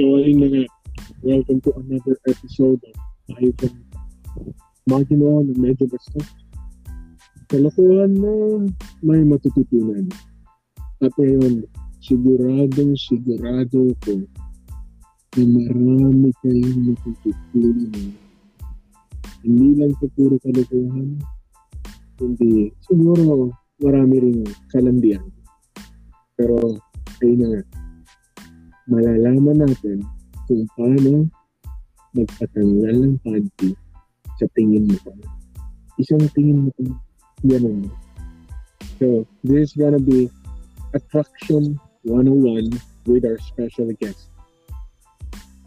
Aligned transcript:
So, 0.00 0.16
ayun 0.16 0.40
na 0.40 0.48
nga. 0.48 0.64
Welcome 1.20 1.60
to 1.60 1.76
another 1.76 2.16
episode 2.24 2.80
of 2.88 2.96
Ivan 3.36 3.84
Magino 4.88 5.44
na 5.44 5.52
medyo 5.52 5.84
basta. 5.92 6.24
Kalokohan 7.52 8.16
na 8.16 8.64
may 9.04 9.20
matututunan. 9.28 10.08
At 11.04 11.12
ngayon, 11.20 11.68
siguradong 12.00 12.96
sigurado 12.96 13.92
ko 14.00 14.24
na 15.36 15.44
marami 15.68 16.32
kayong 16.48 16.96
matututunan. 16.96 18.16
Hindi 19.44 19.68
lang 19.84 19.92
sa 20.00 20.08
puro 20.16 20.40
kalokohan, 20.40 21.20
kundi 22.16 22.72
siguro 22.88 23.52
marami 23.84 24.16
ring 24.16 24.48
kalandian. 24.72 25.28
Pero, 26.40 26.80
ayun 27.20 27.36
na 27.36 27.48
nga, 27.52 27.79
malalaman 28.90 29.62
natin 29.62 30.02
kung 30.50 30.66
paano 30.74 31.30
magpatanggal 32.18 32.94
ng 32.98 33.16
panty 33.22 33.70
sa 34.36 34.46
tingin 34.58 34.90
mo 34.90 34.98
pa. 35.06 35.14
Isang 36.02 36.26
tingin 36.34 36.66
mo 36.66 36.70
pa. 36.74 36.90
Ganun. 37.46 37.86
So, 38.98 39.24
this 39.46 39.70
is 39.70 39.72
gonna 39.78 40.02
be 40.02 40.26
Attraction 40.90 41.78
101 42.02 42.74
with 43.06 43.22
our 43.22 43.38
special 43.38 43.94
guest. 44.02 44.26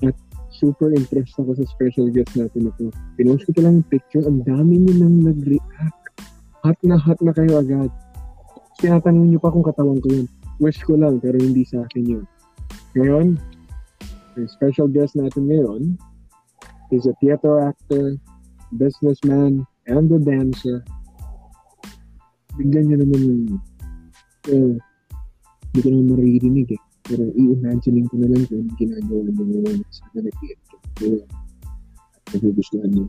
At 0.03 0.13
super 0.51 0.91
impressed 0.91 1.39
ako 1.39 1.55
sa 1.55 1.65
special 1.71 2.11
guest 2.11 2.35
natin 2.35 2.69
ito. 2.69 2.91
Pinost 3.15 3.47
ko 3.47 3.59
lang 3.63 3.79
yung 3.81 3.89
picture. 3.89 4.27
Ang 4.27 4.43
dami 4.43 4.83
nyo 4.83 4.93
nang 4.99 5.17
nag-react. 5.31 6.03
Hot 6.67 6.79
na 6.83 6.99
hot 6.99 7.19
na 7.23 7.31
kayo 7.31 7.63
agad. 7.63 7.87
Tinatanong 8.83 9.31
nyo 9.31 9.39
pa 9.39 9.53
kung 9.53 9.63
katawan 9.63 10.03
ko 10.03 10.07
yun. 10.11 10.27
Wish 10.59 10.83
ko 10.83 10.99
lang, 10.99 11.23
pero 11.23 11.39
hindi 11.39 11.63
sa 11.63 11.87
akin 11.87 12.03
yun. 12.19 12.25
Ngayon, 12.93 13.41
yung 14.37 14.49
special 14.53 14.85
guest 14.85 15.17
natin 15.17 15.49
ngayon 15.49 15.97
is 16.93 17.09
a 17.09 17.13
theater 17.17 17.65
actor, 17.65 18.21
businessman, 18.77 19.65
and 19.89 20.13
a 20.13 20.21
dancer. 20.21 20.85
Bigyan 22.53 22.93
niyo 22.93 22.97
naman 23.01 23.21
yung 23.25 23.43
uh, 24.53 24.73
hindi 25.73 25.79
ko 25.81 25.87
naman 25.89 26.07
maririnig 26.13 26.69
eh. 26.77 26.81
Pero 27.03 27.33
i-imagining 27.33 28.05
ko 28.13 28.15
na 28.21 28.29
lang 28.29 28.45
kung 28.45 28.69
ginagawa 28.77 29.25
mo 29.25 29.41
ngayon 29.41 29.81
sa 29.89 30.05
na 30.13 30.29
nag-theater. 30.29 30.77
Kaya, 31.01 31.21
nagugustuhan 32.29 32.89
niyo. 32.93 33.05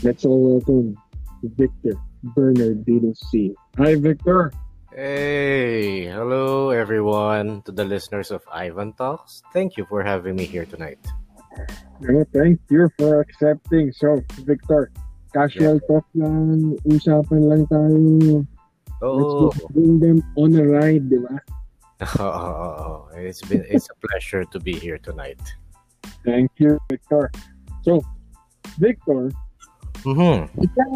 Let's 0.00 0.24
all 0.24 0.56
welcome 0.56 0.96
Victor 1.44 2.00
Bernardino 2.32 3.12
C. 3.12 3.52
Hi, 3.76 3.92
Victor! 4.00 4.56
Hey, 4.90 6.10
hello 6.10 6.70
everyone 6.70 7.62
to 7.62 7.70
the 7.70 7.84
listeners 7.84 8.32
of 8.32 8.42
Ivan 8.50 8.92
Talks. 8.94 9.40
Thank 9.54 9.76
you 9.76 9.86
for 9.86 10.02
having 10.02 10.34
me 10.34 10.42
here 10.42 10.66
tonight. 10.66 10.98
No, 12.00 12.26
thank 12.34 12.58
you 12.70 12.90
for 12.98 13.20
accepting. 13.20 13.92
So, 13.94 14.18
Victor, 14.42 14.90
casual 15.30 15.78
yeah. 15.78 15.86
talk 15.86 16.06
lang, 16.18 16.74
usapan 16.90 17.42
lang 17.46 17.62
tayo. 17.70 18.42
Oh, 18.98 19.54
Let's 19.54 19.62
bring 19.70 20.02
them 20.02 20.26
on 20.34 20.58
a 20.58 20.66
ride, 20.66 21.06
di 21.06 21.22
ba? 21.22 21.38
Oh, 22.18 23.06
it's 23.14 23.46
been 23.46 23.62
it's 23.70 23.86
a 23.94 23.96
pleasure 24.02 24.42
to 24.42 24.58
be 24.58 24.74
here 24.74 24.98
tonight. 24.98 25.38
Thank 26.26 26.50
you, 26.58 26.82
Victor. 26.90 27.30
So, 27.86 28.02
Victor, 28.82 29.30
mm-hmm. 30.02 30.50
ikaw, 30.66 30.90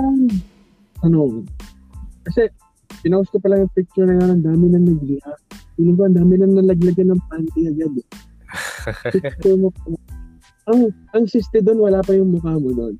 ano, 1.06 1.46
kasi 2.26 2.50
pinost 3.02 3.32
ko 3.32 3.42
pala 3.42 3.58
yung 3.58 3.72
picture 3.72 4.06
na 4.06 4.20
yun, 4.20 4.30
ang 4.38 4.44
dami 4.44 4.64
nang 4.70 4.86
nag-react. 4.86 5.44
Feeling 5.74 5.96
ko, 5.98 6.02
ang 6.06 6.16
dami 6.16 6.34
nang 6.38 6.54
nalaglagan 6.54 7.08
ng 7.10 7.22
panty 7.26 7.60
agad 7.66 7.92
eh. 7.98 8.08
picture 9.18 9.58
mo 9.58 9.72
po. 9.72 9.98
Ang, 10.70 10.94
ang 11.12 11.24
siste 11.28 11.60
doon, 11.60 11.82
wala 11.82 12.00
pa 12.00 12.14
yung 12.14 12.32
mukha 12.32 12.54
mo 12.56 12.70
doon. 12.72 12.94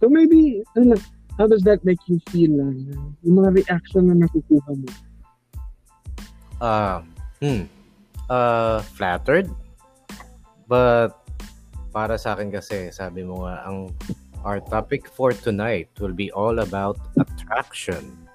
So 0.00 0.08
maybe, 0.08 0.62
ano 0.76 0.94
lang, 0.94 1.02
how 1.36 1.48
does 1.48 1.64
that 1.66 1.84
make 1.84 2.00
you 2.06 2.20
feel 2.30 2.52
lang? 2.52 2.86
Uh, 2.92 3.10
yung 3.26 3.36
mga 3.42 3.50
reaction 3.64 4.08
na 4.08 4.16
nakukuha 4.16 4.70
mo? 4.72 4.88
Uh, 6.60 6.98
hmm. 7.42 7.64
Uh, 8.28 8.80
flattered. 8.96 9.48
But, 10.66 11.16
para 11.92 12.16
sa 12.20 12.36
akin 12.36 12.52
kasi, 12.52 12.92
sabi 12.92 13.24
mo 13.24 13.44
nga, 13.44 13.64
ang 13.64 13.92
our 14.46 14.62
topic 14.62 15.10
for 15.10 15.34
tonight 15.34 15.90
will 15.98 16.14
be 16.14 16.30
all 16.30 16.62
about 16.62 16.96
attraction 17.18 18.25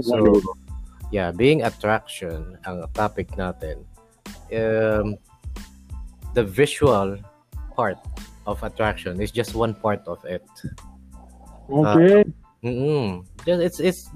So, 0.00 0.40
yeah, 1.10 1.30
being 1.30 1.62
attraction, 1.62 2.58
ang 2.66 2.86
topic 2.94 3.34
natin, 3.34 3.82
um, 4.54 5.18
the 6.34 6.44
visual 6.44 7.18
part 7.74 7.98
of 8.46 8.62
attraction 8.62 9.20
is 9.20 9.30
just 9.30 9.54
one 9.54 9.74
part 9.74 10.02
of 10.06 10.22
it. 10.24 10.46
Okay. 11.70 12.24
Uh, 12.62 13.22
it's, 13.46 13.80
it's, 13.80 14.10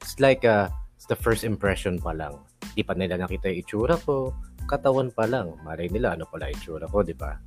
it's 0.00 0.18
like 0.18 0.44
a, 0.44 0.72
it's 0.96 1.06
the 1.06 1.16
first 1.16 1.44
impression 1.44 1.98
pa 1.98 2.10
lang. 2.10 2.38
Di 2.74 2.82
pa 2.82 2.94
nila 2.94 3.18
nakita 3.18 3.50
yung 3.50 3.62
itsura 3.62 3.94
ko, 4.02 4.34
katawan 4.66 5.14
pa 5.14 5.26
lang. 5.26 5.54
Malay 5.62 5.88
nila 5.88 6.18
ano 6.18 6.26
pala 6.26 6.50
itsura 6.50 6.90
ko, 6.90 7.02
di 7.02 7.14
ba? 7.14 7.38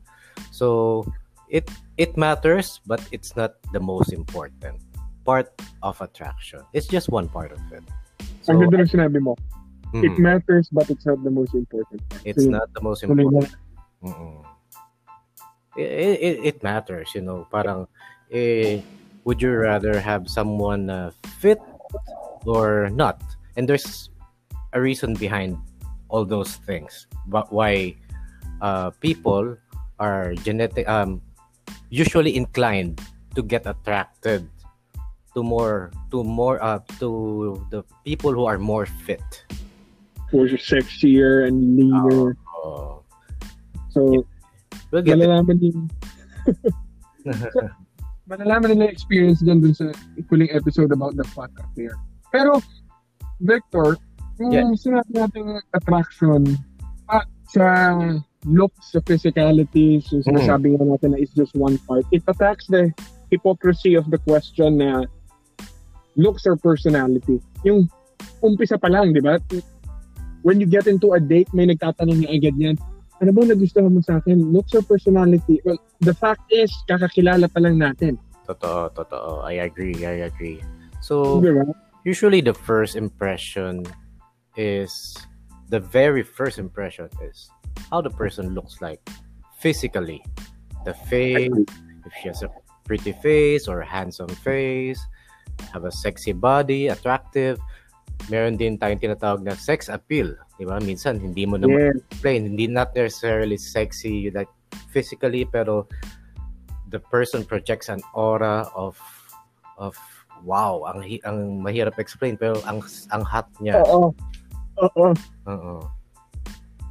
So, 0.52 1.04
it 1.50 1.70
it 1.98 2.18
matters, 2.18 2.82
but 2.88 3.04
it's 3.12 3.36
not 3.36 3.56
the 3.72 3.80
most 3.80 4.10
important 4.12 4.82
part 5.26 5.52
of 5.82 6.00
attraction. 6.02 6.62
It's 6.74 6.88
just 6.88 7.10
one 7.10 7.28
part 7.28 7.52
of 7.52 7.60
it. 7.72 7.84
So, 8.42 8.54
Ang 8.54 8.68
ganda 8.68 8.84
ng 8.84 8.92
sinabi 8.92 9.20
mo. 9.24 9.36
Mm, 9.94 10.04
it 10.04 10.16
matters, 10.20 10.68
but 10.72 10.90
it's 10.90 11.06
not 11.06 11.24
the 11.24 11.32
most 11.32 11.54
important. 11.54 12.02
It's 12.26 12.44
so, 12.44 12.50
not 12.50 12.74
the 12.74 12.82
most 12.82 13.04
important. 13.04 13.56
It, 15.78 16.18
it, 16.22 16.36
it 16.44 16.58
matters, 16.64 17.14
you 17.16 17.22
know. 17.22 17.48
Parang, 17.50 17.88
eh, 18.32 18.82
would 19.24 19.42
you 19.42 19.54
rather 19.54 20.00
have 20.00 20.28
someone 20.30 20.90
uh, 20.90 21.12
fit 21.40 21.62
or 22.46 22.90
not? 22.90 23.22
And 23.56 23.70
there's 23.70 24.10
a 24.74 24.82
reason 24.82 25.14
behind 25.14 25.58
all 26.10 26.26
those 26.26 26.58
things. 26.66 27.08
But 27.28 27.54
why 27.54 27.96
uh, 28.62 28.92
people 29.02 29.58
are 30.00 30.34
genetic 30.42 30.90
um 30.90 31.22
usually 31.94 32.36
inclined 32.36 33.00
to 33.36 33.42
get 33.46 33.66
attracted 33.66 34.50
to 35.36 35.44
more 35.44 35.92
to 36.12 36.24
more 36.24 36.62
uh 36.62 36.80
to 37.00 37.66
the 37.70 37.84
people 38.06 38.34
who 38.34 38.46
are 38.46 38.58
more 38.58 38.86
fit. 38.86 39.46
Who 40.32 40.46
are 40.46 40.50
sexier 40.58 41.46
and 41.48 41.78
leaner 41.78 42.38
oh, 42.58 43.04
so 43.94 44.26
we'll 44.90 45.06
get 45.06 45.18
malalaman 45.18 45.62
din. 45.62 45.90
So, 47.24 47.70
malalaman 48.30 48.80
nila 48.80 48.88
experience 48.90 49.44
din 49.44 49.60
dun 49.60 49.76
sa 49.76 49.92
huling 50.32 50.50
episode 50.56 50.92
about 50.96 51.14
the 51.20 51.28
fat 51.36 51.52
affair 51.60 51.94
pero 52.32 52.64
Victor 53.44 54.00
kung 54.40 54.50
yeah. 54.56 54.72
sinabi 54.74 55.12
natin 55.12 55.60
attraction 55.76 56.56
ah, 57.12 57.28
sa 57.52 58.00
looks 58.48 58.96
sa 58.96 59.04
physicality 59.04 60.00
so 60.00 60.24
sinasabi 60.24 60.74
mm. 60.74 60.76
nga 60.80 60.86
natin 60.96 61.10
na 61.14 61.20
it's 61.20 61.36
just 61.36 61.54
one 61.54 61.76
part 61.86 62.08
it 62.16 62.24
attacks 62.32 62.66
the 62.72 62.90
hypocrisy 63.28 63.94
of 63.94 64.08
the 64.08 64.20
question 64.24 64.80
na 64.80 65.04
looks 66.16 66.46
or 66.46 66.56
personality. 66.56 67.42
Yung 67.64 67.90
umpisa 68.44 68.80
pa 68.80 68.90
lang, 68.90 69.14
di 69.14 69.22
ba? 69.22 69.40
When 70.44 70.60
you 70.60 70.68
get 70.68 70.88
into 70.88 71.14
a 71.16 71.20
date, 71.20 71.50
may 71.56 71.66
nagtatanong 71.66 72.24
niya 72.24 72.30
agad 72.36 72.56
yan, 72.60 72.76
ano 73.24 73.32
ba 73.32 73.48
nagustuhan 73.48 73.94
mo 73.94 74.04
sa 74.04 74.20
akin? 74.20 74.52
Looks 74.52 74.76
or 74.76 74.84
personality? 74.84 75.64
Well, 75.64 75.80
the 76.04 76.12
fact 76.12 76.44
is, 76.52 76.68
kakakilala 76.92 77.48
pa 77.48 77.64
lang 77.64 77.80
natin. 77.80 78.20
Totoo, 78.44 78.92
totoo. 78.92 79.48
I 79.48 79.64
agree, 79.64 80.04
I 80.04 80.28
agree. 80.28 80.60
So, 81.00 81.40
diba? 81.40 81.72
usually 82.04 82.44
the 82.44 82.54
first 82.54 83.00
impression 83.00 83.88
is, 84.60 85.16
the 85.72 85.80
very 85.80 86.24
first 86.24 86.60
impression 86.60 87.08
is 87.24 87.48
how 87.90 88.04
the 88.04 88.12
person 88.12 88.52
looks 88.52 88.84
like 88.84 89.00
physically. 89.64 90.20
The 90.84 90.94
face, 90.94 91.56
if 92.04 92.12
she 92.20 92.28
has 92.28 92.44
a 92.44 92.52
pretty 92.84 93.16
face 93.24 93.72
or 93.72 93.80
a 93.80 93.88
handsome 93.88 94.28
face, 94.44 95.00
have 95.74 95.86
a 95.86 95.94
sexy 95.94 96.32
body, 96.32 96.88
attractive. 96.88 97.58
Meron 98.30 98.56
din 98.56 98.78
tayong 98.78 99.02
tinatawag 99.02 99.42
na 99.44 99.58
sex 99.58 99.90
appeal. 99.90 100.38
Di 100.56 100.64
ba? 100.64 100.80
Minsan, 100.80 101.20
hindi 101.20 101.44
mo 101.44 101.58
naman 101.58 101.92
yeah. 101.92 101.98
explain. 102.14 102.42
Hindi 102.54 102.70
not 102.70 102.94
necessarily 102.96 103.58
sexy 103.58 104.30
like 104.32 104.50
physically, 104.94 105.44
pero 105.44 105.90
the 106.94 107.02
person 107.10 107.42
projects 107.44 107.90
an 107.90 108.00
aura 108.14 108.70
of 108.78 108.96
of 109.82 109.98
wow, 110.46 110.86
ang 110.86 111.02
ang 111.26 111.66
mahirap 111.66 111.98
explain 111.98 112.38
pero 112.38 112.62
ang 112.70 112.86
ang 113.10 113.24
hot 113.26 113.50
niya. 113.60 113.82
Oo. 113.82 114.14
Oo. 114.80 115.08
Oo. 115.50 115.74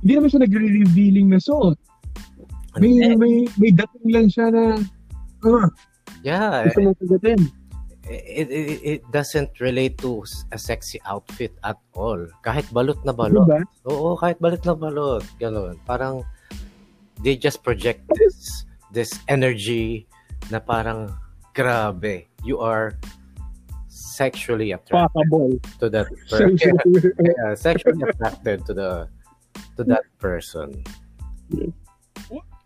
Hindi 0.02 0.12
naman 0.18 0.28
siya 0.34 0.42
nagre-revealing 0.42 1.30
na 1.30 1.38
suot. 1.38 1.78
May, 2.80 3.14
may, 3.14 3.46
may 3.60 3.70
dating 3.70 4.08
lang 4.10 4.26
siya 4.32 4.48
na, 4.48 4.80
uh, 5.46 5.68
yeah. 6.26 6.66
Gusto 6.66 6.90
mong 6.90 6.98
kagatin 6.98 7.40
it, 8.12 8.48
it, 8.52 8.80
it 8.84 9.02
doesn't 9.10 9.60
relate 9.60 9.98
to 10.04 10.24
a 10.52 10.58
sexy 10.58 11.00
outfit 11.08 11.52
at 11.64 11.80
all. 11.96 12.20
Kahit 12.44 12.68
balot 12.68 13.00
na 13.04 13.12
balot. 13.16 13.48
Diba? 13.48 13.60
Oo, 13.88 14.14
kahit 14.14 14.36
balot 14.38 14.62
na 14.68 14.74
balot. 14.76 15.24
Ganun. 15.40 15.80
Parang, 15.88 16.22
they 17.24 17.36
just 17.36 17.64
project 17.64 18.04
this 18.14 18.66
this 18.92 19.16
energy 19.26 20.06
na 20.52 20.60
parang 20.60 21.08
grabe. 21.56 22.28
You 22.44 22.60
are 22.60 22.98
sexually 23.88 24.72
attracted 24.72 25.16
Fuckable. 25.32 25.56
to 25.80 25.88
that 25.88 26.08
person. 26.28 26.58
Sexually- 26.58 27.16
yeah, 27.32 27.54
sexually 27.54 28.02
attracted 28.04 28.66
to 28.66 28.72
the 28.74 28.90
to 29.76 29.82
that 29.88 30.04
person. 30.20 30.84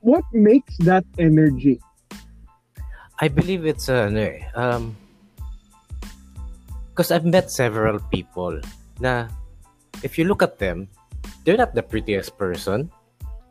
What 0.00 0.24
makes 0.32 0.76
that 0.86 1.06
energy? 1.18 1.82
I 3.18 3.28
believe 3.28 3.64
it's 3.64 3.88
uh, 3.88 4.12
um 4.54 4.96
because 6.96 7.12
I've 7.12 7.28
met 7.28 7.52
several 7.52 8.00
people 8.08 8.56
na 9.04 9.28
if 10.00 10.16
you 10.16 10.24
look 10.24 10.40
at 10.40 10.56
them, 10.56 10.88
they're 11.44 11.60
not 11.60 11.76
the 11.76 11.84
prettiest 11.84 12.40
person 12.40 12.88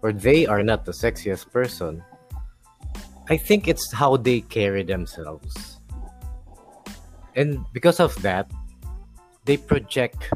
or 0.02 0.10
they 0.10 0.50
are 0.50 0.66
not 0.66 0.82
the 0.82 0.92
sexiest 0.92 1.54
person. 1.54 2.02
I 3.30 3.38
think 3.38 3.68
it's 3.70 3.94
how 3.94 4.18
they 4.18 4.42
carry 4.42 4.82
themselves. 4.82 5.78
And 7.38 7.62
because 7.70 8.00
of 8.02 8.18
that, 8.26 8.50
they 9.46 9.58
project 9.58 10.34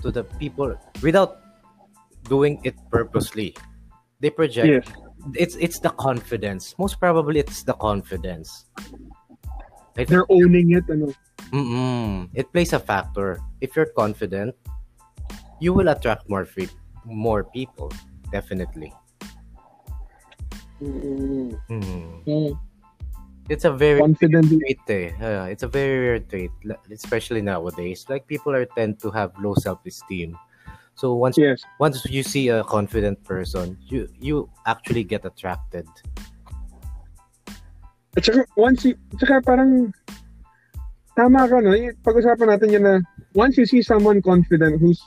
to 0.00 0.08
the 0.08 0.24
people 0.40 0.72
without 1.04 1.36
doing 2.32 2.64
it 2.64 2.80
purposely. 2.88 3.52
They 4.24 4.32
project 4.32 4.88
Yes. 4.88 4.88
it's 5.36 5.56
it's 5.60 5.84
the 5.84 5.92
confidence. 6.00 6.72
Most 6.80 6.96
probably 6.96 7.44
it's 7.44 7.60
the 7.68 7.76
confidence. 7.76 8.64
I 10.00 10.08
They're 10.08 10.24
owning 10.32 10.72
it. 10.72 10.88
Ano? 10.88 11.12
Mm-mm. 11.50 12.28
It 12.34 12.52
plays 12.52 12.72
a 12.72 12.78
factor. 12.78 13.40
If 13.60 13.74
you're 13.76 13.90
confident, 13.96 14.54
you 15.60 15.72
will 15.74 15.88
attract 15.88 16.28
more 16.28 16.44
free, 16.44 16.68
more 17.04 17.44
people. 17.44 17.92
Definitely. 18.30 18.92
Mm, 20.80 21.58
Mm. 21.68 22.24
mm. 22.26 22.58
It's 23.48 23.64
a 23.64 23.72
very 23.72 24.00
Confident. 24.00 24.48
trait. 24.48 24.80
Eh. 24.88 25.10
Uh, 25.20 25.46
it's 25.50 25.62
a 25.62 25.68
very 25.68 25.98
rare 26.08 26.20
trait, 26.20 26.50
especially 26.90 27.42
nowadays. 27.42 28.06
Like 28.08 28.26
people 28.26 28.54
are 28.54 28.64
tend 28.64 28.98
to 29.02 29.10
have 29.10 29.34
low 29.38 29.54
self-esteem. 29.54 30.38
So 30.94 31.14
once 31.14 31.36
Yes. 31.36 31.60
once 31.78 32.04
you 32.06 32.22
see 32.22 32.48
a 32.48 32.62
confident 32.64 33.22
person, 33.24 33.76
you 33.82 34.08
you 34.20 34.48
actually 34.66 35.04
get 35.04 35.24
attracted. 35.26 35.86
At 38.16 38.24
saka, 38.24 38.44
once 38.56 38.84
you, 38.84 38.94
at 39.12 39.18
saka 39.20 39.40
parang, 39.42 39.90
tama 41.16 41.48
ka, 41.48 41.60
no? 41.60 41.72
Pag-usapan 42.04 42.48
natin 42.56 42.72
yun 42.72 42.84
na, 42.84 42.94
once 43.34 43.56
you 43.56 43.66
see 43.66 43.82
someone 43.82 44.22
confident 44.22 44.80
who's 44.80 45.00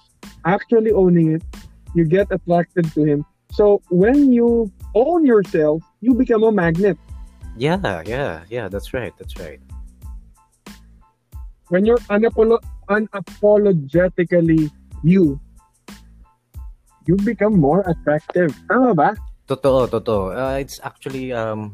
actually 0.45 0.91
owning 0.91 1.35
it, 1.35 1.43
you 1.93 2.05
get 2.05 2.27
attracted 2.29 2.85
to 2.93 3.03
him. 3.03 3.25
So, 3.51 3.81
when 3.89 4.33
you 4.33 4.69
own 4.93 5.25
yourself, 5.25 5.81
you 6.01 6.13
become 6.13 6.43
a 6.43 6.51
magnet. 6.51 6.97
Yeah, 7.55 8.03
yeah, 8.03 8.43
yeah. 8.51 8.67
That's 8.67 8.91
right. 8.91 9.15
That's 9.15 9.39
right. 9.39 9.63
When 11.71 11.87
you're 11.87 12.03
unapolo- 12.11 12.61
unapologetically 12.91 14.69
you, 15.03 15.39
you 17.07 17.15
become 17.23 17.57
more 17.57 17.81
attractive. 17.87 18.51
Tama 18.67 18.93
ba? 18.93 19.15
Totoo, 19.47 19.87
totoo. 19.87 20.35
Uh, 20.35 20.57
it's 20.59 20.81
actually 20.83 21.31
um 21.31 21.73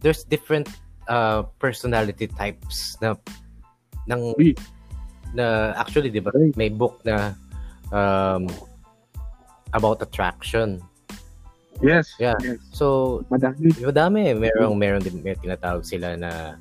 there's 0.00 0.24
different 0.24 0.68
uh 1.10 1.42
personality 1.58 2.30
types 2.30 2.94
na 3.02 3.18
ng 4.06 4.32
Uy. 4.38 4.54
na 5.34 5.74
actually 5.74 6.08
'di 6.08 6.22
ba 6.22 6.30
may 6.54 6.70
book 6.70 7.02
na 7.02 7.34
um 7.90 8.46
about 9.74 10.02
attraction. 10.02 10.82
Yes. 11.80 12.12
Yeah. 12.20 12.36
Yes. 12.44 12.60
So, 12.74 13.22
Madami. 13.32 13.72
madami, 13.80 14.36
merong 14.36 14.76
meron 14.76 15.00
din 15.00 15.22
may 15.24 15.32
tinatawag 15.38 15.86
sila 15.86 16.12
na 16.18 16.58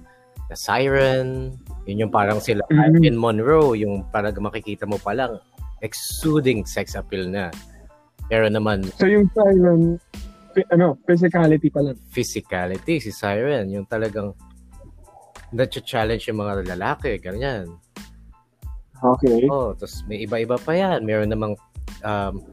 na 0.47 0.55
siren. 0.55 1.57
Yun 1.85 2.07
yung 2.07 2.13
parang 2.13 2.39
sila 2.39 2.63
Mhm. 2.69 2.77
Marilyn 2.77 3.17
Monroe, 3.19 3.75
yung 3.77 4.05
parang 4.09 4.33
makikita 4.39 4.87
mo 4.87 4.95
pa 5.01 5.13
lang 5.13 5.37
exuding 5.83 6.63
sex 6.63 6.95
appeal 6.95 7.27
na. 7.27 7.51
Meron 8.29 8.53
naman 8.55 8.85
So, 8.95 9.09
yung 9.09 9.27
siren, 9.33 9.97
fi- 10.53 10.69
ano, 10.73 10.97
physicality 11.05 11.69
pa 11.69 11.81
lang. 11.83 11.97
physicality, 12.09 13.01
si 13.01 13.11
Siren, 13.13 13.69
yung 13.69 13.85
talagang 13.85 14.33
na-challenge 15.53 16.29
yung 16.29 16.45
mga 16.45 16.77
lalaki, 16.77 17.17
ganyan. 17.17 17.79
Okay. 18.99 19.47
Oh, 19.47 19.71
tapos 19.73 20.03
may 20.05 20.27
iba-iba 20.27 20.59
pa 20.59 20.75
yan. 20.75 21.07
Meron 21.07 21.31
namang 21.31 21.53
um, 22.03 22.43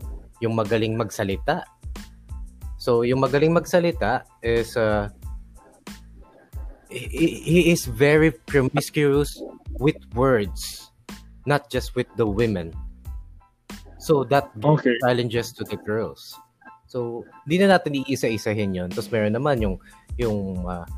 yung 0.40 0.54
magaling 0.54 0.94
magsalita. 0.94 1.66
So, 2.78 3.02
yung 3.02 3.19
magaling 3.19 3.50
magsalita 3.50 4.22
is 4.46 4.78
uh, 4.78 5.10
he, 6.88 7.42
he 7.42 7.60
is 7.75 7.84
very 7.90 8.31
promiscuous 8.31 9.42
with 9.82 9.99
words, 10.14 10.92
not 11.44 11.66
just 11.66 11.99
with 11.99 12.06
the 12.14 12.26
women. 12.26 12.70
So, 13.99 14.22
that 14.31 14.54
Okay. 14.62 14.94
challenges 15.02 15.50
to 15.58 15.66
the 15.66 15.76
girls. 15.82 16.31
So, 16.96 17.28
di 17.44 17.60
na 17.60 17.76
natin 17.76 18.00
iisa-isahin 18.08 18.72
yun. 18.72 18.88
Tapos 18.88 19.12
meron 19.12 19.37
naman 19.37 19.60
yung, 19.60 19.76
yung 20.16 20.64
ah, 20.64 20.88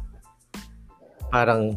parang, 1.34 1.74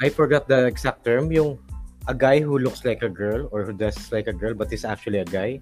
I 0.00 0.08
forgot 0.08 0.48
the 0.48 0.64
exact 0.64 1.04
term, 1.04 1.28
yung 1.28 1.60
a 2.08 2.16
guy 2.16 2.40
who 2.40 2.56
looks 2.56 2.88
like 2.88 3.04
a 3.04 3.12
girl 3.12 3.44
or 3.52 3.60
who 3.68 3.76
dresses 3.76 4.08
like 4.08 4.24
a 4.24 4.32
girl 4.32 4.56
but 4.56 4.72
is 4.72 4.88
actually 4.88 5.20
a 5.20 5.28
guy. 5.28 5.60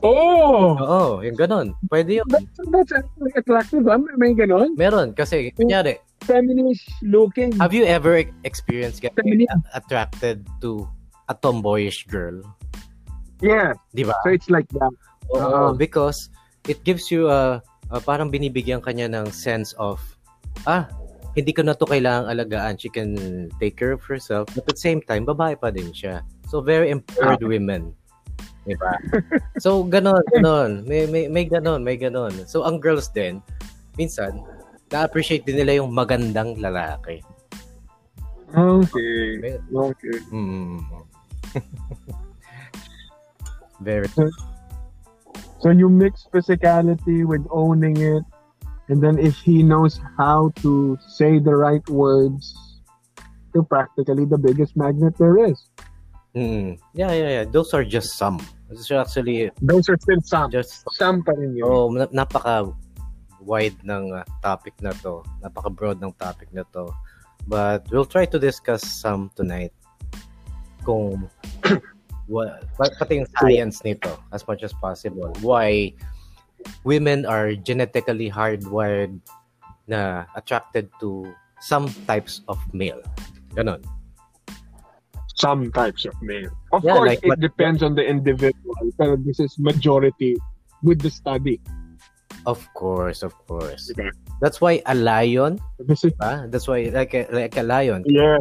Oh! 0.00 0.80
Oo, 0.80 1.20
yung 1.20 1.36
ganon. 1.36 1.76
Pwede 1.92 2.24
yun. 2.24 2.26
That's, 2.32 2.48
that's 2.72 2.96
actually 2.96 3.36
attractive. 3.36 3.84
Ah. 3.84 4.00
May, 4.00 4.16
may 4.16 4.32
ganon. 4.32 4.72
Meron. 4.80 5.12
Kasi, 5.12 5.52
kunyari, 5.52 6.00
Feminist 6.24 6.88
looking. 7.04 7.52
have 7.60 7.76
you 7.76 7.84
ever 7.84 8.24
e- 8.24 8.32
experienced 8.48 9.04
getting 9.04 9.20
Feminine. 9.20 9.52
a- 9.52 9.76
attracted 9.76 10.48
to 10.64 10.88
a 11.28 11.36
tomboyish 11.36 12.08
girl? 12.08 12.40
Yeah. 13.44 13.76
Di 13.92 14.08
ba? 14.08 14.16
So, 14.24 14.32
it's 14.32 14.48
like 14.48 14.72
that. 14.72 14.96
Oo, 15.34 15.40
Oo. 15.40 15.68
because 15.74 16.30
it 16.66 16.82
gives 16.82 17.08
you 17.10 17.30
a, 17.30 17.62
a 17.90 17.98
parang 18.02 18.28
binibigyan 18.30 18.82
kanya 18.82 19.06
ng 19.10 19.30
sense 19.30 19.72
of 19.78 20.02
ah, 20.66 20.86
hindi 21.38 21.54
ko 21.54 21.62
na 21.62 21.74
to 21.78 21.86
kailangang 21.86 22.28
alagaan. 22.30 22.74
She 22.78 22.90
can 22.90 23.14
take 23.62 23.78
care 23.78 23.94
of 23.94 24.02
herself. 24.02 24.50
But 24.54 24.66
at 24.66 24.74
the 24.74 24.82
same 24.82 25.00
time, 25.02 25.22
babae 25.26 25.54
pa 25.54 25.70
din 25.70 25.94
siya. 25.94 26.26
So, 26.50 26.58
very 26.58 26.90
empowered 26.90 27.42
women. 27.46 27.94
Diba? 28.66 28.98
So, 29.62 29.86
ganon, 29.86 30.20
ganon. 30.34 30.82
May, 30.84 31.06
may, 31.06 31.30
may 31.30 31.46
ganon, 31.46 31.86
may 31.86 31.94
ganon. 31.94 32.34
So, 32.50 32.66
ang 32.66 32.82
girls 32.82 33.08
din, 33.14 33.38
minsan, 33.94 34.42
na-appreciate 34.90 35.46
din 35.46 35.62
nila 35.62 35.78
yung 35.78 35.94
magandang 35.94 36.58
lalaki. 36.58 37.22
Okay. 38.50 39.38
May- 39.38 39.62
Okay. 39.70 40.18
Mm. 40.34 40.82
very 43.80 44.10
So, 45.60 45.70
you 45.70 45.88
mix 45.88 46.26
physicality 46.32 47.24
with 47.24 47.46
owning 47.50 47.96
it. 48.00 48.24
And 48.88 48.98
then 48.98 49.18
if 49.22 49.38
he 49.38 49.62
knows 49.62 50.00
how 50.18 50.50
to 50.66 50.98
say 51.06 51.38
the 51.38 51.54
right 51.54 51.86
words, 51.88 52.42
you're 53.54 53.62
practically 53.62 54.24
the 54.24 54.38
biggest 54.38 54.76
magnet 54.76 55.14
there 55.18 55.38
is. 55.46 55.62
Mm. 56.34 56.78
Yeah, 56.94 57.12
yeah, 57.12 57.28
yeah. 57.28 57.44
Those 57.44 57.74
are 57.74 57.84
just 57.84 58.18
some. 58.18 58.38
It's 58.70 58.90
actually 58.90 59.50
Those 59.62 59.88
are 59.88 59.98
still 59.98 60.22
some. 60.22 60.50
just 60.50 60.86
Some 60.94 61.22
pa 61.22 61.34
rin 61.34 61.54
yun. 61.58 61.66
Oh, 61.66 61.90
na- 61.90 62.10
napaka 62.10 62.70
wide 63.42 63.74
ng 63.82 64.14
uh, 64.14 64.22
topic 64.42 64.74
na 64.78 64.94
to. 65.02 65.26
Napaka 65.42 65.74
broad 65.74 65.98
ng 66.02 66.14
topic 66.14 66.50
na 66.54 66.62
to. 66.70 66.90
But 67.46 67.90
we'll 67.90 68.06
try 68.06 68.26
to 68.26 68.38
discuss 68.38 68.86
some 68.86 69.30
tonight. 69.34 69.74
Kung 70.86 71.26
what 72.30 72.62
pati 72.78 73.18
yung 73.18 73.26
science 73.42 73.82
nito 73.82 74.14
as 74.30 74.46
much 74.46 74.62
as 74.62 74.70
possible. 74.78 75.34
Why 75.42 75.92
women 76.86 77.26
are 77.26 77.58
genetically 77.58 78.30
hardwired 78.30 79.18
na 79.90 80.30
attracted 80.38 80.86
to 81.02 81.26
some 81.58 81.90
types 82.06 82.40
of 82.46 82.56
male. 82.72 83.02
Ganon. 83.58 83.82
Some 85.34 85.72
types 85.72 86.04
of 86.06 86.14
male. 86.22 86.52
Of 86.70 86.84
Yeah, 86.84 86.94
course, 86.94 87.08
like 87.08 87.24
it 87.26 87.34
what- 87.34 87.42
depends 87.42 87.82
on 87.82 87.98
the 87.98 88.06
individual. 88.06 88.76
Pero 88.94 89.18
this 89.18 89.40
is 89.42 89.58
majority 89.58 90.38
with 90.86 91.02
the 91.02 91.10
study. 91.10 91.58
Of 92.46 92.64
course, 92.72 93.20
of 93.26 93.36
course. 93.44 93.92
Diba? 93.92 94.14
That's 94.40 94.60
why 94.64 94.80
a 94.86 94.94
lion, 94.94 95.60
is, 95.84 96.00
that's 96.48 96.64
why 96.64 96.88
like 96.88 97.12
a, 97.12 97.28
like 97.28 97.56
a 97.60 97.64
lion, 97.64 98.00
yeah. 98.08 98.40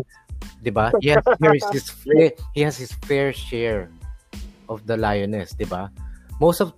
'Di 0.61 0.71
ba? 0.71 0.91
He 0.99 1.09
has 1.13 1.23
his 1.71 1.87
fair, 2.03 2.31
he 2.55 2.61
has 2.61 2.75
his 2.77 2.91
fair 3.05 3.31
share 3.31 3.89
of 4.67 4.83
the 4.85 4.95
lioness, 4.95 5.55
'di 5.55 5.67
ba? 5.67 5.89
Most 6.39 6.61
of 6.63 6.75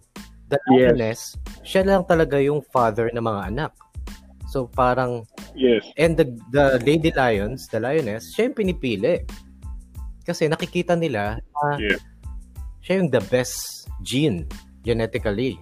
the 0.51 0.59
Yes. 0.67 0.91
lioness, 0.91 1.19
siya 1.63 1.81
lang 1.87 2.03
talaga 2.05 2.35
yung 2.41 2.59
father 2.73 3.07
ng 3.13 3.23
mga 3.23 3.41
anak. 3.55 3.71
So 4.51 4.67
parang 4.67 5.23
Yes. 5.55 5.83
and 5.95 6.15
the 6.15 6.27
the 6.51 6.79
lady 6.83 7.11
lions, 7.15 7.67
the 7.71 7.79
lioness, 7.79 8.35
siya 8.35 8.51
yung 8.51 8.57
pinipili. 8.57 9.23
Kasi 10.27 10.47
nakikita 10.51 10.95
nila 10.95 11.39
na 11.39 11.67
Yeah. 11.79 11.99
siya 12.83 12.93
yung 13.03 13.09
the 13.11 13.23
best 13.31 13.87
gene 14.03 14.47
genetically. 14.83 15.55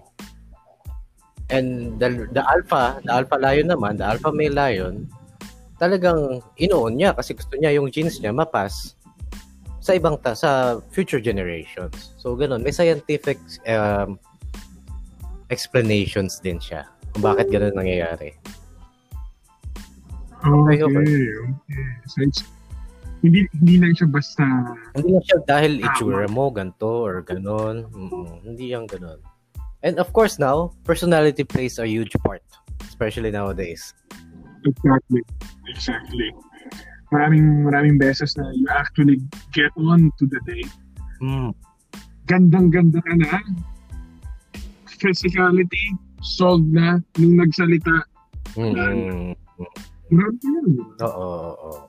And 1.49 1.97
the, 1.97 2.29
the 2.29 2.45
alpha, 2.45 3.01
the 3.01 3.09
alpha 3.09 3.37
lion 3.41 3.73
naman, 3.73 3.97
the 3.97 4.05
alpha 4.05 4.29
male 4.29 4.53
lion, 4.53 5.09
talagang 5.79 6.43
inoon 6.59 6.99
niya 6.99 7.15
kasi 7.15 7.33
gusto 7.33 7.55
niya 7.55 7.73
yung 7.79 7.87
genes 7.89 8.19
niya 8.19 8.35
mapas 8.35 8.99
sa 9.79 9.95
ibang 9.95 10.19
ta 10.19 10.35
sa 10.35 10.77
future 10.91 11.23
generations. 11.23 12.13
So 12.19 12.35
ganun, 12.35 12.61
may 12.61 12.75
scientific 12.75 13.39
um, 13.65 14.19
explanations 15.49 16.37
din 16.43 16.59
siya 16.59 16.85
kung 17.15 17.23
bakit 17.23 17.49
ganun 17.49 17.73
nangyayari. 17.73 18.35
Okay, 20.39 20.79
okay. 20.83 21.03
So 22.07 22.23
it's, 22.23 22.43
hindi, 23.19 23.43
hindi 23.59 23.75
lang 23.75 23.91
siya 23.91 24.07
basta... 24.07 24.43
Hindi 24.95 25.19
lang 25.19 25.25
siya 25.27 25.39
dahil 25.43 25.83
itsura 25.83 26.31
mo, 26.31 26.47
ganto 26.47 27.03
or 27.03 27.19
ganon. 27.19 27.91
Mm-mm, 27.91 28.47
hindi 28.47 28.71
yung 28.71 28.87
ganon. 28.87 29.19
And 29.83 29.99
of 29.99 30.11
course 30.15 30.39
now, 30.39 30.71
personality 30.87 31.43
plays 31.43 31.79
a 31.79 31.87
huge 31.87 32.15
part, 32.23 32.43
especially 32.87 33.31
nowadays. 33.31 33.91
Exactly. 34.65 35.23
Exactly. 35.69 36.29
Maraming 37.09 37.65
maraming 37.65 37.97
beses 37.97 38.37
na 38.37 38.51
you 38.53 38.67
actually 38.69 39.17
get 39.55 39.73
on 39.79 40.11
to 40.21 40.29
the 40.29 40.39
day. 40.45 40.63
Mm. 41.23 41.51
Gandang-ganda 42.29 43.01
ka 43.01 43.13
na. 43.17 43.39
Physicality, 44.99 45.95
solved 46.21 46.69
na. 46.69 47.01
Nung 47.17 47.39
nagsalita, 47.39 48.05
Mm. 48.57 49.35
Grabe 50.09 50.41
yun. 50.41 50.69
Oo, 51.05 51.05
oo, 51.05 51.51
oo. 51.53 51.81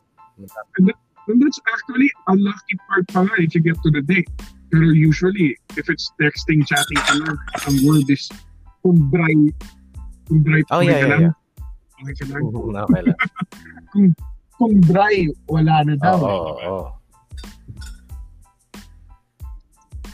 And 1.28 1.38
that's 1.40 1.60
actually 1.72 2.10
a 2.28 2.34
lucky 2.34 2.76
part 2.88 3.06
pa 3.08 3.24
nga 3.24 3.36
if 3.38 3.54
you 3.54 3.62
get 3.62 3.78
to 3.80 3.90
the 3.92 4.02
date. 4.02 4.28
Pero 4.68 4.92
usually, 4.92 5.56
if 5.78 5.88
it's 5.88 6.12
texting, 6.20 6.66
chatting 6.66 7.00
ka 7.00 7.14
lang, 7.22 7.38
ang 7.66 7.76
word 7.86 8.06
is 8.10 8.28
kumbray. 8.84 9.54
Kumbray. 10.28 10.62
Oh, 10.70 10.84
yeah, 10.84 11.00
yeah, 11.06 11.20
yeah. 11.30 11.34
Okay 12.00 12.14
ka 12.16 12.24
lang. 12.32 12.42
Mhm, 12.48 12.76
Okay 12.88 13.02
lang. 13.04 13.18
Kung, 13.92 14.08
kung 14.56 14.74
dry, 14.88 15.28
wala 15.48 15.84
na 15.84 15.94
Oo, 15.94 16.02
daw. 16.02 16.18
oo, 16.20 16.52
oo. 16.64 16.84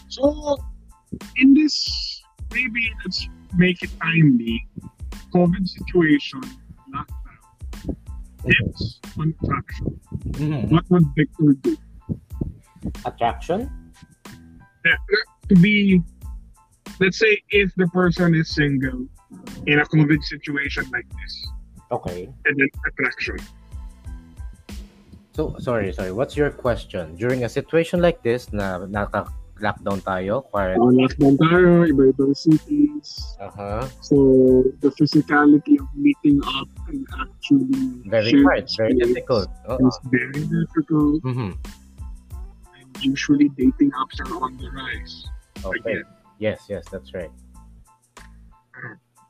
So, 0.08 0.56
in 1.36 1.52
this, 1.54 1.76
maybe 2.52 2.90
let's 3.04 3.28
make 3.54 3.82
it 3.82 3.90
timely. 4.00 4.66
COVID 5.34 5.68
situation, 5.68 6.40
lockdown, 6.88 7.96
tips 8.46 9.00
on 9.20 9.34
attraction. 9.42 10.00
Mhm. 10.40 10.70
What 10.72 10.84
would 10.88 11.04
Victor 11.14 11.52
do? 11.60 11.76
Attraction? 13.04 13.68
Uh, 14.86 14.96
To 15.46 15.54
be, 15.62 16.02
let's 16.98 17.18
say, 17.18 17.38
if 17.50 17.70
the 17.76 17.86
person 17.94 18.34
is 18.34 18.50
single 18.50 19.06
in 19.66 19.78
a 19.78 19.86
COVID 19.86 20.22
situation 20.24 20.86
like 20.90 21.06
this, 21.22 21.34
Okay. 21.90 22.26
and 22.44 22.54
then 22.58 22.68
attraction. 22.86 23.36
So, 25.36 25.54
sorry, 25.60 25.92
sorry. 25.92 26.12
What's 26.12 26.36
your 26.36 26.50
question? 26.50 27.14
During 27.16 27.44
a 27.44 27.48
situation 27.48 28.00
like 28.00 28.22
this 28.24 28.48
na 28.56 28.88
naka-lockdown 28.88 30.00
tayo, 30.00 30.40
quarantine, 30.48 30.80
Uh, 30.80 31.04
lockdown 31.04 31.34
tayo, 31.36 31.84
iba-ibang 31.84 32.32
cities. 32.32 33.36
uh-huh. 33.36 33.84
So, 34.00 34.16
the 34.80 34.88
physicality 34.96 35.76
of 35.76 35.86
meeting 35.92 36.40
up 36.56 36.72
and 36.88 37.04
actually 37.20 38.00
very 38.08 38.32
hard, 38.42 38.64
very 38.80 38.96
difficult. 38.96 39.52
Oo. 39.68 39.76
is 39.84 39.96
very 40.08 40.40
difficult. 40.48 41.20
Mhm. 41.22 41.52
And 42.72 42.88
usually, 43.04 43.52
dating 43.60 43.92
apps 43.92 44.16
are 44.24 44.32
on 44.40 44.56
the 44.56 44.72
rise. 44.72 45.28
Okay. 45.62 46.00
Again, 46.00 46.04
Yes, 46.40 46.64
yes, 46.68 46.84
that's 46.88 47.12
right. 47.12 47.32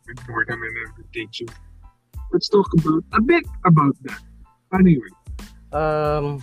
with 0.06 0.18
boredom 0.26 0.62
and 0.62 0.74
everything. 0.86 1.26
So, 1.34 1.46
let's 2.32 2.48
talk 2.48 2.66
about 2.80 3.02
a 3.14 3.20
bit 3.22 3.44
about 3.64 3.94
that. 4.06 4.20
Anyway, 4.74 5.10
Um, 5.74 6.40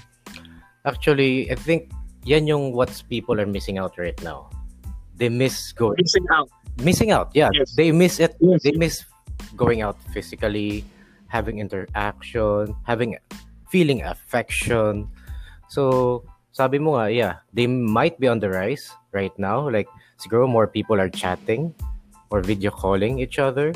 actually, 0.86 1.50
I 1.50 1.56
think 1.56 1.90
yan 2.28 2.46
yung 2.46 2.72
what 2.76 2.92
people 3.10 3.40
are 3.40 3.48
missing 3.48 3.80
out 3.80 3.98
right 3.98 4.16
now. 4.22 4.52
They 5.18 5.30
miss 5.30 5.72
going, 5.74 5.98
missing 5.98 6.28
out. 6.32 6.50
missing 6.84 7.12
out. 7.12 7.32
Yeah, 7.34 7.50
Yes. 7.54 7.74
they 7.76 7.90
miss 7.92 8.20
it. 8.20 8.36
Yes, 8.40 8.62
They 8.64 8.76
miss 8.76 9.06
going 9.56 9.82
out 9.82 9.98
physically, 10.14 10.84
having 11.28 11.60
interaction, 11.60 12.76
having 12.86 13.18
feeling 13.70 14.02
affection. 14.06 15.08
So, 15.70 16.22
sabi 16.54 16.78
mo 16.78 16.98
nga, 17.02 17.10
yeah, 17.10 17.34
they 17.54 17.66
might 17.66 18.20
be 18.22 18.28
on 18.30 18.38
the 18.38 18.50
rise 18.50 18.90
right 19.14 19.34
now. 19.42 19.66
Like, 19.66 19.90
siguro 20.22 20.46
more 20.46 20.68
people 20.70 21.00
are 21.02 21.10
chatting 21.10 21.74
or 22.30 22.42
video 22.42 22.70
calling 22.70 23.18
each 23.18 23.38
other, 23.42 23.74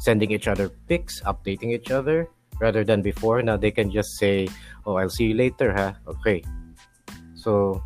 sending 0.00 0.30
each 0.30 0.48
other 0.48 0.68
pics, 0.88 1.20
updating 1.22 1.72
each 1.72 1.90
other, 1.90 2.28
rather 2.60 2.84
than 2.84 3.02
before. 3.02 3.42
Now 3.42 3.56
they 3.56 3.70
can 3.70 3.90
just 3.90 4.18
say, 4.18 4.48
"Oh, 4.86 4.96
I'll 4.96 5.12
see 5.12 5.32
you 5.32 5.36
later, 5.36 5.72
ha." 5.72 5.96
Okay. 6.06 6.42
So, 7.34 7.82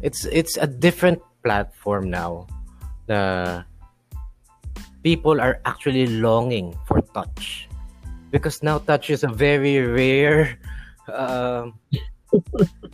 it's 0.00 0.24
it's 0.26 0.56
a 0.56 0.66
different 0.66 1.20
platform 1.42 2.10
now. 2.10 2.46
The 3.06 3.64
people 5.02 5.40
are 5.40 5.60
actually 5.64 6.06
longing 6.20 6.76
for 6.86 7.00
touch 7.16 7.68
because 8.30 8.62
now 8.62 8.78
touch 8.78 9.10
is 9.10 9.24
a 9.24 9.32
very 9.32 9.80
rare 9.80 10.58
um, 11.12 11.78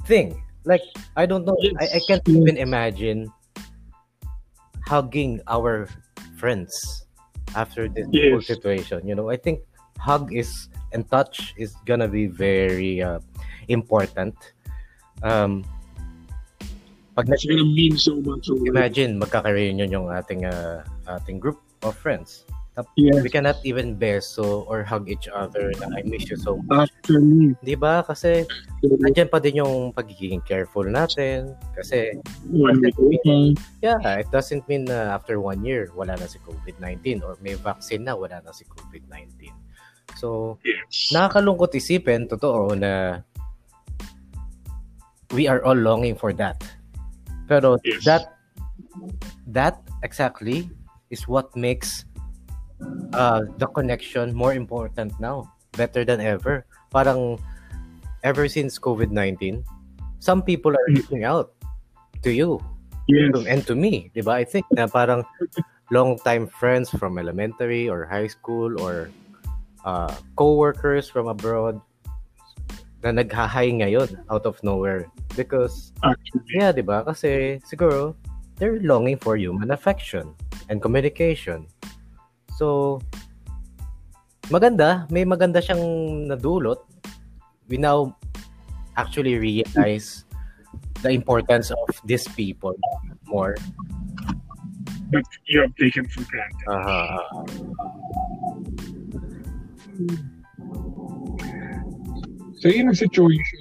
thing. 0.07 0.43
Like 0.65 0.83
I 1.15 1.27
don't 1.27 1.45
know, 1.45 1.57
I, 1.79 1.99
I 1.99 2.01
can't 2.09 2.27
even 2.27 2.57
imagine 2.57 3.31
hugging 4.87 5.43
our 5.47 5.87
friends 6.39 7.06
after 7.55 7.87
this 7.89 8.07
whole 8.09 8.41
Yes. 8.43 8.47
situation. 8.49 9.07
You 9.07 9.15
know, 9.15 9.31
I 9.31 9.37
think 9.37 9.63
hug 10.01 10.33
is 10.35 10.69
and 10.93 11.05
touch 11.11 11.55
is 11.57 11.77
gonna 11.85 12.09
be 12.09 12.27
very 12.27 13.03
uh, 13.03 13.21
important. 13.69 14.35
Um, 15.23 15.65
pag 17.17 17.29
It's 17.33 17.45
gonna 17.45 17.65
mean 17.65 17.97
so 17.97 18.21
much. 18.21 18.49
imagine 18.65 19.17
magkaka-reunion 19.21 19.89
yung 19.89 20.09
ating 20.13 20.45
uh, 20.45 20.85
ating 21.09 21.41
group 21.41 21.61
of 21.85 21.97
friends. 21.97 22.45
Yes. 22.97 23.25
We 23.25 23.33
cannot 23.33 23.57
even 23.65 23.97
beso 23.97 24.69
or 24.69 24.85
hug 24.85 25.09
each 25.09 25.33
other 25.33 25.73
na 25.81 25.97
I 25.97 26.05
miss 26.05 26.29
you 26.29 26.37
so 26.37 26.61
much. 26.69 26.93
Actually, 26.93 27.57
Di 27.65 27.73
ba? 27.73 28.05
Kasi 28.05 28.45
andyan 29.01 29.33
pa 29.33 29.41
din 29.41 29.65
yung 29.65 29.97
pagiging 29.97 30.45
careful 30.45 30.85
natin. 30.85 31.57
Kasi 31.73 32.21
open, 32.53 33.57
yeah, 33.81 33.97
it 34.21 34.29
doesn't 34.29 34.69
mean 34.69 34.85
na 34.85 35.17
after 35.17 35.41
one 35.41 35.65
year 35.65 35.89
wala 35.97 36.21
na 36.21 36.29
si 36.29 36.37
COVID-19 36.45 37.25
or 37.25 37.41
may 37.41 37.57
vaccine 37.57 38.05
na 38.05 38.13
wala 38.13 38.45
na 38.45 38.53
si 38.53 38.69
COVID-19. 38.69 39.49
So, 40.17 40.57
yes. 40.65 41.13
nakakalungkot 41.13 41.77
isipin, 41.77 42.29
totoo, 42.29 42.73
na 42.77 43.21
we 45.37 45.49
are 45.49 45.61
all 45.65 45.77
longing 45.77 46.17
for 46.17 46.33
that. 46.37 46.57
Pero 47.49 47.77
Yes. 47.85 48.05
that 48.09 48.25
that 49.51 49.77
exactly 50.03 50.73
is 51.13 51.29
what 51.29 51.53
makes 51.55 52.06
uh, 53.13 53.43
the 53.59 53.67
connection 53.73 54.35
more 54.35 54.55
important 54.55 55.13
now, 55.21 55.53
better 55.77 56.05
than 56.05 56.21
ever. 56.21 56.65
Parang 56.91 57.39
ever 58.25 58.49
since 58.49 58.79
COVID-19, 58.79 59.63
some 60.19 60.43
people 60.43 60.73
are 60.73 60.87
Mm. 60.91 60.97
reaching 60.97 61.23
out 61.25 61.53
to 62.25 62.33
you 62.33 62.59
yes. 63.07 63.31
and 63.47 63.63
to 63.67 63.75
me, 63.77 64.11
'di 64.15 64.23
ba? 64.25 64.43
I 64.43 64.45
think 64.45 64.67
na 64.75 64.91
parang 64.91 65.23
long 65.95 66.19
time 66.27 66.51
friends 66.51 66.91
from 66.91 67.19
elementary 67.19 67.87
or 67.87 68.09
high 68.09 68.27
school 68.27 68.75
or 68.83 69.11
uh, 69.87 70.11
co-workers 70.35 71.07
from 71.07 71.31
abroad 71.31 71.79
na 73.07 73.15
naghahay 73.15 73.71
ngayon 73.71 74.11
out 74.27 74.43
of 74.49 74.59
nowhere 74.67 75.07
because 75.39 75.95
Actually, 76.03 76.59
yeah, 76.59 76.75
'di 76.75 76.83
ba? 76.83 77.07
Kasi 77.07 77.63
siguro 77.63 78.19
they're 78.59 78.83
longing 78.83 79.21
for 79.21 79.39
human 79.39 79.71
affection 79.71 80.33
and 80.73 80.83
communication. 80.83 81.69
So 82.57 82.99
maganda, 84.49 85.05
may 85.13 85.25
maganda 85.25 85.61
siyang 85.61 86.27
nadulot. 86.29 86.81
We 87.69 87.77
now 87.77 88.17
actually 88.97 89.37
realize 89.37 90.25
the 91.03 91.11
importance 91.11 91.71
of 91.71 91.89
these 92.05 92.25
people 92.33 92.75
more. 93.29 93.55
but 95.07 95.23
you 95.47 95.61
have 95.63 95.71
taken 95.79 96.03
for 96.09 96.23
granted. 96.27 96.67
Uh, 96.67 97.23
So, 102.57 102.73
yun 102.73 102.89
ang 102.89 102.97
situation 102.99 103.61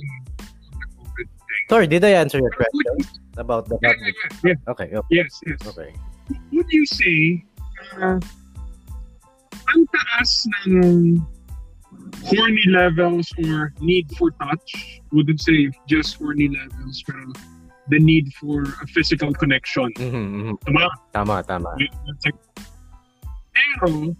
sorry, 1.70 1.88
did 1.88 2.04
I 2.04 2.16
answer 2.18 2.40
your 2.40 2.52
question 2.52 3.06
about 3.38 3.68
the 3.68 3.78
Yeah, 3.82 3.94
yeah, 4.00 4.56
yeah. 4.56 4.72
Okay, 4.72 4.90
okay, 4.96 5.08
Yes, 5.12 5.32
yes. 5.46 5.60
okay. 5.68 5.94
Would 6.52 6.70
you 6.72 6.86
say, 6.86 7.44
uh, 8.02 8.20
ang 9.74 9.84
taas 9.90 10.32
ng 10.68 11.22
horny 12.26 12.66
levels 12.70 13.32
or 13.46 13.74
need 13.80 14.06
for 14.18 14.32
touch, 14.42 15.02
wouldn't 15.12 15.42
say 15.42 15.70
just 15.88 16.18
horny 16.18 16.50
levels, 16.50 17.04
pero 17.06 17.32
the 17.90 18.00
need 18.00 18.34
for 18.34 18.64
a 18.82 18.88
physical 18.88 19.32
connection. 19.34 19.90
Mhm, 19.98 20.26
mhm. 20.42 20.56
Tama? 20.66 20.86
Tama, 21.14 21.36
tama. 21.46 21.70
Like- 21.78 22.36
Pero, 23.56 24.12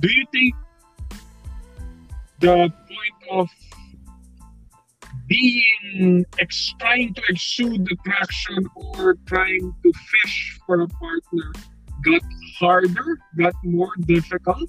do 0.00 0.08
you 0.10 0.24
think 0.34 0.54
the 2.40 2.66
point 2.66 3.20
of 3.30 3.46
being 5.28 6.24
ex- 6.40 6.74
trying 6.80 7.14
to 7.14 7.22
exude 7.28 7.86
attraction 7.92 8.66
or 8.74 9.14
trying 9.26 9.70
to 9.82 9.90
fish 9.92 10.58
for 10.66 10.82
a 10.82 10.88
partner 10.88 11.52
got 12.04 12.22
harder, 12.58 13.18
got 13.36 13.54
more 13.64 13.92
difficult 14.06 14.68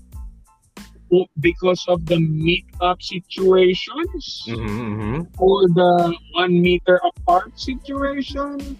because 1.40 1.84
of 1.90 2.06
the 2.06 2.20
meet-up 2.20 3.02
situations 3.02 4.46
Mm-hmm. 4.46 5.26
or 5.42 5.68
the 5.74 6.14
one 6.34 6.62
meter 6.62 7.02
apart 7.02 7.58
situation? 7.60 8.78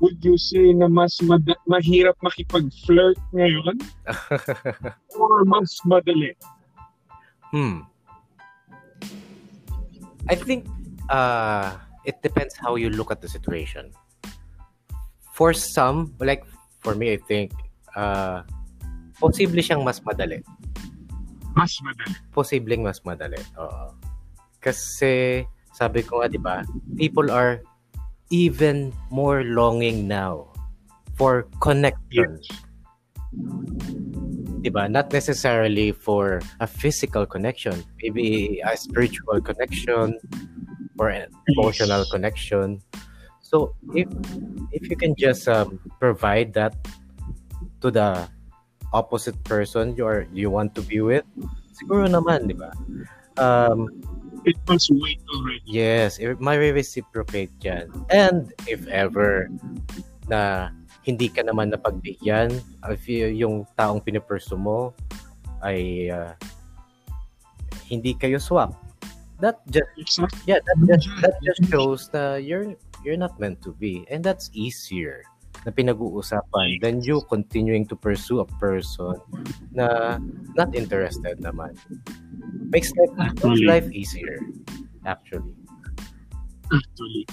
Would 0.00 0.22
you 0.22 0.38
say 0.38 0.70
na 0.76 0.86
mas 0.86 1.18
mad- 1.24 1.58
mahirap 1.66 2.14
makipag-flirt 2.22 3.18
ngayon 3.34 3.82
or 5.18 5.42
mas 5.42 5.74
madali? 5.82 6.38
Hmm. 7.50 7.82
I 10.30 10.36
think 10.36 10.68
uh, 11.10 11.74
it 12.04 12.22
depends 12.22 12.54
how 12.54 12.76
you 12.76 12.94
look 12.94 13.10
at 13.10 13.18
the 13.18 13.26
situation. 13.26 13.90
For 15.34 15.50
some, 15.50 16.14
like 16.20 16.44
for 16.88 16.96
me, 16.96 17.12
I 17.12 17.20
think 17.20 17.52
uh, 17.92 18.40
posible 19.20 19.60
siyang 19.60 19.84
mas 19.84 20.00
madali. 20.00 20.40
Mas 21.52 21.76
madali. 21.84 22.16
Posibleng 22.32 22.80
mas 22.80 23.04
madali. 23.04 23.36
Oo. 23.60 23.92
Kasi 24.64 25.44
sabi 25.76 26.00
ko 26.00 26.24
nga, 26.24 26.32
di 26.32 26.40
ba, 26.40 26.64
people 26.96 27.28
are 27.28 27.60
even 28.32 28.88
more 29.12 29.44
longing 29.44 30.08
now 30.08 30.48
for 31.20 31.44
connection. 31.60 32.40
Yes. 32.40 32.48
diba? 34.64 34.88
Not 34.90 35.12
necessarily 35.12 35.92
for 35.92 36.40
a 36.58 36.66
physical 36.66 37.28
connection, 37.28 37.84
maybe 38.02 38.58
a 38.64 38.74
spiritual 38.74 39.38
connection 39.44 40.18
or 40.98 41.12
an 41.12 41.30
emotional 41.52 42.02
Yes. 42.02 42.10
connection. 42.10 42.82
So 43.48 43.72
if 43.96 44.04
if 44.76 44.92
you 44.92 44.96
can 45.00 45.16
just 45.16 45.48
um, 45.48 45.80
provide 45.96 46.52
that 46.52 46.76
to 47.80 47.88
the 47.88 48.28
opposite 48.92 49.40
person 49.48 49.96
you 49.96 50.04
are 50.04 50.28
you 50.36 50.52
want 50.52 50.76
to 50.76 50.84
be 50.84 51.00
with, 51.00 51.24
siguro 51.72 52.04
naman, 52.04 52.44
di 52.44 52.52
ba? 52.52 52.76
Um, 53.40 53.88
It 54.46 54.54
must 54.70 54.88
wait 54.94 55.18
already. 55.34 55.64
Yes, 55.66 56.22
i- 56.22 56.38
mai-reciprocate 56.38 57.50
yan. 57.58 57.90
And 58.08 58.54
if 58.70 58.86
ever 58.86 59.50
na 60.30 60.70
hindi 61.02 61.26
ka 61.26 61.42
naman 61.42 61.74
napagbigyan, 61.74 62.54
if 62.86 63.02
yung 63.10 63.66
taong 63.74 63.98
pinipursu 64.04 64.54
mo 64.54 64.94
ay 65.64 66.06
uh, 66.12 66.32
hindi 67.90 68.14
kayo 68.14 68.38
swap, 68.38 68.78
that 69.42 69.58
just 69.68 69.90
yeah, 70.46 70.62
that 70.62 70.76
just, 70.86 71.08
that 71.18 71.34
just 71.42 71.60
shows 71.66 72.06
that 72.14 72.46
you're 72.46 72.78
you're 73.04 73.18
not 73.18 73.38
meant 73.40 73.62
to 73.62 73.72
be, 73.72 74.06
and 74.10 74.22
that's 74.22 74.50
easier 74.52 75.22
na 75.66 75.74
pinag-uusapan 75.74 76.78
than 76.78 77.02
you 77.02 77.18
continuing 77.26 77.82
to 77.82 77.98
pursue 77.98 78.40
a 78.40 78.48
person 78.62 79.18
na 79.74 80.18
not 80.54 80.70
interested 80.74 81.38
naman. 81.42 81.74
Makes 82.70 82.94
life, 82.94 83.12
makes 83.18 83.42
Actually. 83.42 83.66
life 83.66 83.88
easier, 83.90 84.38
actually. 85.06 85.54
Actually. 86.70 87.24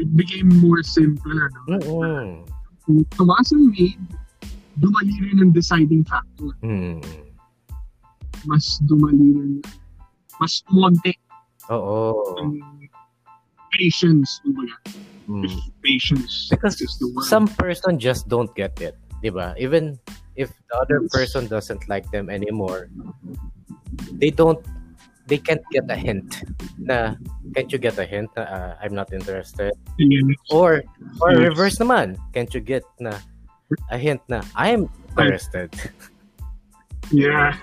It 0.00 0.10
became 0.16 0.48
more 0.62 0.80
simpler. 0.80 1.52
No? 1.68 2.44
Kung 2.88 3.04
tumaas 3.12 3.52
ang 3.52 3.76
need, 3.76 4.00
dumali 4.80 5.12
rin 5.20 5.44
ang 5.44 5.52
deciding 5.52 6.04
factor. 6.08 6.56
Hmm. 6.64 7.04
Mas 8.48 8.80
dumali 8.88 9.36
rin. 9.36 9.52
Mas 10.40 10.64
tumonte 10.64 11.12
Oo. 11.68 12.40
ang 12.40 12.56
patience. 13.72 14.40
Kumbaga. 14.44 14.74
Mm. 15.30 15.46
Patience 15.82 16.48
Because 16.50 16.80
is 16.82 16.98
the 16.98 17.06
word. 17.14 17.24
some 17.30 17.46
person 17.46 17.98
just 17.98 18.26
don't 18.26 18.50
get 18.58 18.74
it. 18.82 18.98
ba? 19.22 19.54
Even 19.58 19.94
if 20.34 20.50
the 20.70 20.74
other 20.80 20.98
Yes. 21.06 21.12
person 21.12 21.46
doesn't 21.46 21.86
like 21.88 22.08
them 22.10 22.26
anymore, 22.30 22.88
they 24.18 24.30
don't 24.34 24.58
they 25.30 25.38
can't 25.38 25.62
get 25.70 25.86
a 25.86 25.94
hint 25.94 26.42
na 26.82 27.14
can't 27.54 27.70
you 27.70 27.78
get 27.78 27.94
a 27.94 28.06
hint 28.08 28.26
na 28.34 28.42
uh, 28.42 28.72
I'm 28.82 28.90
not 28.96 29.12
interested 29.14 29.70
Yes. 30.02 30.34
or 30.50 30.82
or 31.22 31.30
Yes. 31.30 31.54
reverse 31.54 31.76
naman 31.78 32.18
can't 32.34 32.50
you 32.50 32.58
get 32.58 32.82
na 32.98 33.14
a 33.94 33.98
hint 34.00 34.18
na 34.26 34.42
I'm 34.58 34.90
interested 35.14 35.70
Yeah. 37.14 37.54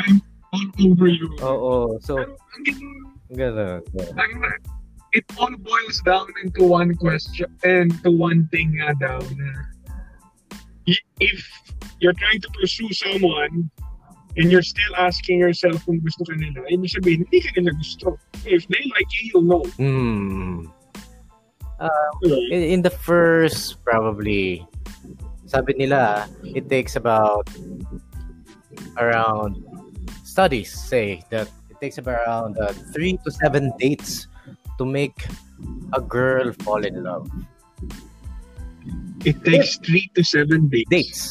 I'm 0.00 0.24
all 0.56 0.64
over 0.80 1.08
you. 1.12 1.28
oo 1.44 2.00
so 2.00 2.16
Pero, 2.16 2.32
ang 2.32 2.62
ganun, 2.64 2.96
ganun 3.36 3.82
ang- 4.16 4.56
it 5.14 5.24
all 5.38 5.54
boils 5.56 6.02
down 6.02 6.26
into 6.42 6.66
one 6.66 6.94
question 6.94 7.46
and 7.62 7.90
to 8.02 8.10
one 8.10 8.48
thing 8.50 8.74
nga 8.82 8.94
daw 8.98 9.22
na 9.38 9.50
if 11.22 11.40
you're 12.02 12.16
trying 12.18 12.42
to 12.42 12.50
pursue 12.50 12.90
someone 12.92 13.70
and 14.36 14.50
you're 14.50 14.66
still 14.66 14.94
asking 14.98 15.38
yourself 15.38 15.78
kung 15.86 16.02
gusto 16.02 16.26
ka 16.26 16.34
nila, 16.34 16.66
ibig 16.66 16.90
sabihin, 16.90 17.22
hindi 17.24 17.38
ka 17.40 17.54
nila 17.54 17.72
gusto. 17.78 18.18
If 18.42 18.66
they 18.66 18.82
like 18.90 19.08
you, 19.14 19.22
you'll 19.30 19.46
know. 19.46 19.64
hmm 19.78 20.68
Right? 21.78 22.52
in, 22.52 22.62
in 22.62 22.80
the 22.82 22.90
first 22.90 23.82
probably 23.84 24.64
sabi 25.44 25.74
nila 25.74 26.30
it 26.54 26.70
takes 26.70 26.96
about 26.96 27.50
around 28.96 29.58
studies 30.22 30.70
say 30.70 31.20
that 31.34 31.50
it 31.68 31.76
takes 31.82 31.98
about 31.98 32.22
around 32.24 32.56
uh, 32.62 32.72
three 32.94 33.18
to 33.26 33.28
seven 33.30 33.74
dates 33.76 34.30
to 34.78 34.84
make 34.84 35.16
a 35.94 36.00
girl 36.00 36.52
fall 36.64 36.82
in 36.84 37.02
love 37.02 37.28
It 39.24 39.40
takes 39.44 39.80
three 39.80 40.04
to 40.14 40.20
seven 40.22 40.68
days. 40.68 40.84
dates 40.90 41.22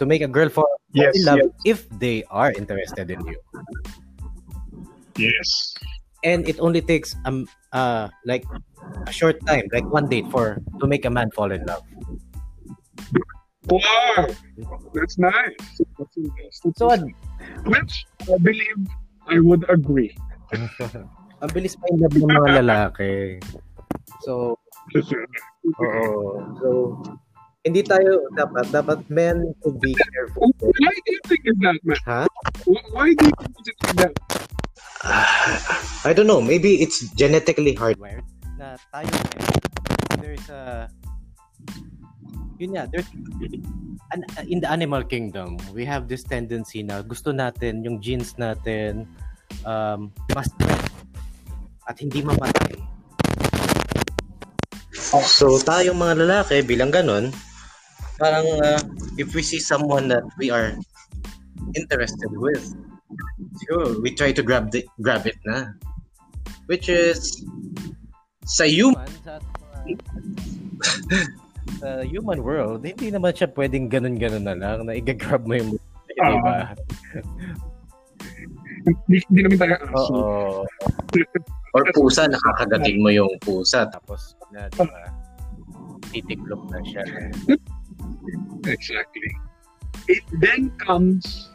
to 0.00 0.06
make 0.06 0.22
a 0.22 0.28
girl 0.30 0.48
fall 0.48 0.68
Yes, 0.96 1.12
in 1.16 1.24
love 1.28 1.40
yes. 1.44 1.50
if 1.64 1.78
they 2.00 2.24
are 2.30 2.52
interested 2.52 3.10
in 3.10 3.20
you 3.26 3.36
Yes. 5.16 5.74
and 6.24 6.48
it 6.48 6.56
only 6.60 6.80
takes 6.80 7.16
um 7.24 7.48
uh 7.72 8.08
like 8.24 8.44
a 9.06 9.12
short 9.12 9.36
time 9.46 9.64
like 9.72 9.84
one 9.92 10.08
date 10.08 10.28
for 10.32 10.60
to 10.80 10.84
make 10.86 11.04
a 11.04 11.12
man 11.12 11.28
fall 11.32 11.50
in 11.52 11.64
love 11.66 11.82
Wow. 13.66 14.30
That's 14.94 15.18
nice. 15.18 15.58
That's 15.98 16.14
nice. 16.16 16.56
That's 16.62 16.78
so. 16.78 16.94
Which 17.66 18.06
I 18.22 18.38
believe 18.38 18.78
I 19.26 19.42
would 19.42 19.66
agree. 19.68 20.14
Ang 21.46 21.54
bilis 21.54 21.78
pa 21.78 21.86
in 21.94 22.02
love 22.02 22.16
ng 22.18 22.26
mga 22.26 22.50
lalaki. 22.58 23.38
So, 24.26 24.58
oo. 25.78 26.10
So, 26.58 26.68
hindi 27.62 27.86
tayo 27.86 28.26
dapat, 28.34 28.74
dapat 28.74 28.98
men 29.06 29.54
to 29.62 29.70
be 29.78 29.94
careful. 29.94 30.50
Why 30.58 30.90
do 30.90 31.10
you 31.14 31.22
think 31.30 31.46
it's 31.46 31.60
that, 31.62 31.78
man? 31.86 32.02
Ha? 32.02 32.26
Wh- 32.66 32.86
Why 32.90 33.14
do 33.14 33.30
you 33.30 33.34
think 33.38 33.54
it's 33.62 33.94
that? 34.02 34.14
I 36.02 36.10
don't 36.10 36.26
know. 36.26 36.42
Maybe 36.42 36.82
it's 36.82 37.06
genetically 37.14 37.78
hardwired 37.78 38.26
na 38.56 38.74
tayo 38.90 39.06
men, 39.06 39.46
there's 40.18 40.46
a 40.48 40.88
yun 42.56 42.72
nga, 42.72 42.88
there's 42.88 43.06
an, 44.16 44.24
in 44.48 44.64
the 44.64 44.68
animal 44.68 45.04
kingdom, 45.04 45.60
we 45.76 45.84
have 45.84 46.08
this 46.08 46.24
tendency 46.24 46.80
na 46.80 47.04
gusto 47.04 47.30
natin 47.36 47.84
yung 47.84 48.00
genes 48.00 48.32
natin 48.40 49.04
um, 49.68 50.08
mas 50.32 50.48
at 51.86 51.96
hindi 52.02 52.22
mamatay. 52.22 52.74
So, 55.26 55.58
tayong 55.62 55.98
mga 55.98 56.26
lalaki, 56.26 56.66
bilang 56.66 56.90
ganun, 56.90 57.30
parang 58.18 58.46
uh, 58.58 58.80
if 59.16 59.32
we 59.32 59.42
see 59.42 59.62
someone 59.62 60.10
that 60.10 60.26
we 60.34 60.50
are 60.50 60.74
interested 61.78 62.32
with, 62.34 62.74
sure, 63.66 63.96
we 64.02 64.10
try 64.10 64.34
to 64.34 64.42
grab 64.42 64.74
the, 64.74 64.82
grab 64.98 65.26
it 65.30 65.38
na. 65.46 65.72
Which 66.66 66.90
is, 66.90 67.46
sa 68.42 68.66
human, 68.66 69.06
sa, 69.22 69.38
sa 71.78 71.88
human 72.02 72.42
world, 72.42 72.82
hindi 72.82 73.14
naman 73.14 73.30
siya 73.30 73.46
pwedeng 73.54 73.86
ganun-ganun 73.86 74.42
na 74.42 74.58
lang 74.58 74.90
na 74.90 74.98
i-grab 74.98 75.46
mo 75.46 75.54
yung 75.54 75.78
Ah. 76.16 76.32
di 76.32 76.38
ba? 76.40 76.56
Hindi, 78.86 79.16
hindi 79.28 79.40
naman 79.44 79.58
tayo 79.60 79.74
aso. 79.84 80.14
Oo. 80.16 80.60
Or 81.76 81.84
pusa, 81.92 82.24
nakakagating 82.24 83.04
mo 83.04 83.12
yung 83.12 83.28
pusa. 83.44 83.84
Tapos, 83.92 84.32
na, 84.48 84.72
di 84.72 84.80
ba? 84.80 85.12
Titiklop 86.08 86.62
na 86.72 86.80
siya. 86.88 87.04
Exactly. 88.64 89.30
It 90.08 90.24
then 90.40 90.72
comes. 90.80 91.52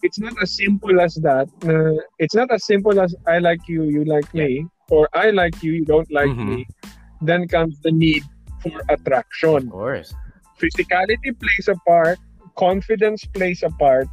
It's 0.00 0.16
not 0.18 0.32
as 0.40 0.56
simple 0.56 0.96
as 1.04 1.14
that. 1.20 1.52
Uh, 1.62 2.00
it's 2.18 2.34
not 2.34 2.48
as 2.50 2.64
simple 2.64 2.96
as 2.96 3.12
I 3.28 3.38
like 3.38 3.60
you, 3.68 3.84
you 3.84 4.08
like 4.08 4.26
me, 4.32 4.64
or 4.88 5.06
I 5.12 5.30
like 5.30 5.60
you, 5.60 5.76
you 5.76 5.84
don't 5.84 6.08
like 6.10 6.32
Mhm. 6.32 6.48
me. 6.48 6.60
Then 7.20 7.46
comes 7.46 7.76
the 7.84 7.92
need 7.92 8.24
for 8.64 8.80
attraction. 8.88 9.68
Of 9.68 9.70
course. 9.70 10.10
Physicality 10.56 11.36
plays 11.36 11.68
a 11.68 11.76
part. 11.84 12.16
confidence 12.52 13.24
plays 13.32 13.64
a 13.64 13.72
part. 13.80 14.04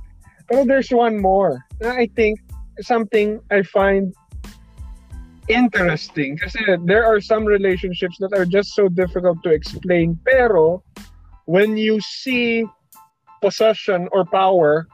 But 0.47 0.63
there's 0.63 0.95
one 0.95 1.19
more. 1.19 1.59
I 1.83 2.07
think 2.15 2.39
something 2.79 3.43
I 3.51 3.67
find 3.67 4.15
interesting. 5.49 6.37
Kasi 6.37 6.61
there 6.85 7.03
are 7.03 7.19
some 7.19 7.43
relationships 7.43 8.15
that 8.21 8.31
are 8.37 8.45
just 8.45 8.77
so 8.77 8.87
difficult 8.87 9.41
to 9.43 9.49
explain. 9.49 10.15
Pero 10.23 10.85
when 11.49 11.75
you 11.75 11.99
see 11.99 12.63
possession 13.41 14.07
or 14.13 14.23
power 14.29 14.87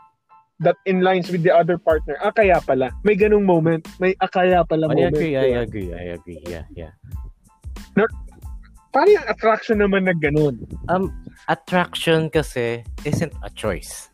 that 0.59 0.75
in 0.85 1.01
lines 1.01 1.29
with 1.29 1.43
the 1.43 1.51
other 1.51 1.77
partner 1.77 2.15
ah 2.23 2.31
kaya 2.31 2.61
pala. 2.63 2.91
May 3.03 3.19
ganung 3.19 3.43
moment. 3.43 3.83
May 3.99 4.15
akaya 4.23 4.63
ah, 4.63 4.63
pala 4.63 4.87
I 4.87 4.95
moment 4.95 5.15
agree 5.15 5.35
I 5.35 5.59
agree 5.59 5.91
I 5.91 6.15
agree 6.15 6.39
yeah 6.47 6.63
yeah. 6.71 6.95
No, 7.99 8.07
paano 8.95 9.19
yung 9.19 9.27
attraction 9.27 9.83
naman 9.83 10.07
na 10.07 10.15
ganun. 10.15 10.63
Um 10.87 11.11
attraction 11.51 12.31
kasi 12.31 12.87
isn't 13.03 13.35
a 13.43 13.51
choice. 13.51 14.07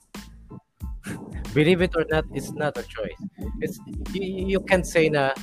Believe 1.57 1.85
it 1.85 1.93
or 1.93 2.09
not 2.09 2.25
it's 2.33 2.57
not 2.57 2.73
a 2.73 2.85
choice. 2.89 3.21
It's 3.61 3.77
you, 4.17 4.57
you 4.57 4.61
can 4.65 4.81
say 4.81 5.13
na 5.13 5.37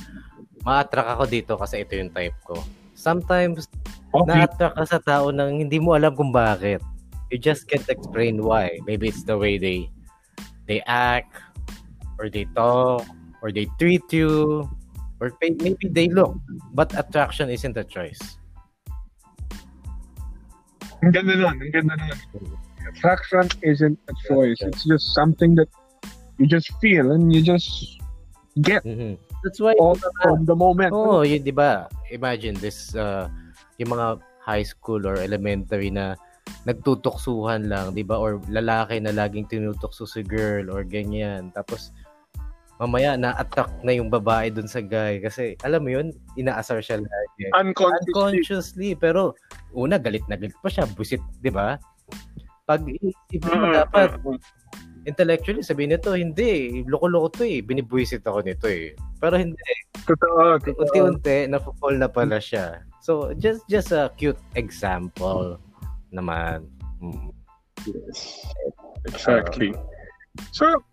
ma-attract 0.69 1.09
ako 1.17 1.23
dito 1.25 1.57
kasi 1.57 1.81
ito 1.81 1.97
yung 1.97 2.13
type 2.13 2.37
ko. 2.45 2.61
Sometimes, 2.93 3.65
okay. 4.13 4.29
na-attract 4.29 4.77
ka 4.77 4.85
sa 4.85 4.99
tao 5.01 5.33
nang 5.33 5.57
hindi 5.57 5.81
mo 5.81 5.97
alam 5.97 6.13
kung 6.13 6.29
bakit. 6.29 6.85
You 7.33 7.41
just 7.41 7.65
can't 7.65 7.85
explain 7.89 8.45
why. 8.45 8.77
Maybe 8.85 9.09
it's 9.09 9.25
the 9.25 9.33
way 9.37 9.57
they 9.57 9.89
they 10.69 10.85
act, 10.85 11.33
or 12.21 12.29
they 12.29 12.45
talk, 12.53 13.01
or 13.41 13.49
they 13.49 13.65
treat 13.81 14.05
you, 14.13 14.69
or 15.17 15.33
maybe 15.41 15.89
they 15.89 16.09
look. 16.09 16.37
But 16.73 16.93
attraction 16.93 17.49
isn't 17.49 17.77
a 17.77 17.85
choice. 17.85 18.21
Ang 21.01 21.15
ganda 21.15 21.33
nun, 21.33 21.57
ang 21.57 21.71
ganda 21.73 21.95
nun. 21.97 22.17
Attraction 22.89 23.45
isn't 23.61 23.97
a 24.09 24.15
choice. 24.25 24.57
It's 24.61 24.85
just 24.85 25.13
something 25.13 25.55
that 25.55 25.69
you 26.37 26.45
just 26.49 26.73
feel 26.81 27.13
and 27.13 27.33
you 27.33 27.41
just 27.41 27.69
get. 28.61 28.83
Mm-hmm. 28.83 29.21
That's 29.43 29.59
why 29.59 29.73
all 29.79 29.95
the, 29.95 30.11
from 30.21 30.43
the 30.43 30.55
moment. 30.55 30.91
Oh, 30.91 31.23
yun 31.23 31.43
'di 31.43 31.55
ba? 31.55 31.87
Imagine 32.11 32.59
this 32.59 32.91
uh, 32.95 33.31
yung 33.79 33.95
mga 33.95 34.19
high 34.43 34.65
school 34.65 35.07
or 35.07 35.15
elementary 35.19 35.87
na 35.93 36.19
nagtutuksuhan 36.67 37.71
lang, 37.71 37.95
'di 37.95 38.03
ba? 38.03 38.19
Or 38.19 38.43
lalaki 38.51 38.99
na 38.99 39.15
laging 39.15 39.47
tinutukso 39.47 40.03
si 40.03 40.25
girl 40.25 40.73
or 40.73 40.83
ganyan. 40.83 41.55
Tapos 41.55 41.95
mamaya 42.79 43.19
na-attack 43.19 43.83
na 43.83 43.91
yung 43.91 44.07
babae 44.07 44.47
dun 44.55 44.67
sa 44.67 44.79
guy 44.79 45.19
kasi 45.19 45.59
alam 45.67 45.83
mo 45.83 45.91
yun, 45.91 46.15
inaasar 46.39 46.79
siya 46.79 47.03
lagi. 47.03 47.43
Unconsciously. 47.51 48.11
Unconsciously. 48.15 48.89
Pero 48.95 49.35
una, 49.75 49.99
galit 49.99 50.23
na 50.31 50.39
galit 50.39 50.55
pa 50.63 50.71
siya. 50.71 50.87
Busit, 50.95 51.19
di 51.43 51.51
ba? 51.51 51.75
Pag 52.63 52.87
isip 52.87 53.43
mo 53.43 53.51
mm-hmm. 53.51 53.75
dapat, 53.83 54.09
intellectually 55.05 55.63
sabihin 55.63 55.95
nito, 55.95 56.11
hindi, 56.15 56.83
loko-loko 56.87 57.39
to 57.39 57.43
eh, 57.47 57.63
binibwisit 57.63 58.25
ako 58.25 58.43
nito 58.43 58.67
eh. 58.67 58.95
Pero 59.19 59.35
hindi. 59.39 59.71
Totoo, 60.03 60.59
totoo. 60.59 60.83
Unti-unti, 60.83 61.47
na-fall 61.47 61.95
na 61.99 62.09
pala 62.09 62.41
siya. 62.41 62.83
So, 62.99 63.31
just 63.37 63.63
just 63.71 63.95
a 63.95 64.11
cute 64.19 64.39
example 64.59 65.59
naman. 66.11 66.67
Mm. 66.99 67.31
Yes. 67.87 68.43
Exactly. 69.07 69.71
So, 70.51 70.83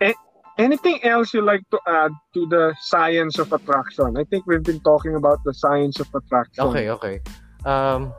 eh, 0.00 0.14
anything 0.58 0.98
else 1.04 1.34
you 1.34 1.42
like 1.42 1.62
to 1.70 1.78
add 1.86 2.10
to 2.34 2.46
the 2.50 2.74
science 2.80 3.38
of 3.38 3.52
attraction? 3.52 4.18
I 4.18 4.24
think 4.24 4.46
we've 4.46 4.62
been 4.66 4.82
talking 4.82 5.14
about 5.14 5.42
the 5.44 5.54
science 5.54 6.00
of 6.00 6.10
attraction. 6.14 6.64
Okay, 6.74 6.90
okay. 6.90 7.16
Um, 7.64 8.12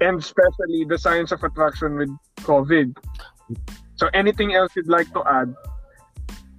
and 0.00 0.18
especially 0.18 0.84
the 0.88 0.98
science 0.98 1.32
of 1.32 1.42
attraction 1.42 1.96
with 1.96 2.10
COVID. 2.42 2.96
So 3.96 4.10
anything 4.14 4.54
else 4.54 4.74
you'd 4.74 4.90
like 4.90 5.10
to 5.14 5.22
add? 5.26 5.54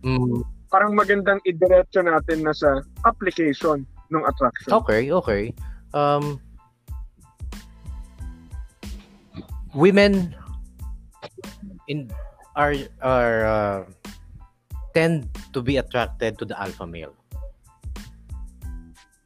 Mm. 0.04 0.44
Parang 0.72 0.96
magandang 0.96 1.40
idiretso 1.44 2.04
natin 2.04 2.48
na 2.48 2.54
sa 2.56 2.80
application 3.04 3.84
ng 4.12 4.24
attraction. 4.24 4.72
Okay, 4.72 5.12
okay. 5.12 5.52
Um, 5.96 6.40
women 9.76 10.36
in 11.88 12.08
are 12.56 12.76
are 13.04 13.38
uh, 13.46 13.80
tend 14.96 15.28
to 15.52 15.60
be 15.60 15.78
attracted 15.78 16.40
to 16.40 16.46
the 16.48 16.56
alpha 16.56 16.88
male. 16.88 17.14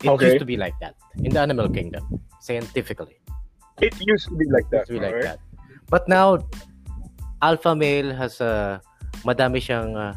It 0.01 0.09
okay. 0.09 0.33
used 0.33 0.41
to 0.41 0.49
be 0.49 0.57
like 0.57 0.73
that 0.81 0.95
in 1.21 1.35
the 1.35 1.41
animal 1.41 1.69
kingdom, 1.69 2.07
scientifically. 2.39 3.19
It 3.83 3.93
used 3.99 4.27
to 4.31 4.35
be 4.35 4.47
like 4.49 4.65
that. 4.71 4.89
It 4.89 4.95
used 4.95 4.95
to 4.95 4.95
be 4.97 5.03
like 5.03 5.15
right? 5.21 5.37
that. 5.37 5.39
But 5.91 6.07
now 6.07 6.39
alpha 7.41 7.75
male 7.75 8.13
has 8.13 8.41
a 8.41 8.45
uh, 8.45 8.71
madami 9.23 9.59
siyang 9.59 9.95
uh, 9.95 10.13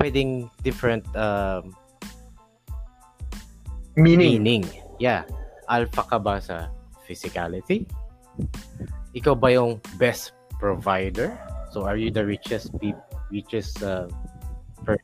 pwedeng 0.00 0.48
different 0.62 1.04
um, 1.16 1.72
meaning. 3.96 4.40
meaning. 4.40 4.64
Yeah. 5.00 5.24
Alpha 5.68 6.04
ka 6.04 6.18
ba 6.20 6.40
sa 6.40 6.68
physicality? 7.08 7.88
Ikaw 9.16 9.34
ba 9.34 9.52
yung 9.56 9.80
best 9.96 10.36
provider? 10.60 11.32
So 11.72 11.84
are 11.84 11.96
you 11.96 12.12
the 12.12 12.24
richest 12.24 12.72
pe- 12.78 12.96
richest 13.32 13.80
uh, 13.82 14.08
per- 14.84 15.02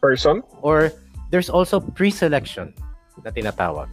person? 0.00 0.42
Or 0.64 0.92
there's 1.30 1.52
also 1.52 1.78
pre-selection 1.78 2.72
na 3.22 3.30
tinatawag. 3.30 3.88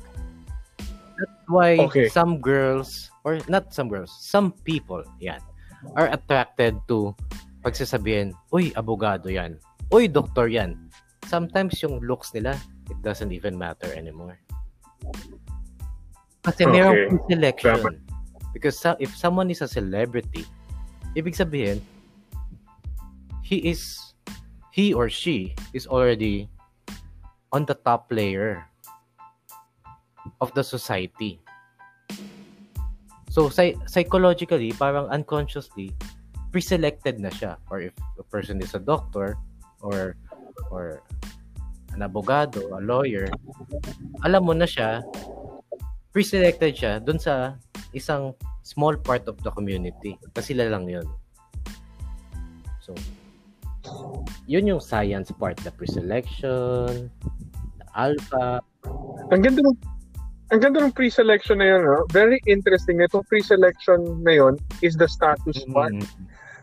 That's 1.19 1.47
why 1.51 1.77
okay. 1.91 2.07
some 2.07 2.39
girls 2.39 3.11
or 3.27 3.43
not 3.51 3.75
some 3.75 3.91
girls, 3.91 4.15
some 4.15 4.55
people, 4.63 5.03
yan, 5.19 5.43
are 5.95 6.09
attracted 6.09 6.77
to 6.87 7.13
pagsasabihin, 7.61 8.33
uy, 8.53 8.71
abogado 8.73 9.27
yan. 9.29 9.59
Uy, 9.91 10.07
doktor 10.07 10.47
yan. 10.47 10.77
Sometimes 11.27 11.79
yung 11.83 11.99
looks 11.99 12.31
nila, 12.33 12.55
it 12.89 12.99
doesn't 13.03 13.31
even 13.31 13.57
matter 13.57 13.91
anymore. 13.93 14.39
Kasi 16.47 16.63
okay. 16.63 16.71
mayroong 16.71 17.19
selection. 17.27 17.99
Because 18.55 18.79
if 19.03 19.11
someone 19.13 19.51
is 19.51 19.61
a 19.61 19.67
celebrity, 19.67 20.47
ibig 21.13 21.35
sabihin, 21.35 21.83
he 23.43 23.59
is, 23.67 24.13
he 24.71 24.95
or 24.95 25.11
she 25.11 25.53
is 25.75 25.85
already 25.85 26.47
on 27.51 27.67
the 27.67 27.75
top 27.75 28.07
layer 28.11 28.63
of 30.41 30.53
the 30.55 30.63
society. 30.63 31.39
So, 33.37 33.53
psy- 33.53 33.77
psychologically, 33.85 34.73
parang 34.73 35.13
unconsciously, 35.13 35.93
pre-selected 36.49 37.21
na 37.21 37.29
siya. 37.29 37.61
Or 37.69 37.85
if 37.85 37.93
a 38.17 38.25
person 38.25 38.57
is 38.65 38.73
a 38.73 38.81
doctor, 38.81 39.37
or 39.85 40.17
or 40.73 41.05
an 41.93 42.01
abogado, 42.01 42.65
a 42.73 42.81
lawyer, 42.81 43.29
alam 44.25 44.41
mo 44.41 44.57
na 44.57 44.65
siya, 44.65 45.05
pre-selected 46.09 46.73
siya 46.73 46.97
dun 46.97 47.21
sa 47.21 47.61
isang 47.93 48.33
small 48.65 48.97
part 48.97 49.29
of 49.29 49.37
the 49.45 49.53
community. 49.53 50.17
Kasi 50.33 50.57
sila 50.57 50.73
lang 50.73 50.89
yun. 50.89 51.05
So, 52.81 52.97
yun 54.49 54.65
yung 54.65 54.81
science 54.81 55.29
part, 55.29 55.61
the 55.61 55.69
pre-selection, 55.69 57.13
the 57.77 57.85
alpha. 57.93 58.65
Ang 59.29 59.45
ganda 59.45 59.61
ng 59.61 59.77
ang 60.47 60.59
ganda 60.63 60.79
ng 60.79 60.95
pre-selection 60.95 61.59
na 61.59 61.75
yun, 61.75 61.83
no? 61.83 62.07
very 62.15 62.39
interesting. 62.47 63.03
Itong 63.03 63.27
pre-selection 63.27 64.23
na 64.23 64.31
yun 64.39 64.53
is 64.79 64.95
the 64.95 65.07
status 65.07 65.63
mm-hmm. 65.67 65.75
part. 65.75 65.95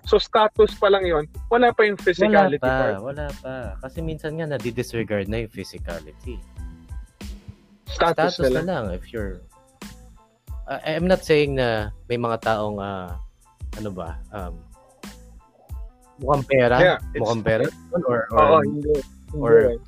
So 0.05 0.21
status 0.21 0.77
pa 0.77 0.93
lang 0.93 1.05
yun, 1.05 1.25
wala 1.49 1.73
pa 1.73 1.89
yung 1.89 1.97
physicality 1.97 2.61
wala 2.61 2.69
pa, 2.69 2.81
part. 2.81 2.97
Wala 3.01 3.27
pa. 3.41 3.55
Kasi 3.85 4.05
minsan 4.05 4.37
nga 4.37 4.49
nadi-disregard 4.49 5.29
na 5.29 5.45
yung 5.45 5.53
physicality. 5.53 6.41
Status, 7.89 8.41
status 8.41 8.53
na, 8.53 8.61
lang. 8.61 8.65
na 8.69 8.75
lang 8.85 8.87
if 8.97 9.13
you're 9.13 9.45
uh, 10.69 10.81
I'm 10.85 11.09
not 11.09 11.25
saying 11.25 11.57
na 11.57 11.93
may 12.09 12.17
mga 12.17 12.41
taong 12.45 12.81
uh, 12.81 13.17
ano 13.77 13.91
ba 13.93 14.17
um, 14.33 14.55
mukhang 16.21 16.45
pera 16.47 16.77
yeah, 16.81 16.99
mukhang 17.19 17.43
pera 17.45 17.67
or 17.93 18.27
or, 18.33 18.39
oh, 18.39 18.61
hindi, 18.63 18.93
hindi. 19.33 19.39
or 19.39 19.79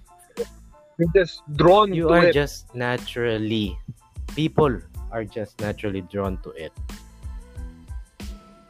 You're 0.97 1.13
just 1.13 1.45
drawn 1.61 1.93
you 1.93 2.09
to 2.09 2.17
are 2.17 2.27
it. 2.29 2.33
just 2.33 2.73
naturally 2.73 3.77
people 4.37 4.79
are 5.11 5.25
just 5.25 5.59
naturally 5.65 6.05
drawn 6.13 6.37
to 6.45 6.53
it. 6.53 6.73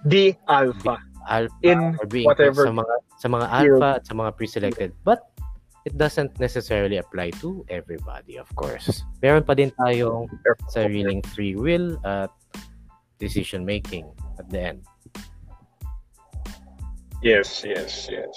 The 0.07 0.38
alpha. 0.48 1.02
alpha 1.26 1.59
in 1.66 1.98
or 1.98 2.07
being 2.07 2.24
whatever 2.24 2.70
sa 2.70 2.72
mga 2.72 2.94
sa 3.18 3.29
mga 3.29 3.46
alpha 3.50 3.90
at 3.98 4.02
sa 4.07 4.14
mga 4.14 4.31
pre-selected. 4.38 4.94
But 5.02 5.26
it 5.83 5.98
doesn't 5.98 6.38
necessarily 6.38 7.02
apply 7.02 7.35
to 7.42 7.66
everybody, 7.66 8.38
of 8.38 8.46
course. 8.55 9.02
Meron 9.22 9.42
pa 9.42 9.59
din 9.59 9.74
tayong 9.74 10.31
sariling 10.70 11.22
free 11.35 11.59
will 11.59 11.98
at 12.07 12.31
decision 13.18 13.66
making 13.66 14.07
at 14.38 14.46
the 14.46 14.74
end. 14.74 14.81
Yes, 17.22 17.66
yes, 17.66 18.07
yes. 18.07 18.35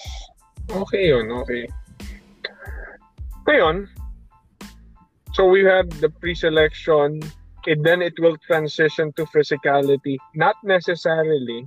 Okay 0.70 1.14
yun, 1.14 1.30
okay. 1.46 1.70
Ngayon, 3.50 3.90
so 5.40 5.48
we 5.48 5.64
have 5.64 5.88
the 6.04 6.12
pre-selection, 6.20 7.24
and 7.64 7.80
then 7.80 8.04
it 8.04 8.20
will 8.20 8.36
transition 8.44 9.16
to 9.16 9.24
physicality. 9.32 10.20
Not 10.36 10.60
necessarily 10.68 11.64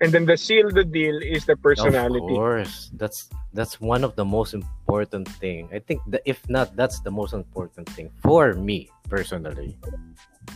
and 0.00 0.12
then 0.12 0.24
the 0.24 0.36
seal 0.36 0.68
the 0.72 0.84
deal 0.84 1.20
is 1.20 1.44
the 1.44 1.56
personality. 1.56 2.32
Of 2.32 2.40
course, 2.40 2.90
that's 2.96 3.28
that's 3.52 3.80
one 3.80 4.04
of 4.04 4.16
the 4.16 4.24
most 4.24 4.56
important 4.56 5.28
thing. 5.40 5.68
I 5.72 5.78
think 5.78 6.00
that 6.08 6.24
if 6.24 6.40
not, 6.48 6.76
that's 6.76 7.00
the 7.00 7.12
most 7.12 7.32
important 7.32 7.88
thing 7.92 8.08
for 8.24 8.56
me 8.56 8.88
personally. 9.08 9.76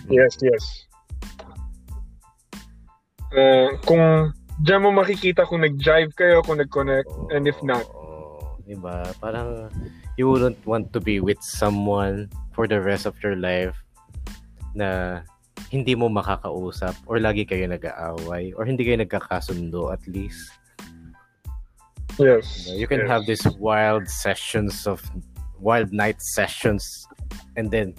Yes, 0.08 0.36
yes. 0.40 0.64
Uh, 3.36 3.76
kung 3.84 4.32
diyan 4.64 4.80
mo 4.80 4.90
makikita 4.96 5.44
kung 5.44 5.60
nag-jive 5.60 6.14
kayo, 6.16 6.40
kung 6.40 6.62
nag-connect, 6.62 7.08
oh, 7.10 7.28
and 7.34 7.44
if 7.44 7.58
not. 7.60 7.84
Oh, 7.92 8.56
diba? 8.64 9.12
Parang 9.20 9.68
you 10.16 10.28
wouldn't 10.28 10.58
want 10.66 10.92
to 10.92 11.00
be 11.00 11.20
with 11.20 11.42
someone 11.42 12.30
for 12.52 12.66
the 12.66 12.80
rest 12.80 13.06
of 13.06 13.18
your 13.22 13.36
life 13.36 13.74
na 14.74 15.20
hindi 15.70 15.94
mo 15.94 16.06
makakausap 16.10 16.94
or 17.06 17.18
lagi 17.18 17.42
kayo 17.46 17.66
nag-aaway 17.66 18.54
or 18.54 18.66
hindi 18.66 18.86
kayo 18.86 18.98
nagkakasundo 19.02 19.90
at 19.90 20.02
least. 20.06 20.50
Yes. 22.18 22.70
You, 22.70 22.86
can 22.86 23.02
yes. 23.02 23.10
have 23.10 23.26
these 23.26 23.42
wild 23.58 24.06
sessions 24.06 24.86
of 24.86 25.02
wild 25.58 25.92
night 25.92 26.22
sessions 26.22 27.08
and 27.56 27.70
then 27.70 27.94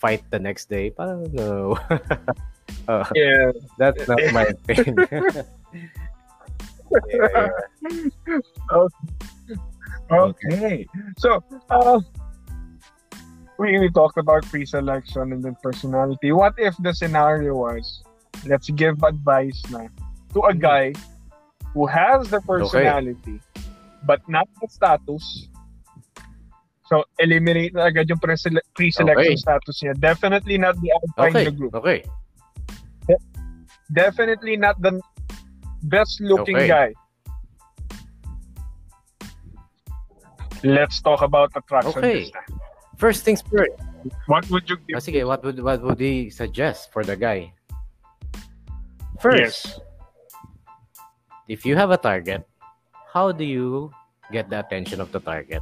fight 0.00 0.24
the 0.30 0.38
next 0.38 0.70
day. 0.70 0.88
Parang 0.90 1.28
no. 1.36 1.76
uh, 2.88 3.04
yeah. 3.14 3.52
That's 3.76 4.08
not 4.08 4.20
my 4.32 4.48
thing. 4.64 4.96
yeah, 7.12 7.48
yeah. 8.24 8.88
Okay. 10.10 10.86
So, 11.18 11.42
uh, 11.70 12.00
we, 13.58 13.78
we 13.78 13.90
talked 13.90 14.18
about 14.18 14.44
pre-selection 14.46 15.32
and 15.32 15.44
then 15.44 15.56
personality. 15.62 16.32
What 16.32 16.54
if 16.58 16.74
the 16.80 16.94
scenario 16.94 17.54
was, 17.54 18.02
let's 18.46 18.70
give 18.70 19.02
advice 19.02 19.62
na 19.70 19.88
to 20.34 20.40
a 20.48 20.54
guy 20.54 20.92
who 21.74 21.86
has 21.86 22.30
the 22.30 22.40
personality 22.40 23.40
but 24.04 24.20
not 24.28 24.48
the 24.60 24.68
status. 24.68 25.48
So, 26.88 27.04
eliminate 27.22 27.74
na 27.74 27.86
agad 27.86 28.08
yung 28.10 28.18
pre-selection 28.18 29.14
okay. 29.14 29.36
status 29.36 29.78
niya. 29.78 29.94
Definitely 29.94 30.58
not 30.58 30.74
the 30.82 30.90
outside 30.90 31.30
okay. 31.30 31.44
the 31.44 31.54
group. 31.54 31.74
Okay. 31.78 32.02
Definitely 33.92 34.56
not 34.56 34.80
the 34.82 34.98
best 35.86 36.18
looking 36.20 36.56
okay. 36.56 36.66
guy. 36.66 36.88
Let's 40.62 41.00
talk 41.00 41.22
about 41.22 41.52
attraction 41.54 41.98
okay. 41.98 42.20
this 42.24 42.30
time. 42.30 42.60
First 42.96 43.24
things 43.24 43.42
first. 43.42 43.72
What 44.26 44.48
would 44.50 44.68
you 44.68 44.76
give? 44.88 44.96
Oh, 44.96 45.00
sige, 45.00 45.24
what 45.26 45.44
would 45.44 45.60
what 45.60 45.80
would 45.82 46.00
suggest 46.32 46.92
for 46.92 47.04
the 47.04 47.16
guy? 47.16 47.52
First, 49.20 49.76
yes. 49.76 49.80
if 51.48 51.64
you 51.64 51.76
have 51.76 51.90
a 51.90 52.00
target, 52.00 52.48
how 53.12 53.32
do 53.32 53.44
you 53.44 53.92
get 54.32 54.48
the 54.48 54.60
attention 54.60 55.00
of 55.00 55.12
the 55.12 55.20
target? 55.20 55.60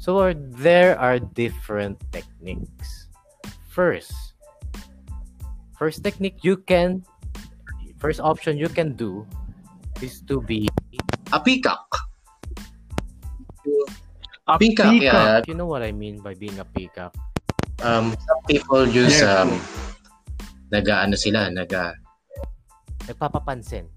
So 0.00 0.32
there 0.32 0.96
are 0.96 1.18
different 1.18 2.00
techniques. 2.12 3.08
First, 3.68 4.12
first 5.76 6.00
technique 6.00 6.40
you 6.40 6.56
can 6.56 7.04
first 7.98 8.20
option 8.20 8.56
you 8.56 8.68
can 8.68 8.94
do 8.94 9.26
is 10.00 10.20
to 10.28 10.40
be 10.40 10.68
a 11.32 11.40
peacock. 11.40 12.05
A 14.46 14.58
peacock, 14.58 14.94
peacock, 14.94 15.02
yeah. 15.02 15.42
You 15.46 15.58
know 15.58 15.66
what 15.66 15.82
I 15.82 15.90
mean 15.90 16.22
by 16.22 16.34
being 16.34 16.58
a 16.58 16.64
peacock? 16.64 17.14
Um, 17.82 18.14
some 18.14 18.40
people 18.46 18.86
use, 18.86 19.20
yeah. 19.20 19.42
um, 19.42 19.50
naga, 20.70 21.02
ano 21.02 21.18
sila, 21.18 21.50
naga... 21.50 21.98
Nagpapapansin. 23.10 23.90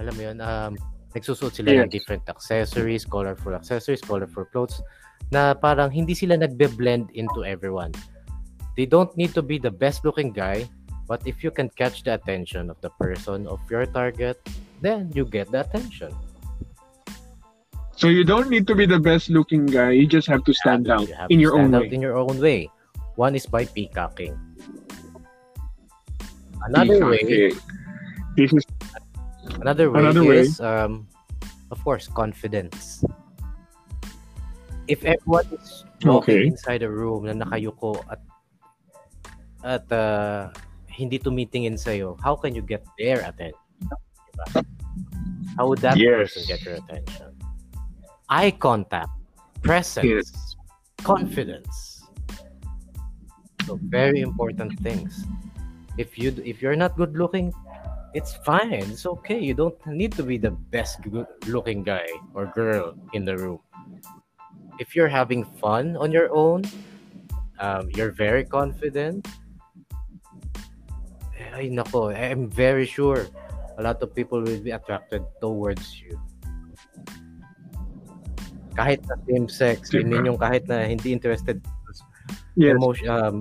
Alam 0.00 0.12
mo 0.16 0.22
yun, 0.24 0.40
um, 0.40 0.76
nagsusuot 1.12 1.52
sila 1.52 1.72
yeah. 1.72 1.84
ng 1.84 1.92
different 1.92 2.24
accessories, 2.28 3.04
colorful 3.04 3.52
accessories, 3.52 4.00
colorful 4.00 4.44
clothes, 4.48 4.80
na 5.32 5.52
parang 5.52 5.88
hindi 5.92 6.12
sila 6.12 6.36
nagbe-blend 6.36 7.12
into 7.12 7.44
everyone. 7.44 7.92
They 8.76 8.84
don't 8.84 9.12
need 9.16 9.32
to 9.36 9.40
be 9.40 9.56
the 9.56 9.72
best 9.72 10.04
looking 10.04 10.32
guy, 10.32 10.68
but 11.08 11.24
if 11.24 11.40
you 11.44 11.52
can 11.52 11.72
catch 11.76 12.04
the 12.04 12.16
attention 12.16 12.68
of 12.68 12.76
the 12.80 12.92
person 13.00 13.48
of 13.48 13.60
your 13.72 13.86
target, 13.88 14.36
then 14.84 15.08
you 15.16 15.24
get 15.24 15.48
the 15.48 15.64
attention. 15.64 16.12
So 17.96 18.12
you 18.12 18.24
don't 18.24 18.52
need 18.52 18.68
to 18.68 18.74
be 18.76 18.84
the 18.84 19.00
best 19.00 19.32
looking 19.32 19.64
guy. 19.64 19.96
You 19.96 20.06
just 20.06 20.28
have 20.28 20.44
to 20.44 20.52
stand 20.52 20.88
out 20.92 21.08
you 21.08 21.16
in 21.32 21.40
your 21.40 21.56
own 21.56 21.72
way. 21.72 21.88
in 21.88 22.04
your 22.04 22.16
own 22.16 22.36
way. 22.36 22.68
One 23.16 23.32
is 23.34 23.48
by 23.48 23.64
peacocking. 23.64 24.36
Another 26.68 27.08
way. 27.08 27.56
This 28.36 28.52
is 28.52 28.64
another 29.64 29.88
way 29.88 30.00
another 30.00 30.24
is 30.28 30.60
way. 30.60 30.68
um 30.68 31.08
of 31.72 31.80
course 31.80 32.04
confidence. 32.12 33.00
If 34.86 35.00
everyone 35.08 35.48
is 35.56 35.88
walking 36.04 36.44
okay. 36.44 36.52
inside 36.52 36.84
a 36.84 36.92
room 36.92 37.24
na 37.24 37.32
nakayuko 37.32 38.04
at 38.12 38.20
at 39.64 39.84
uh, 39.90 40.52
hindi 40.86 41.18
tumitingin 41.18 41.80
sa'yo, 41.80 42.14
how 42.20 42.36
can 42.36 42.54
you 42.54 42.62
get 42.62 42.84
their 43.00 43.24
attention? 43.24 43.58
Diba? 43.82 44.62
How 45.56 45.66
would 45.66 45.80
that 45.80 45.96
yes. 45.96 46.36
person 46.36 46.44
get 46.46 46.60
your 46.62 46.76
attention? 46.76 47.25
Eye 48.28 48.50
contact, 48.50 49.10
presence, 49.62 50.04
yes. 50.04 50.56
confidence. 51.02 52.04
So 53.66 53.78
very 53.82 54.20
important 54.20 54.78
things. 54.80 55.26
If 55.98 56.18
you 56.18 56.34
if 56.44 56.62
you're 56.62 56.76
not 56.76 56.96
good 56.96 57.16
looking, 57.16 57.52
it's 58.14 58.34
fine. 58.44 58.72
It's 58.72 59.06
okay. 59.06 59.38
You 59.38 59.54
don't 59.54 59.74
need 59.86 60.12
to 60.14 60.22
be 60.22 60.38
the 60.38 60.50
best 60.50 61.02
good 61.02 61.26
looking 61.46 61.82
guy 61.82 62.06
or 62.34 62.46
girl 62.54 62.94
in 63.12 63.24
the 63.24 63.36
room. 63.36 63.60
If 64.78 64.94
you're 64.94 65.08
having 65.08 65.44
fun 65.58 65.96
on 65.96 66.12
your 66.12 66.28
own, 66.34 66.62
um, 67.58 67.88
you're 67.96 68.12
very 68.12 68.44
confident. 68.44 69.26
Ay, 71.56 71.72
nako, 71.72 72.12
I'm 72.12 72.50
very 72.52 72.84
sure 72.84 73.24
a 73.78 73.82
lot 73.82 74.02
of 74.02 74.14
people 74.14 74.42
will 74.42 74.60
be 74.60 74.72
attracted 74.72 75.24
towards 75.40 76.00
you 76.00 76.20
kahit 78.76 79.00
na 79.08 79.16
same 79.24 79.48
sex, 79.48 79.90
diba? 79.90 80.20
I 80.20 80.28
yung 80.28 80.38
kahit 80.38 80.68
na 80.68 80.84
hindi 80.84 81.10
interested 81.16 81.64
yes. 82.54 82.76
emotion, 82.76 83.08
um, 83.08 83.36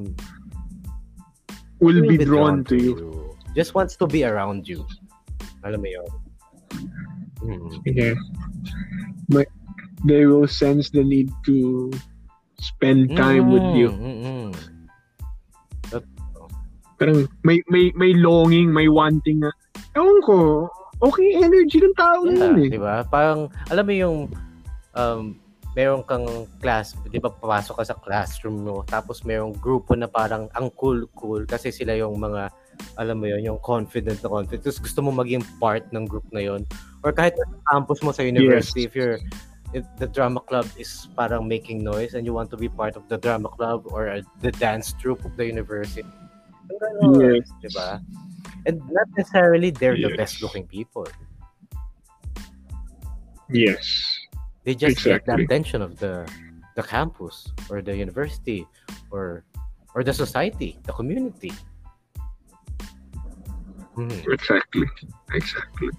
will 1.84 2.02
be, 2.02 2.18
be 2.18 2.26
drawn, 2.26 2.64
drawn 2.64 2.72
to 2.72 2.76
you. 2.80 2.96
you. 2.96 3.12
Just 3.56 3.76
wants 3.76 3.96
to 4.00 4.08
be 4.08 4.24
around 4.24 4.68
you. 4.68 4.88
Alam 5.68 5.84
mo 5.84 5.90
yun. 5.92 6.10
Hmm. 7.44 7.68
Yeah. 7.86 8.16
But 9.30 9.48
they 10.04 10.26
will 10.26 10.48
sense 10.48 10.90
the 10.90 11.04
need 11.04 11.32
to 11.46 11.92
spend 12.60 13.16
time 13.18 13.50
mm, 13.50 13.54
with 13.54 13.68
you. 13.76 13.90
Mm-hmm. 13.92 14.50
Parang 16.96 17.28
may, 17.44 17.60
may, 17.68 17.92
may 17.96 18.14
longing, 18.16 18.72
may 18.72 18.88
wanting 18.88 19.44
na, 19.44 19.52
ewan 19.98 20.22
ko, 20.24 20.38
okay 21.04 21.36
energy 21.36 21.84
ng 21.84 21.96
tao 22.00 22.24
yeah, 22.24 22.32
na 22.32 22.46
yun 22.46 22.58
eh. 22.64 22.70
Diba? 22.72 22.96
Parang, 23.12 23.52
alam 23.68 23.84
mo 23.84 23.94
yung 23.94 24.18
um, 24.96 25.40
meron 25.76 26.02
kang 26.08 26.48
class, 26.64 26.96
di 27.12 27.20
ba 27.20 27.28
papasok 27.28 27.84
ka 27.84 27.84
sa 27.84 27.96
classroom 28.00 28.64
mo, 28.64 28.88
tapos 28.88 29.28
merong 29.28 29.52
grupo 29.60 29.92
na 29.94 30.08
parang 30.08 30.48
ang 30.56 30.72
cool-cool 30.80 31.44
kasi 31.44 31.70
sila 31.70 32.00
yung 32.00 32.16
mga, 32.16 32.48
alam 32.96 33.20
mo 33.20 33.28
yun, 33.28 33.44
yung 33.44 33.60
confident 33.60 34.16
na 34.24 34.32
confident. 34.32 34.64
Tapos 34.64 34.80
gusto 34.80 35.04
mo 35.04 35.12
maging 35.12 35.44
part 35.60 35.84
ng 35.92 36.08
group 36.08 36.24
na 36.32 36.48
yon 36.48 36.64
Or 37.04 37.12
kahit 37.12 37.36
sa 37.36 37.46
campus 37.76 38.00
mo 38.02 38.16
sa 38.16 38.24
university, 38.24 38.88
yes. 38.88 38.90
if 38.90 38.96
you're, 38.96 39.20
if 39.76 39.84
the 40.00 40.08
drama 40.08 40.40
club 40.40 40.64
is 40.80 41.12
parang 41.20 41.44
making 41.44 41.84
noise 41.84 42.16
and 42.16 42.24
you 42.24 42.32
want 42.32 42.48
to 42.48 42.56
be 42.56 42.72
part 42.72 42.96
of 42.96 43.04
the 43.12 43.20
drama 43.20 43.52
club 43.52 43.84
or 43.92 44.08
uh, 44.08 44.24
the 44.40 44.56
dance 44.56 44.96
troupe 44.96 45.28
of 45.28 45.36
the 45.36 45.44
university. 45.44 46.08
Yes. 47.20 47.44
Di 47.60 47.70
ba? 47.76 48.00
And 48.64 48.80
not 48.88 49.12
necessarily 49.20 49.76
they're 49.76 50.00
yes. 50.00 50.08
the 50.08 50.16
best 50.16 50.36
looking 50.40 50.66
people. 50.66 51.04
Yes. 53.52 54.15
They 54.66 54.74
just 54.74 54.98
exactly. 54.98 55.14
get 55.14 55.26
the 55.26 55.44
attention 55.46 55.82
of 55.82 55.98
the 56.02 56.26
the 56.76 56.84
campus 56.84 57.48
or 57.70 57.82
the 57.82 57.96
university 57.96 58.68
or 59.12 59.46
or 59.94 60.04
the 60.04 60.14
society, 60.14 60.78
the 60.84 60.92
community. 60.92 61.54
Hmm. 63.96 64.12
Exactly. 64.28 64.90
Exactly. 65.32 65.90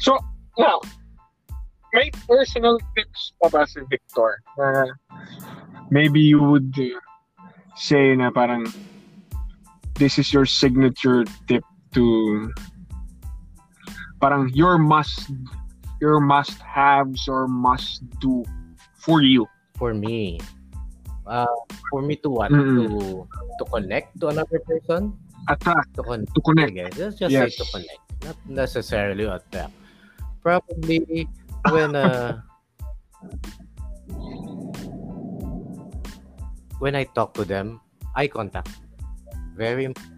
So, 0.00 0.18
now, 0.58 0.80
my 1.94 2.10
personal 2.26 2.78
tips 2.96 3.32
pa 3.42 3.48
ba 3.48 3.62
si 3.66 3.80
Victor? 3.86 4.42
Uh, 4.58 4.90
maybe 5.90 6.18
you 6.18 6.42
would 6.42 6.74
uh, 6.74 6.98
say 7.78 8.16
na 8.18 8.34
parang 8.34 8.66
this 9.94 10.18
is 10.18 10.32
your 10.34 10.46
signature 10.46 11.22
tip 11.46 11.62
to 11.94 12.50
parang 14.18 14.50
your 14.50 14.78
must 14.78 15.30
your 16.00 16.20
must 16.20 16.60
haves 16.60 17.28
or 17.28 17.48
must 17.48 18.04
do 18.20 18.44
for 18.96 19.22
you? 19.22 19.46
For 19.76 19.92
me, 19.92 20.40
uh, 21.28 21.44
for 21.92 22.00
me 22.00 22.16
to 22.24 22.30
what 22.32 22.48
mm-hmm. 22.48 22.88
to 22.88 23.28
to 23.28 23.64
connect 23.68 24.16
to 24.24 24.32
another 24.32 24.56
person 24.64 25.12
attract, 25.52 25.92
to 25.96 26.02
connect. 26.02 26.32
to 26.32 26.40
connect. 26.40 26.72
Sige, 26.72 26.84
let's 26.96 27.16
just 27.20 27.32
Yes. 27.32 27.52
say 27.52 27.60
to 27.60 27.64
connect, 27.72 28.02
not 28.24 28.38
necessarily 28.48 29.24
attack. 29.28 29.68
Probably 30.40 31.28
when 31.68 31.92
uh 31.92 32.40
when 36.78 36.94
I 36.94 37.04
talk 37.04 37.34
to 37.36 37.44
them, 37.44 37.80
eye 38.14 38.28
contact. 38.28 38.72
Very 39.56 39.88
important. 39.88 40.12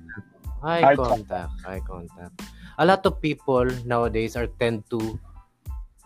Eye, 0.63 0.95
Eye 0.95 0.97
contact, 0.97 1.55
eye 1.67 1.83
contact. 1.83 2.35
A 2.79 2.87
lot 2.87 3.07
of 3.07 3.23
people 3.23 3.67
nowadays 3.87 4.35
are 4.35 4.51
tend 4.59 4.83
to 4.91 5.19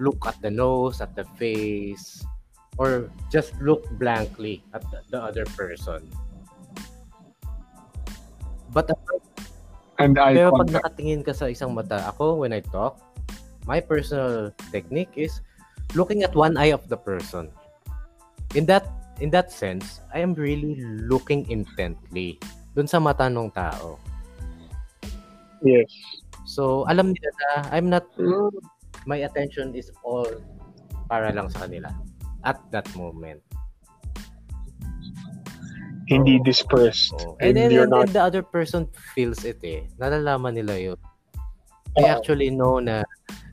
look 0.02 0.18
at 0.26 0.34
the 0.42 0.50
nose, 0.50 0.98
at 0.98 1.14
the 1.14 1.22
face, 1.38 2.26
or 2.74 3.06
just 3.30 3.54
look 3.62 3.86
blankly 4.02 4.66
at 4.74 4.82
the, 4.90 4.98
the 5.14 5.18
other 5.22 5.46
person. 5.54 6.02
But 8.74 8.90
And 10.02 10.18
eye 10.18 10.34
pero 10.34 10.50
pag 10.50 10.72
nakatingin 10.72 11.22
ka 11.22 11.30
sa 11.30 11.46
isang 11.46 11.78
mata, 11.78 12.02
ako, 12.10 12.42
when 12.42 12.50
I 12.50 12.58
talk, 12.58 12.98
my 13.70 13.78
personal 13.78 14.50
technique 14.74 15.14
is 15.14 15.38
looking 15.94 16.26
at 16.26 16.34
one 16.34 16.58
eye 16.58 16.74
of 16.74 16.82
the 16.90 16.98
person. 16.98 17.52
In 18.58 18.66
that 18.66 18.88
in 19.22 19.30
that 19.30 19.54
sense, 19.54 20.02
I 20.10 20.18
am 20.18 20.34
really 20.34 20.80
looking 20.82 21.46
intently 21.46 22.42
dun 22.74 22.90
sa 22.90 22.98
mata 22.98 23.30
ng 23.30 23.52
tao. 23.54 24.00
Yes. 25.62 25.92
So, 26.42 26.82
alam 26.90 27.14
nila 27.14 27.30
na 27.38 27.48
I'm 27.70 27.86
not, 27.86 28.08
my 29.06 29.24
attention 29.26 29.74
is 29.74 29.90
all 30.02 30.28
para 31.10 31.32
lang 31.32 31.50
sa 31.50 31.66
kanila 31.66 31.90
at 32.44 32.58
that 32.70 32.86
moment. 32.94 33.42
Hindi 36.10 36.42
dispersed. 36.42 37.14
Oh. 37.14 37.38
And, 37.40 37.56
And, 37.56 37.72
and, 37.72 37.90
not 37.90 38.10
and 38.10 38.12
the 38.12 38.22
other 38.22 38.42
person 38.42 38.90
feels 39.14 39.46
it 39.46 39.62
eh. 39.62 39.86
Nalalaman 39.96 40.58
nila 40.58 40.76
yun. 40.76 41.00
They 41.96 42.04
Oo. 42.04 42.12
actually 42.12 42.50
know 42.50 42.80
na 42.80 43.06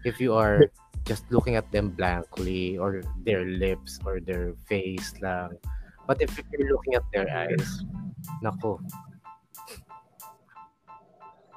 if 0.03 0.19
you 0.19 0.33
are 0.33 0.67
just 1.05 1.25
looking 1.29 1.55
at 1.55 1.69
them 1.71 1.93
blankly 1.93 2.77
or 2.77 3.01
their 3.23 3.45
lips 3.45 3.99
or 4.05 4.19
their 4.19 4.53
face 4.67 5.13
lang. 5.21 5.55
But 6.09 6.21
if 6.21 6.33
you're 6.37 6.69
looking 6.73 6.97
at 6.97 7.05
their 7.13 7.29
eyes, 7.29 7.85
nako, 8.41 8.81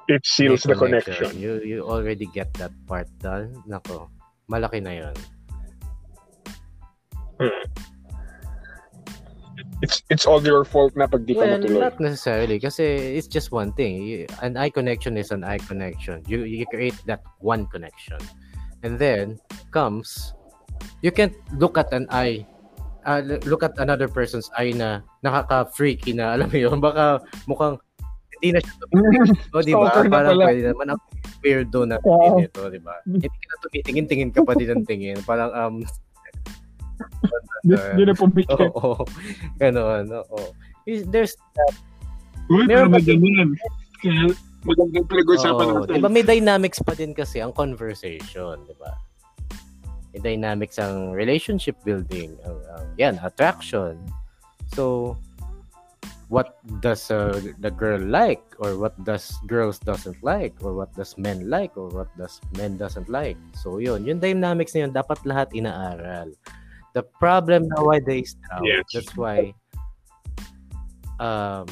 it 0.07 0.25
seals 0.25 0.63
the 0.63 0.75
connection. 0.75 1.37
You 1.39 1.61
you 1.63 1.77
already 1.85 2.27
get 2.31 2.53
that 2.59 2.71
part 2.87 3.07
done. 3.19 3.55
Nako, 3.67 4.09
malaki 4.51 4.83
na 4.83 4.91
yun. 5.07 5.15
It's 9.83 9.99
it's 10.07 10.25
all 10.25 10.39
your 10.39 10.63
fault 10.63 10.95
na 10.95 11.07
pag 11.11 11.27
di 11.27 11.35
ka 11.35 11.43
Well, 11.43 11.59
matuloy. 11.59 11.81
not 11.91 11.99
necessarily 11.99 12.55
kasi 12.55 13.19
it's 13.19 13.27
just 13.27 13.51
one 13.51 13.75
thing. 13.75 14.23
An 14.39 14.55
eye 14.55 14.71
connection 14.71 15.19
is 15.19 15.31
an 15.35 15.43
eye 15.43 15.59
connection. 15.59 16.23
You 16.23 16.47
you 16.47 16.63
create 16.71 16.95
that 17.05 17.19
one 17.43 17.67
connection. 17.67 18.19
And 18.83 18.95
then 18.95 19.39
comes 19.75 20.35
you 21.03 21.11
can't 21.11 21.35
look 21.59 21.75
at 21.75 21.91
an 21.91 22.07
eye 22.11 22.47
uh, 23.05 23.21
look 23.43 23.63
at 23.63 23.75
another 23.79 24.07
person's 24.07 24.47
eye 24.55 24.71
na 24.71 25.03
nakaka-freaky 25.23 26.15
na 26.15 26.31
alam 26.35 26.47
mo 26.47 26.57
yun 26.59 26.79
baka 26.79 27.19
mukhang 27.47 27.75
hindi 28.43 28.51
na 28.51 28.59
siya 28.59 28.75
o 29.55 29.63
di 29.63 29.71
ba 29.71 30.03
parang 30.11 30.35
pwede 30.35 30.75
naman 30.75 30.87
ang 30.91 30.99
weirdo 31.39 31.87
na 31.87 31.95
Oo. 32.03 32.11
tingin 32.19 32.51
ito 32.51 32.61
di 32.67 32.81
ba 32.83 32.99
hindi 33.07 33.27
ka 33.31 33.39
na 33.47 33.55
tumitingin 33.63 34.05
tingin 34.11 34.29
ka 34.35 34.43
pa 34.43 34.51
din 34.59 34.67
ng 34.75 34.83
tingin 34.83 35.17
parang 35.23 35.51
um 35.55 35.75
Di, 37.63 37.79
di 37.95 38.03
na 38.03 38.11
pumikit. 38.11 38.59
oo 38.59 39.07
ganoon 39.55 40.11
oo 40.11 40.51
there's 41.07 41.39
Uy, 42.51 42.67
Meron 42.67 42.91
pero 42.91 43.03
ganyan. 43.07 43.49
Kaya 44.03 44.27
magandang 44.67 45.07
pinag-usapan 45.07 45.65
Oo, 45.67 45.75
natin. 45.83 45.95
Diba 45.99 46.11
may 46.11 46.25
dynamics 46.25 46.79
pa 46.83 46.91
din 46.95 47.15
kasi 47.15 47.39
ang 47.39 47.55
conversation, 47.55 48.59
di 48.67 48.75
ba? 48.75 48.91
May 50.11 50.19
dynamics 50.19 50.75
ang 50.77 51.15
relationship 51.15 51.79
building, 51.87 52.35
ang, 52.43 52.57
ang 52.75 52.85
yan, 52.99 53.15
attraction. 53.23 53.95
So, 54.75 55.15
what 56.33 56.57
does 56.81 57.13
uh, 57.13 57.37
the 57.61 57.69
girl 57.69 58.01
like 58.01 58.41
or 58.57 58.73
what 58.81 58.97
does 59.05 59.37
girls 59.45 59.77
doesn't 59.77 60.17
like 60.25 60.57
or 60.65 60.73
what 60.73 60.89
does 60.97 61.13
men 61.21 61.45
like 61.45 61.77
or 61.77 61.93
what 61.93 62.09
does 62.17 62.41
men 62.57 62.73
doesn't 62.73 63.05
like. 63.05 63.37
So, 63.53 63.77
yun, 63.77 64.01
yung 64.01 64.17
dynamics 64.17 64.73
na 64.73 64.89
yun, 64.89 64.97
dapat 64.97 65.21
lahat 65.29 65.53
inaaral. 65.53 66.33
The 66.97 67.05
problem 67.21 67.69
nowadays 67.69 68.33
now, 68.49 68.65
Yes. 68.65 68.89
that's 68.89 69.13
why 69.13 69.53
um, 71.21 71.69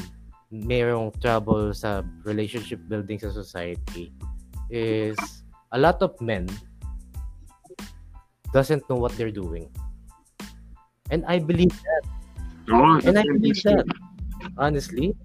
mayroong 0.54 1.10
trouble 1.18 1.74
sa 1.74 2.06
relationship 2.22 2.78
building 2.86 3.18
sa 3.18 3.34
society 3.34 4.14
is 4.70 5.18
a 5.74 5.80
lot 5.82 5.98
of 6.06 6.14
men 6.22 6.46
doesn't 8.54 8.86
know 8.94 9.02
what 9.02 9.18
they're 9.18 9.34
doing. 9.34 9.74
And 11.10 11.26
I 11.26 11.42
believe 11.42 11.74
that. 11.74 12.04
Oo, 12.70 13.02
And 13.02 13.18
I 13.18 13.26
believe 13.26 13.58
that. 13.66 13.90
Honestly, 14.56 15.16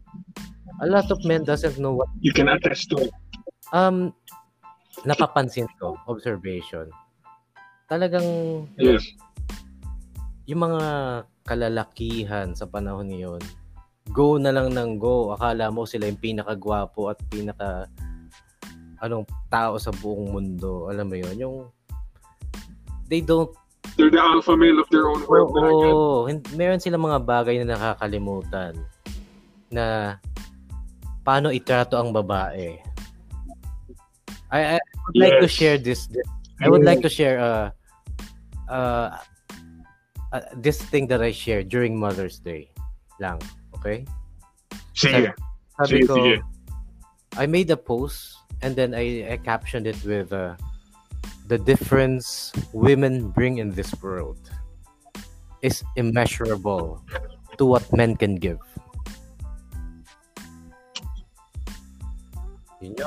a 0.78 0.86
lot 0.86 1.08
of 1.08 1.18
men 1.22 1.42
doesn't 1.42 1.78
know 1.78 1.94
what 1.94 2.08
You 2.20 2.30
can 2.30 2.46
attest 2.46 2.90
to 2.90 3.00
it. 3.00 3.12
um 3.72 4.14
napapansin 5.02 5.66
ko, 5.76 5.98
observation. 6.06 6.88
Talagang 7.86 8.24
Yes. 8.76 9.02
yung 10.44 10.62
mga 10.64 10.82
kalalakihan 11.42 12.50
sa 12.52 12.66
panahon 12.66 13.10
ngayon, 13.10 13.42
go 14.10 14.38
na 14.38 14.50
lang 14.50 14.70
ng 14.70 14.98
go. 14.98 15.30
Akala 15.32 15.70
mo 15.70 15.84
sila 15.84 16.06
yung 16.06 16.18
pinakagwapo 16.18 17.10
at 17.10 17.18
pinaka 17.26 17.86
anong 18.98 19.26
tao 19.46 19.76
sa 19.76 19.92
buong 19.92 20.32
mundo. 20.32 20.88
Alam 20.88 21.06
mo 21.06 21.16
yun? 21.16 21.34
Yung 21.36 21.56
they 23.06 23.20
don't 23.20 23.50
They're 23.94 24.12
the 24.12 24.20
alpha 24.20 24.52
male 24.52 24.76
of 24.76 24.88
their 24.90 25.08
own 25.08 25.24
world. 25.24 25.56
Oo, 25.56 26.26
hin- 26.26 26.44
meron 26.52 26.76
silang 26.78 27.00
mga 27.02 27.22
bagay 27.22 27.56
na 27.60 27.72
nakakalimutan 27.72 28.76
na 29.70 30.16
paano 31.26 31.50
itrato 31.50 31.98
ang 31.98 32.14
babae. 32.14 32.78
I, 34.50 34.78
I 34.78 34.80
would 35.06 35.18
like 35.18 35.40
to 35.42 35.48
share 35.48 35.78
this, 35.78 36.06
this- 36.06 36.28
I 36.62 36.68
would 36.70 36.84
like 36.84 37.02
to 37.02 37.10
share 37.10 37.38
uh, 37.38 37.70
uh, 38.70 39.18
uh, 40.32 40.40
this 40.56 40.80
thing 40.80 41.06
that 41.08 41.20
I 41.20 41.32
shared 41.32 41.68
during 41.68 41.98
Mother's 41.98 42.38
Day 42.38 42.70
lang. 43.20 43.40
Okay? 43.76 44.06
Sige. 44.94 45.34
Sabi 45.76 46.00
Sige, 46.00 46.06
ko, 46.06 46.14
sige. 46.14 46.34
I 47.36 47.44
made 47.44 47.68
a 47.70 47.76
post 47.76 48.38
and 48.62 48.74
then 48.74 48.94
I, 48.94 49.34
I 49.34 49.36
captioned 49.36 49.86
it 49.86 49.98
with 50.04 50.32
uh, 50.32 50.56
the 51.48 51.58
difference 51.58 52.52
women 52.72 53.28
bring 53.28 53.58
in 53.58 53.70
this 53.70 53.92
world 54.00 54.38
is 55.62 55.84
immeasurable 55.96 57.02
to 57.58 57.64
what 57.66 57.84
men 57.92 58.16
can 58.16 58.36
give. 58.36 58.58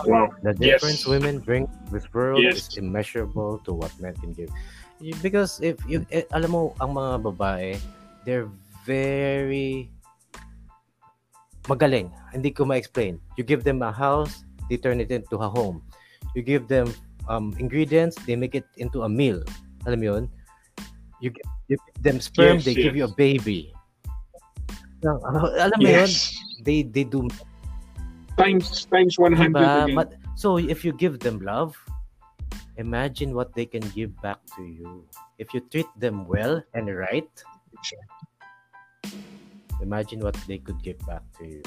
Wow. 0.06 0.34
the 0.44 0.56
Yes. 0.60 0.82
difference 0.82 1.02
women 1.08 1.39
bring 1.39 1.70
in 1.70 1.88
this 1.94 2.08
world 2.12 2.42
Yes. 2.42 2.74
is 2.74 2.82
immeasurable 2.82 3.62
to 3.63 3.72
what 3.72 3.94
men 4.02 4.15
can 4.20 4.34
give. 4.34 4.50
Because 5.24 5.63
if 5.63 5.80
you, 5.88 6.04
eh, 6.12 6.28
alam 6.36 6.52
mo, 6.52 6.62
ang 6.84 6.98
mga 7.00 7.24
babae, 7.24 7.80
they're 8.28 8.52
very 8.84 9.88
magaling. 11.72 12.12
Hindi 12.36 12.52
ko 12.52 12.65
ma-explain. 12.68 13.22
You 13.39 13.48
give 13.48 13.63
them 13.63 13.80
a 13.80 13.94
house, 13.94 14.44
they 14.68 14.76
turn 14.76 15.00
it 15.00 15.12
into 15.13 15.39
a 15.39 15.48
home. 15.48 15.80
You 16.36 16.44
give 16.44 16.67
them 16.67 16.92
um, 17.30 17.56
ingredients, 17.62 18.17
they 18.27 18.36
make 18.36 18.56
it 18.58 18.65
into 18.75 19.04
a 19.06 19.10
meal. 19.10 19.40
Alam 19.88 20.00
mo 20.02 20.06
yun? 20.17 20.23
You 21.23 21.30
give, 21.32 21.48
you 21.71 21.77
give 21.77 22.04
them 22.04 22.17
sperm, 22.19 22.60
Yes, 22.60 22.65
they 22.65 22.75
give 22.75 22.98
yes. 22.98 23.00
you 23.00 23.06
a 23.08 23.13
baby. 23.15 23.71
Alam 25.06 25.80
mo 25.80 25.88
yun? 25.88 26.10
Yes. 26.10 26.36
They, 26.65 26.84
they 26.84 27.08
do 27.08 27.32
Times 28.40 28.87
times 28.87 29.19
100 29.19 29.52
Diba? 29.52 29.83
again. 29.83 29.96
But, 30.00 30.15
so 30.40 30.56
if 30.58 30.87
you 30.87 30.96
give 30.96 31.19
them 31.19 31.44
love, 31.44 31.75
imagine 32.79 33.35
what 33.35 33.52
they 33.54 33.67
can 33.67 33.83
give 33.92 34.15
back 34.23 34.40
to 34.56 34.63
you. 34.63 35.04
If 35.37 35.52
you 35.54 35.60
treat 35.67 35.87
them 36.00 36.23
well 36.23 36.63
and 36.73 36.87
right, 36.87 37.27
imagine 39.83 40.19
what 40.19 40.35
they 40.48 40.60
could 40.60 40.79
give 40.83 41.00
back 41.08 41.23
to 41.40 41.44
you. 41.60 41.63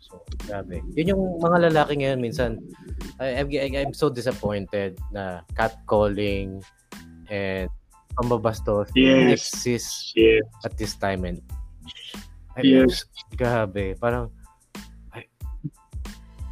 So, 0.00 0.20
grabe. 0.44 0.84
Yun 0.96 1.16
yung 1.16 1.22
mga 1.40 1.72
lalaki 1.72 2.04
ngayon 2.04 2.20
minsan, 2.20 2.60
I, 3.20 3.40
I, 3.40 3.68
I'm 3.80 3.96
so 3.96 4.12
disappointed 4.12 5.00
na 5.12 5.40
catcalling 5.56 6.60
and 7.32 7.68
pambabastos 8.20 8.92
Yes. 8.94 9.48
exists 9.48 10.12
Yes. 10.14 10.44
at 10.62 10.76
this 10.76 10.94
time 10.94 11.24
and 11.24 11.40
ay, 12.54 12.62
Yes. 12.84 13.08
grabe 13.34 13.96
parang 13.98 14.30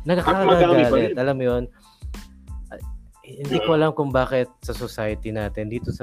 nakakagalit 0.06 1.14
alam 1.16 1.36
mo 1.38 1.44
yun? 1.44 1.64
Hindi 3.22 3.58
ko 3.62 3.78
alam 3.78 3.94
kung 3.94 4.10
bakit 4.10 4.50
sa 4.66 4.74
society 4.74 5.30
natin 5.30 5.70
dito 5.70 5.94
sa 5.94 6.02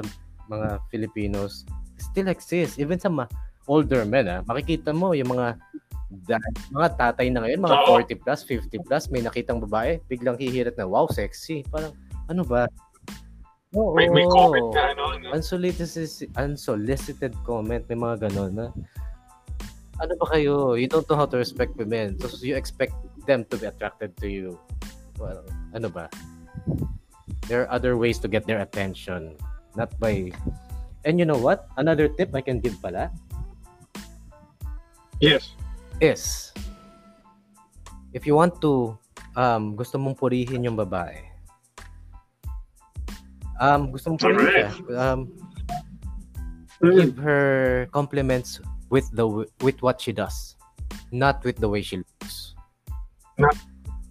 mga 0.50 0.82
Filipinos 0.90 1.68
still 2.00 2.32
exists 2.32 2.80
even 2.80 2.96
sa 2.96 3.12
ma- 3.12 3.30
older 3.68 4.02
men 4.08 4.26
ah. 4.26 4.40
Makikita 4.48 4.90
mo 4.90 5.12
yung 5.12 5.36
mga 5.36 5.60
Dahil 6.10 6.54
mga 6.74 6.98
tatay 6.98 7.30
na 7.30 7.46
ngayon, 7.46 7.62
mga 7.62 7.78
40 7.86 8.18
plus, 8.26 8.42
50 8.42 8.82
plus, 8.82 9.06
may 9.14 9.22
nakitang 9.22 9.62
babae, 9.62 10.02
biglang 10.10 10.34
hihirit 10.34 10.74
na, 10.74 10.82
wow, 10.82 11.06
sexy. 11.06 11.62
Parang, 11.70 11.94
ano 12.26 12.42
ba? 12.42 12.66
Oo, 13.78 13.94
May, 13.94 14.10
may 14.10 14.26
comment 14.26 14.74
na, 14.74 14.90
ano, 14.90 15.14
unsolicited, 15.30 16.10
unsolicited 16.34 17.30
comment, 17.46 17.86
may 17.86 17.94
mga 17.94 18.26
ganon 18.26 18.58
na, 18.58 18.66
ano 20.00 20.16
ba 20.16 20.26
kayo? 20.32 20.74
You 20.74 20.88
don't 20.88 21.06
know 21.08 21.16
how 21.16 21.28
to 21.28 21.36
respect 21.36 21.76
women. 21.76 22.16
So 22.18 22.32
you 22.40 22.56
expect 22.56 22.96
them 23.28 23.44
to 23.52 23.56
be 23.56 23.66
attracted 23.68 24.16
to 24.24 24.28
you. 24.28 24.58
Well, 25.20 25.44
ano 25.76 25.88
ba? 25.88 26.08
There 27.46 27.62
are 27.62 27.70
other 27.70 27.96
ways 27.96 28.18
to 28.24 28.28
get 28.28 28.46
their 28.48 28.60
attention. 28.60 29.36
Not 29.76 29.92
by... 30.00 30.32
And 31.04 31.20
you 31.20 31.24
know 31.24 31.38
what? 31.38 31.68
Another 31.76 32.08
tip 32.08 32.34
I 32.34 32.40
can 32.40 32.60
give 32.60 32.80
pala 32.80 33.12
Yes. 35.20 35.52
is 36.00 36.48
if 38.16 38.24
you 38.24 38.34
want 38.34 38.56
to 38.64 38.96
um 39.36 39.76
gusto 39.76 40.00
mong 40.00 40.16
purihin 40.16 40.64
yung 40.64 40.80
babae 40.80 41.20
um 43.60 43.92
gusto 43.92 44.10
mong 44.10 44.20
purihin 44.24 44.48
siya 44.48 44.68
um 44.96 45.28
give 46.80 47.20
her 47.20 47.84
compliments 47.92 48.64
with 48.90 49.06
the 49.14 49.26
with 49.62 49.78
what 49.80 50.02
she 50.02 50.10
does 50.10 50.58
not 51.14 51.42
with 51.46 51.58
the 51.58 51.70
way 51.70 51.82
she 51.82 52.02
looks. 52.02 52.54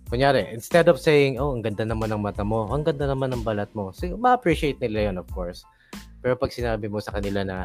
Kunyari 0.09 0.49
instead 0.49 0.89
of 0.89 0.97
saying 0.97 1.38
oh 1.38 1.53
ang 1.53 1.61
ganda 1.61 1.86
naman 1.86 2.09
ng 2.09 2.23
mata 2.23 2.41
mo 2.41 2.65
ang 2.73 2.82
ganda 2.82 3.05
naman 3.05 3.30
ng 3.36 3.45
balat 3.45 3.69
mo 3.77 3.93
so 3.93 4.09
ma-appreciate 4.17 4.82
nila 4.82 5.11
yun 5.11 5.21
of 5.21 5.27
course. 5.30 5.61
Pero 6.19 6.36
pag 6.36 6.51
sinabi 6.51 6.89
mo 6.89 6.97
sa 6.99 7.13
kanila 7.13 7.45
na 7.45 7.57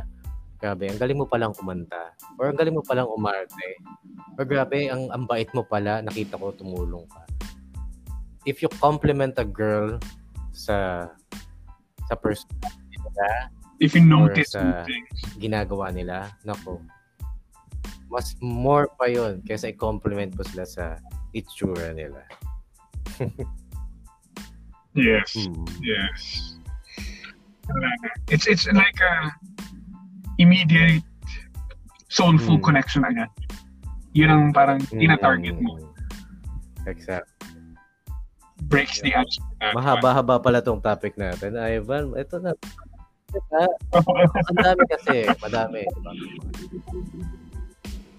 grabe 0.60 0.86
ang 0.86 1.00
galing 1.00 1.18
mo 1.18 1.26
palang 1.26 1.56
kumanta 1.56 2.12
or 2.36 2.52
ang 2.52 2.58
galing 2.58 2.76
mo 2.76 2.84
palang 2.84 3.08
umarte 3.08 3.68
or 4.36 4.44
grabe 4.44 4.92
ang 4.92 5.08
ang 5.10 5.24
bait 5.24 5.48
mo 5.56 5.64
pala 5.64 6.04
nakita 6.04 6.36
ko 6.36 6.52
tumulong 6.52 7.08
ka. 7.08 7.22
If 8.44 8.60
you 8.60 8.68
compliment 8.76 9.40
a 9.40 9.46
girl 9.48 9.96
sa 10.52 11.08
sa 12.12 12.14
person 12.20 12.50
If 13.82 13.98
you 13.98 14.06
notice 14.06 14.54
sa- 14.54 14.86
things. 14.86 15.18
ginagawa 15.34 15.90
nila, 15.90 16.30
nako, 16.46 16.78
mas 18.14 18.38
more 18.38 18.86
pa 18.94 19.10
yun 19.10 19.42
kaysa 19.42 19.74
i-compliment 19.74 20.30
mo 20.38 20.46
sila 20.46 20.62
sa 20.62 20.84
itsura 21.34 21.90
nila. 21.90 22.22
Yes. 24.94 25.34
Hmm. 25.34 25.66
Yes. 25.82 26.54
It's 28.30 28.46
it's 28.46 28.70
like 28.70 28.94
a 29.02 29.26
immediate 30.38 31.02
soulful 32.06 32.62
Mm. 32.62 32.66
connection 32.70 33.02
agad. 33.02 33.26
Yun 34.14 34.30
ang 34.30 34.44
parang 34.54 34.78
tina-target 34.86 35.58
mo. 35.58 35.82
Mm. 35.82 35.90
Exact. 36.86 37.26
Breaks 38.70 39.02
the 39.02 39.18
ice. 39.18 39.34
Mahaba-haba 39.74 40.38
pala 40.38 40.62
tong 40.62 40.78
topic 40.78 41.18
natin. 41.18 41.58
Ivan, 41.58 42.14
ito 42.14 42.38
na. 42.38 42.54
Ang 44.46 44.58
dami 44.62 44.82
kasi. 44.94 45.26
Madami. 45.42 45.82
Diba? 45.82 46.12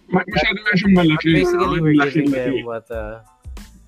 Ma- 0.10 0.24
Masyado 0.28 0.60
na 0.62 0.72
siyang 0.78 0.94
malaki. 0.96 1.28
Basically, 1.34 1.80
we're 1.82 1.98
Laki, 1.98 2.14
giving 2.14 2.30
laki. 2.32 2.62
them 2.62 2.66
what 2.66 2.86
uh, 2.92 3.22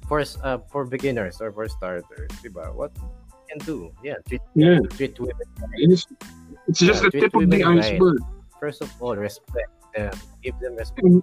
for 0.08 0.24
uh, 0.44 0.58
for 0.72 0.86
beginners 0.86 1.38
or 1.42 1.52
for 1.52 1.68
starters, 1.70 2.32
diba? 2.42 2.74
What 2.74 2.92
you 2.98 3.06
can 3.50 3.60
do. 3.66 3.92
Yeah, 4.04 4.18
treat, 4.28 4.42
Yeah. 4.58 4.80
treat 4.98 5.14
women. 5.20 5.46
It's, 5.78 6.08
it's 6.68 6.80
just 6.82 7.04
Yeah, 7.04 7.10
the 7.14 7.20
tip 7.22 7.32
of 7.38 7.46
the 7.46 7.62
women 7.62 7.78
right. 7.78 7.94
iceberg. 7.94 8.20
First 8.60 8.82
of 8.82 8.90
all, 9.00 9.14
respect 9.16 9.70
them. 9.94 10.14
Give 10.42 10.58
them 10.58 10.76
respect. 10.76 11.06
And, 11.06 11.22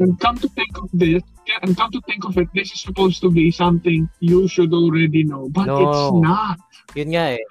and 0.00 0.20
come 0.20 0.36
to 0.40 0.48
think 0.52 0.76
of 0.76 0.88
this, 0.92 1.22
yeah, 1.48 1.60
and 1.64 1.76
come 1.76 1.90
to 1.92 2.00
think 2.04 2.24
of 2.28 2.36
it, 2.36 2.48
this 2.52 2.72
is 2.72 2.80
supposed 2.80 3.20
to 3.24 3.30
be 3.32 3.50
something 3.50 4.08
you 4.20 4.48
should 4.48 4.72
already 4.72 5.24
know, 5.24 5.48
but 5.48 5.66
No. 5.66 5.76
it's 5.80 6.12
not. 6.20 6.56
Yun 6.96 7.08
nga 7.16 7.36
eh. 7.40 7.44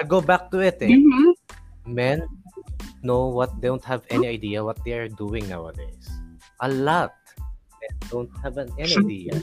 I'll 0.00 0.08
go 0.08 0.20
back 0.20 0.50
to 0.52 0.60
it 0.60 0.76
eh. 0.80 0.88
Di 0.92 1.00
ba? 1.00 1.32
Men 1.88 2.24
know 3.02 3.28
what 3.28 3.60
they 3.60 3.68
don't 3.68 3.84
have 3.84 4.02
any 4.10 4.28
idea 4.28 4.64
what 4.64 4.78
they 4.84 4.92
are 4.98 5.08
doing 5.08 5.48
nowadays. 5.48 6.08
A 6.60 6.68
lot. 6.68 7.14
Don't 8.10 8.30
have 8.42 8.58
an, 8.58 8.70
idea. 8.78 9.42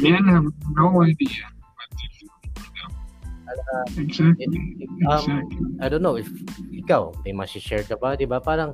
Men 0.00 0.24
have 0.28 0.44
no 0.76 1.02
idea. 1.02 1.48
do. 1.48 2.28
Exactly. 3.96 4.44
It- 4.44 4.88
it- 4.88 5.06
um, 5.08 5.20
Exactly. 5.20 5.58
I 5.80 5.88
don't 5.88 6.02
know 6.02 6.16
if 6.16 6.28
ikaw, 6.72 7.12
may 7.24 7.32
share 7.46 7.84
ka 7.84 7.96
ba, 7.96 8.16
'di 8.16 8.24
ba? 8.24 8.40
Parang 8.40 8.72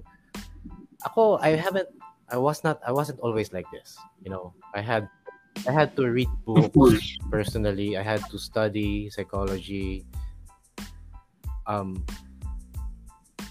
ako, 1.02 1.38
I 1.42 1.58
haven't 1.58 1.88
I 2.28 2.36
was 2.36 2.62
not 2.62 2.78
I 2.84 2.92
wasn't 2.92 3.18
always 3.20 3.52
like 3.52 3.66
this, 3.72 3.96
you 4.22 4.30
know. 4.30 4.52
I 4.74 4.80
had 4.84 5.08
I 5.66 5.72
had 5.72 5.96
to 5.98 6.06
read 6.06 6.30
books 6.46 7.18
personally. 7.32 7.96
I 7.98 8.04
had 8.04 8.22
to 8.30 8.38
study 8.38 9.10
psychology, 9.10 10.06
um, 11.68 12.02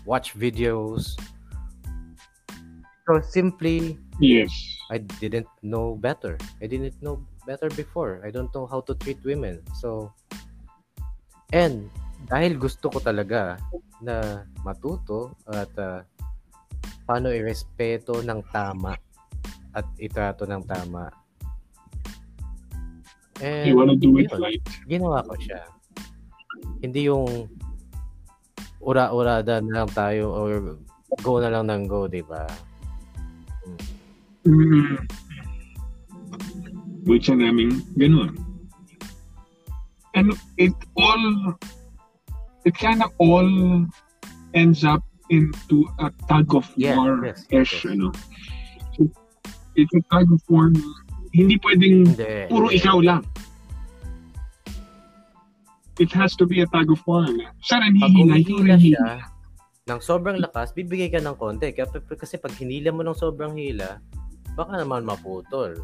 watch 0.04 0.36
videos. 0.36 1.16
So 3.08 3.22
simply, 3.24 3.96
Yes. 4.20 4.52
I 4.90 4.98
didn't 4.98 5.48
know 5.62 5.96
better. 5.96 6.38
I 6.62 6.66
didn't 6.66 6.98
know 7.02 7.22
better 7.46 7.70
before. 7.70 8.22
I 8.26 8.32
don't 8.32 8.50
know 8.54 8.66
how 8.66 8.82
to 8.90 8.96
treat 8.98 9.22
women. 9.22 9.62
So, 9.78 10.12
and 11.54 11.90
dahil 12.26 12.58
gusto 12.58 12.90
ko 12.90 12.98
talaga 12.98 13.62
na 14.02 14.44
matuto 14.66 15.38
at 15.54 15.70
uh, 15.78 16.02
paano 17.06 17.30
irespeto 17.30 18.26
ng 18.26 18.42
tama 18.50 18.98
at 19.78 19.86
itrato 20.02 20.50
ng 20.50 20.66
tama. 20.66 21.14
And, 23.38 23.70
You 23.70 23.78
wanna 23.78 23.94
do 23.94 24.18
it 24.18 24.34
yun, 24.34 24.42
right. 24.42 24.66
ginawa 24.90 25.22
ko 25.30 25.38
siya. 25.38 25.62
Hindi 26.82 27.06
yung 27.06 27.46
ura-urada 28.88 29.60
na 29.60 29.84
lang 29.84 29.90
tayo 29.92 30.32
or 30.32 30.80
go 31.20 31.44
na 31.44 31.52
lang 31.52 31.68
ng 31.68 31.84
go, 31.92 32.08
di 32.08 32.24
ba? 32.24 32.48
Mm. 34.48 35.04
Which 37.04 37.28
ang 37.28 37.44
namin 37.44 37.84
ganun. 38.00 38.40
And 40.16 40.32
it 40.56 40.74
all, 40.96 41.54
it 42.64 42.74
kind 42.80 43.04
of 43.04 43.12
all 43.20 43.48
ends 44.56 44.88
up 44.88 45.04
into 45.30 45.84
a 46.00 46.10
tug 46.32 46.56
of 46.56 46.66
Yeah, 46.80 46.96
war-ish, 46.96 47.44
yes, 47.52 47.70
yes. 47.70 47.92
ano. 47.92 48.16
So, 48.96 49.12
it's 49.76 49.92
a 49.94 50.02
tug 50.10 50.32
of 50.32 50.42
war 50.48 50.72
hindi 51.38 51.60
pwedeng 51.62 52.18
Hindi. 52.18 52.34
puro 52.50 52.66
hindi. 52.72 52.80
ikaw 52.82 52.98
lang. 53.04 53.22
It 55.98 56.14
has 56.14 56.38
to 56.38 56.46
be 56.46 56.62
a 56.62 56.68
tag 56.70 56.90
of 56.94 57.02
war. 57.10 57.26
Sana 57.66 57.90
Pag 57.90 58.14
nihila, 58.14 58.38
humihila 58.38 58.76
hila, 58.78 58.78
siya 58.78 59.38
ng 59.88 60.04
sobrang 60.04 60.38
lakas, 60.38 60.76
bibigay 60.76 61.08
ka 61.08 61.24
ng 61.24 61.40
konti. 61.40 61.72
Kasi 61.72 62.36
pag 62.38 62.52
hinila 62.60 62.92
mo 62.92 63.02
ng 63.08 63.16
sobrang 63.16 63.56
hila, 63.56 64.04
baka 64.54 64.84
naman 64.84 65.08
maputol. 65.08 65.80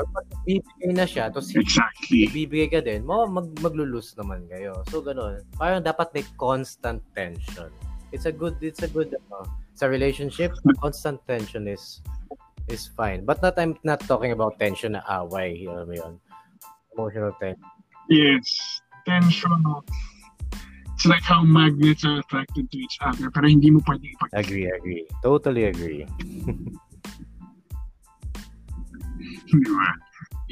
Or 0.00 0.04
pag 0.08 0.26
bibigay 0.48 0.96
na 0.96 1.04
siya, 1.04 1.28
tapos 1.28 1.52
Exactly. 1.52 2.32
bibigay 2.32 2.72
ka 2.72 2.80
din, 2.80 3.04
mo 3.04 3.28
mag 3.28 3.52
maglulus 3.60 4.16
naman 4.16 4.48
kayo. 4.48 4.80
So 4.88 5.04
ganun. 5.04 5.44
Parang 5.60 5.84
dapat 5.84 6.08
may 6.16 6.24
constant 6.40 7.04
tension. 7.12 7.68
It's 8.16 8.24
a 8.24 8.32
good 8.32 8.56
it's 8.64 8.80
a 8.80 8.88
good 8.88 9.12
ano, 9.12 9.44
sa 9.76 9.92
relationship, 9.92 10.56
constant 10.80 11.20
tension 11.28 11.68
is 11.68 12.00
is 12.72 12.88
fine. 12.96 13.28
But 13.28 13.44
not 13.44 13.60
I'm 13.60 13.76
not 13.84 14.00
talking 14.08 14.32
about 14.32 14.56
tension 14.56 14.96
na 14.96 15.04
away, 15.04 15.68
alam 15.68 15.84
mo 15.84 15.94
yun. 15.96 16.14
Emotional 16.96 17.36
tension. 17.36 17.68
Yes. 18.08 18.81
Tension. 19.04 19.64
It's 20.94 21.06
like 21.06 21.22
how 21.22 21.42
magnets 21.42 22.04
are 22.04 22.20
attracted 22.20 22.70
to 22.70 22.76
each 22.78 22.98
other 23.02 23.26
pero 23.30 23.50
hindi 23.50 23.74
mo 23.74 23.82
pwedeng 23.82 24.14
ipag- 24.14 24.38
Agree, 24.38 24.70
agree. 24.70 25.02
Totally 25.24 25.66
agree. 25.66 26.06
Di 29.52 29.68
ba? 29.68 29.88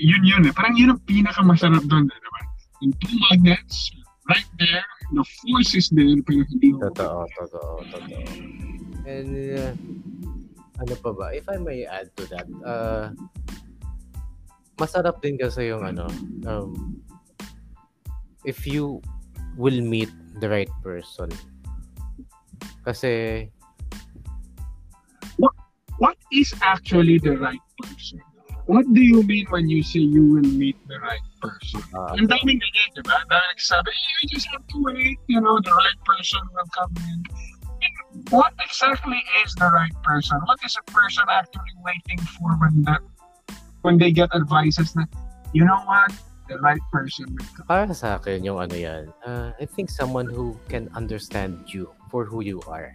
Yun 0.01 0.23
yun 0.25 0.43
eh. 0.49 0.53
Parang 0.53 0.77
yun 0.77 0.93
ang 0.97 1.03
pinakamasarap 1.09 1.85
doon. 1.89 2.09
Di 2.09 2.29
ba? 2.31 2.41
Yung 2.81 2.95
two 2.97 3.17
magnets, 3.29 3.93
right 4.29 4.49
there, 4.57 4.85
the 5.13 5.25
force 5.25 5.77
is 5.77 5.89
there, 5.93 6.17
pero 6.25 6.45
hindi 6.49 6.73
mo. 6.73 6.89
Totoo, 6.89 7.29
totoo, 7.37 7.73
totoo. 7.93 8.25
And 9.05 9.31
uh, 9.57 9.73
ano 10.81 10.95
pa 10.97 11.11
ba? 11.13 11.27
If 11.37 11.45
I 11.49 11.61
may 11.61 11.85
add 11.85 12.09
to 12.17 12.25
that, 12.33 12.49
uh, 12.65 13.13
masarap 14.81 15.21
din 15.21 15.37
kasi 15.37 15.69
yung 15.69 15.85
ano, 15.85 16.09
um, 16.49 17.01
if 18.45 18.67
you 18.67 19.03
will 19.57 19.81
meet 19.81 20.11
the 20.41 20.49
right 20.49 20.71
person. 20.83 21.29
Kasi, 22.85 23.49
What 26.01 26.17
is 26.33 26.57
actually 26.65 27.21
the 27.21 27.37
right 27.37 27.61
person? 27.77 28.25
What 28.65 28.89
do 28.97 29.05
you 29.05 29.21
mean 29.23 29.45
when 29.53 29.69
you 29.69 29.83
say 29.85 30.01
you 30.01 30.25
will 30.25 30.49
meet 30.57 30.81
the 30.89 30.97
right 30.97 31.21
person? 31.45 31.85
uh, 31.93 32.17
Ang 32.17 32.25
daming 32.25 32.57
ganyan, 32.57 32.89
di 32.97 33.03
ba? 33.05 33.21
Dahil 33.29 33.47
nagsasabi, 33.53 33.93
hey, 33.93 34.13
you 34.25 34.27
just 34.33 34.49
have 34.49 34.65
to 34.65 34.77
wait, 34.81 35.21
you 35.29 35.45
know, 35.45 35.61
the 35.61 35.75
right 35.77 36.01
person 36.09 36.41
will 36.57 36.71
come 36.73 36.95
in. 37.05 37.21
what 38.31 38.53
exactly 38.65 39.23
is 39.45 39.55
the 39.61 39.69
right 39.69 39.93
person? 40.03 40.41
What 40.45 40.59
is 40.65 40.77
a 40.77 40.85
person 40.91 41.25
actually 41.29 41.77
waiting 41.85 42.21
for 42.39 42.57
when 42.61 42.83
that 42.85 43.01
when 43.83 43.99
they 43.99 44.13
get 44.13 44.33
advices 44.35 44.97
na, 44.97 45.05
you 45.53 45.65
know 45.65 45.81
what, 45.85 46.13
the 46.51 46.59
right 46.59 46.83
person. 46.91 47.31
Para 47.71 47.95
sa 47.95 48.19
akin, 48.19 48.43
yung 48.43 48.59
ano 48.59 48.75
yan, 48.75 49.15
uh, 49.23 49.55
I 49.55 49.65
think 49.71 49.87
someone 49.87 50.27
who 50.27 50.59
can 50.67 50.91
understand 50.99 51.71
you 51.71 51.95
for 52.11 52.27
who 52.27 52.43
you 52.43 52.59
are 52.67 52.91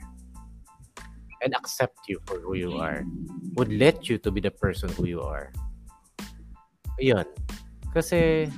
and 1.39 1.56
accept 1.56 2.03
you 2.12 2.20
for 2.28 2.43
who 2.43 2.60
you 2.60 2.76
are 2.76 3.08
would 3.56 3.72
let 3.72 4.12
you 4.12 4.20
to 4.20 4.30
be 4.30 4.43
the 4.43 4.51
person 4.51 4.91
who 4.99 5.08
you 5.08 5.24
are. 5.24 5.56
Ayun. 6.99 7.24
Kasi, 7.95 8.51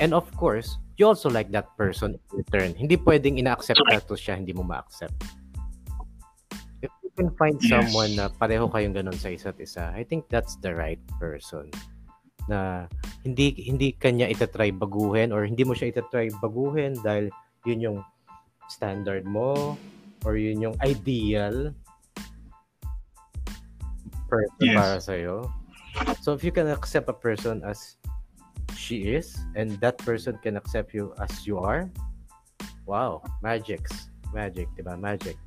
and 0.00 0.16
of 0.16 0.24
course, 0.40 0.80
you 0.96 1.04
also 1.04 1.28
like 1.28 1.52
that 1.52 1.68
person 1.76 2.16
in 2.16 2.22
return. 2.32 2.72
Hindi 2.72 2.96
pwedeng 2.96 3.36
ina-accept 3.36 3.84
ka 3.84 4.00
to 4.08 4.16
siya, 4.16 4.40
hindi 4.40 4.56
mo 4.56 4.64
ma-accept. 4.64 5.20
If 6.80 6.92
you 7.04 7.12
can 7.12 7.28
find 7.36 7.60
yes. 7.60 7.68
someone 7.68 8.16
na 8.16 8.32
pareho 8.32 8.72
kayong 8.72 8.96
ganun 8.96 9.16
sa 9.16 9.28
isa't 9.28 9.60
isa, 9.60 9.92
I 9.92 10.04
think 10.04 10.32
that's 10.32 10.56
the 10.64 10.72
right 10.72 11.00
person. 11.20 11.68
Na 12.48 12.90
hindi 13.24 13.56
hindi 13.56 13.96
kanya 13.96 14.28
itatry 14.28 14.68
baguhin 14.68 15.32
or 15.32 15.48
hindi 15.48 15.64
mo 15.64 15.72
siya 15.72 15.92
itatry 15.94 16.28
baguhin 16.44 16.92
dahil 17.00 17.32
yun 17.64 17.80
yung 17.80 17.98
standard 18.68 19.24
mo 19.24 19.76
or 20.24 20.36
yun 20.36 20.60
yung 20.60 20.76
ideal 20.84 21.72
person 24.28 24.64
yes. 24.64 24.76
para 24.76 24.96
sa'yo. 25.00 25.36
So 26.20 26.32
if 26.32 26.42
you 26.42 26.52
can 26.52 26.68
accept 26.68 27.08
a 27.08 27.16
person 27.16 27.62
as 27.64 27.96
she 28.74 29.14
is 29.14 29.38
and 29.54 29.78
that 29.80 29.96
person 30.02 30.36
can 30.42 30.56
accept 30.56 30.92
you 30.92 31.14
as 31.22 31.46
you 31.46 31.60
are 31.60 31.88
wow 32.84 33.22
magics. 33.40 34.10
Magic 34.34 34.66
diba 34.74 34.98
magic. 34.98 35.38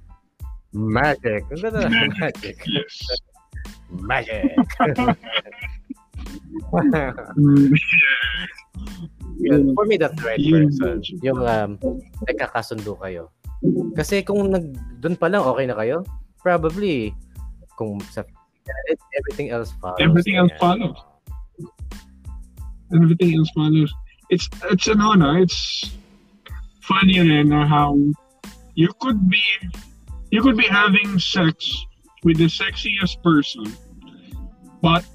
Magic. 0.71 1.43
Ang 1.51 1.61
ganda 1.61 1.89
magic. 2.17 2.57
Yes. 2.65 2.95
magic 3.87 4.51
Yun, 9.37 9.75
for 9.77 9.85
me 9.85 9.95
that's 9.97 10.15
the 10.17 10.25
right 10.25 10.41
person. 10.41 11.01
Yung 11.21 11.39
um, 11.45 11.77
nagkakasundo 12.27 12.97
kayo. 12.99 13.29
Kasi 13.95 14.21
kung 14.25 14.51
nag 14.51 14.75
doon 14.99 15.15
pa 15.15 15.29
lang 15.29 15.45
okay 15.45 15.65
na 15.65 15.77
kayo? 15.77 16.03
Probably 16.41 17.13
kung 17.77 18.01
sa 18.11 18.25
everything 19.15 19.53
else 19.53 19.71
follows. 19.79 20.01
Everything 20.01 20.35
else 20.35 20.51
follows. 20.59 20.97
Everything 22.93 23.37
else 23.37 23.51
follows. 23.55 23.91
It's 24.29 24.49
it's 24.73 24.87
an 24.91 24.99
honor. 24.99 25.39
It's 25.39 25.95
funny 26.81 27.19
then 27.19 27.51
how 27.51 27.95
you 28.75 28.89
could 28.99 29.29
be 29.29 29.43
you 30.31 30.41
could 30.41 30.57
be 30.57 30.67
having 30.67 31.19
sex 31.19 31.71
with 32.23 32.37
the 32.37 32.49
sexiest 32.49 33.21
person, 33.23 33.67
but 34.81 35.05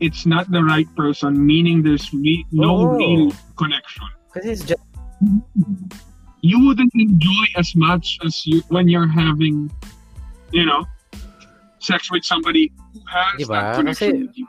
it's 0.00 0.26
not 0.26 0.50
the 0.50 0.62
right 0.62 0.88
person. 0.96 1.44
Meaning 1.44 1.82
there's 1.82 2.12
re- 2.12 2.46
no 2.52 2.76
oh. 2.76 2.96
real 2.96 3.32
connection. 3.56 4.04
Because 4.32 4.48
it's 4.48 4.64
just 4.64 4.82
you 6.40 6.64
wouldn't 6.66 6.92
enjoy 6.94 7.46
as 7.56 7.76
much 7.76 8.18
as 8.24 8.46
you 8.46 8.62
when 8.68 8.88
you're 8.88 9.08
having, 9.08 9.70
you 10.52 10.64
know, 10.64 10.84
sex 11.78 12.10
with 12.10 12.24
somebody 12.24 12.72
who 12.92 13.00
has 13.08 13.40
diba? 13.40 13.60
that 13.60 13.76
connection 13.76 14.10
Kasi, 14.10 14.26
with 14.26 14.38
you 14.38 14.46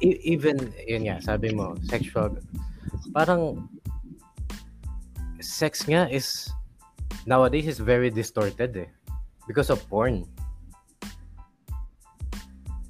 even, 0.00 0.72
yun 0.86 1.02
nga, 1.10 1.18
sabi 1.22 1.50
mo, 1.50 1.74
sexual, 1.82 2.38
parang, 3.10 3.66
sex 5.42 5.84
nga 5.86 6.06
is, 6.08 6.50
nowadays 7.26 7.66
is 7.66 7.78
very 7.82 8.10
distorted 8.10 8.76
eh. 8.76 8.90
Because 9.46 9.68
of 9.68 9.82
porn. 9.90 10.24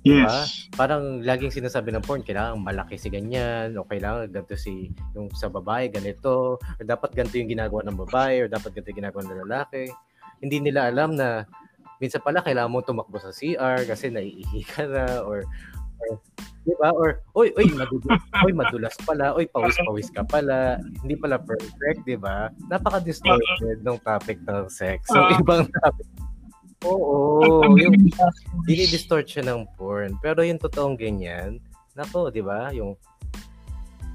Yes. 0.05 0.69
Diba? 0.69 0.77
Parang 0.77 1.25
laging 1.25 1.65
sinasabi 1.65 1.89
ng 1.91 2.05
porn, 2.05 2.21
kailangan 2.21 2.61
malaki 2.61 3.01
si 3.01 3.09
ganyan, 3.09 3.73
o 3.81 3.89
kailangan 3.89 4.29
ganito 4.29 4.55
si, 4.55 4.93
yung 5.17 5.33
sa 5.33 5.49
babae, 5.49 5.89
ganito, 5.89 6.61
or 6.61 6.85
dapat 6.85 7.17
ganito 7.17 7.41
yung 7.41 7.49
ginagawa 7.49 7.81
ng 7.89 7.99
babae, 8.05 8.45
or 8.45 8.49
dapat 8.53 8.77
ganito 8.77 8.93
yung 8.93 9.01
ginagawa 9.01 9.23
ng 9.25 9.41
lalaki. 9.49 9.85
Hindi 10.45 10.61
nila 10.61 10.93
alam 10.93 11.17
na 11.17 11.49
minsan 12.05 12.21
pala 12.21 12.45
kailangan 12.45 12.69
mo 12.69 12.85
tumakbo 12.85 13.17
sa 13.17 13.33
CR 13.33 13.89
kasi 13.89 14.13
naiihi 14.13 14.61
ka 14.69 14.85
na, 14.85 15.25
or, 15.25 15.49
or 16.05 16.21
Di 16.65 16.73
ba? 16.81 16.97
Or, 16.97 17.21
oy, 17.37 17.53
oy, 17.61 17.69
madulas, 17.77 18.21
oy, 18.41 18.53
madulas 18.57 18.97
pala, 19.05 19.37
oy, 19.37 19.45
pawis-pawis 19.53 20.09
ka 20.09 20.25
pala, 20.25 20.81
hindi 21.05 21.13
pala 21.13 21.37
perfect, 21.37 22.09
di 22.09 22.17
ba? 22.17 22.49
Napaka-distorted 22.73 23.85
ng 23.85 24.01
topic 24.01 24.41
ng 24.49 24.65
sex. 24.73 25.05
So, 25.13 25.29
ibang 25.37 25.69
topic. 25.69 26.09
Oo, 26.85 27.41
yung 27.81 27.97
dinidistort 28.69 29.25
siya 29.25 29.45
ng 29.49 29.65
porn. 29.77 30.17
Pero 30.21 30.45
yung 30.45 30.61
totoong 30.61 30.97
ganyan, 31.01 31.59
nako, 31.97 32.29
di 32.29 32.45
ba? 32.45 32.71
Yung, 32.77 32.95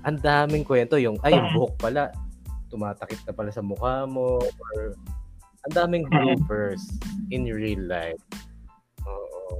ang 0.05 0.17
daming 0.21 0.63
kwento, 0.63 0.95
yung, 1.01 1.17
ay, 1.25 1.33
yung 1.33 1.49
buhok 1.57 1.73
pala, 1.81 2.13
tumatakip 2.69 3.19
na 3.25 3.33
pala 3.33 3.49
sa 3.49 3.65
mukha 3.65 4.05
mo, 4.05 4.39
or, 4.39 4.93
ang 5.67 5.73
daming 5.75 6.05
bloopers 6.07 6.79
in 7.33 7.49
real 7.49 7.81
life. 7.83 8.21
Oo 9.03 9.59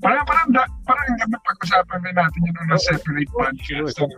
parang 0.00 0.24
parang 0.24 0.48
da, 0.54 0.62
parang 0.86 1.06
dapat 1.18 1.40
pag-usapan 1.42 1.98
rin 2.06 2.14
natin 2.14 2.40
yun 2.46 2.56
on 2.62 2.68
a 2.72 2.78
separate 2.78 3.30
oh, 3.34 3.38
podcast. 3.42 3.96
Sure. 3.98 4.10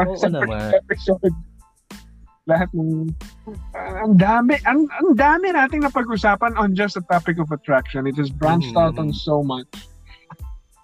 Oh, 0.00 0.16
naman. 0.28 0.72
episode. 0.74 1.34
Lahat 2.44 2.68
ng 2.76 3.08
uh, 3.72 3.94
ang 4.04 4.20
dami 4.20 4.60
ang 4.68 4.84
ang 5.00 5.16
dami 5.16 5.48
nating 5.56 5.80
napag-usapan 5.80 6.52
on 6.60 6.76
just 6.76 7.00
the 7.00 7.04
topic 7.08 7.40
of 7.40 7.48
attraction. 7.48 8.04
It 8.04 8.20
has 8.20 8.28
branched 8.28 8.76
mm. 8.76 8.80
out 8.84 9.00
on 9.00 9.16
so 9.16 9.40
much. 9.40 9.68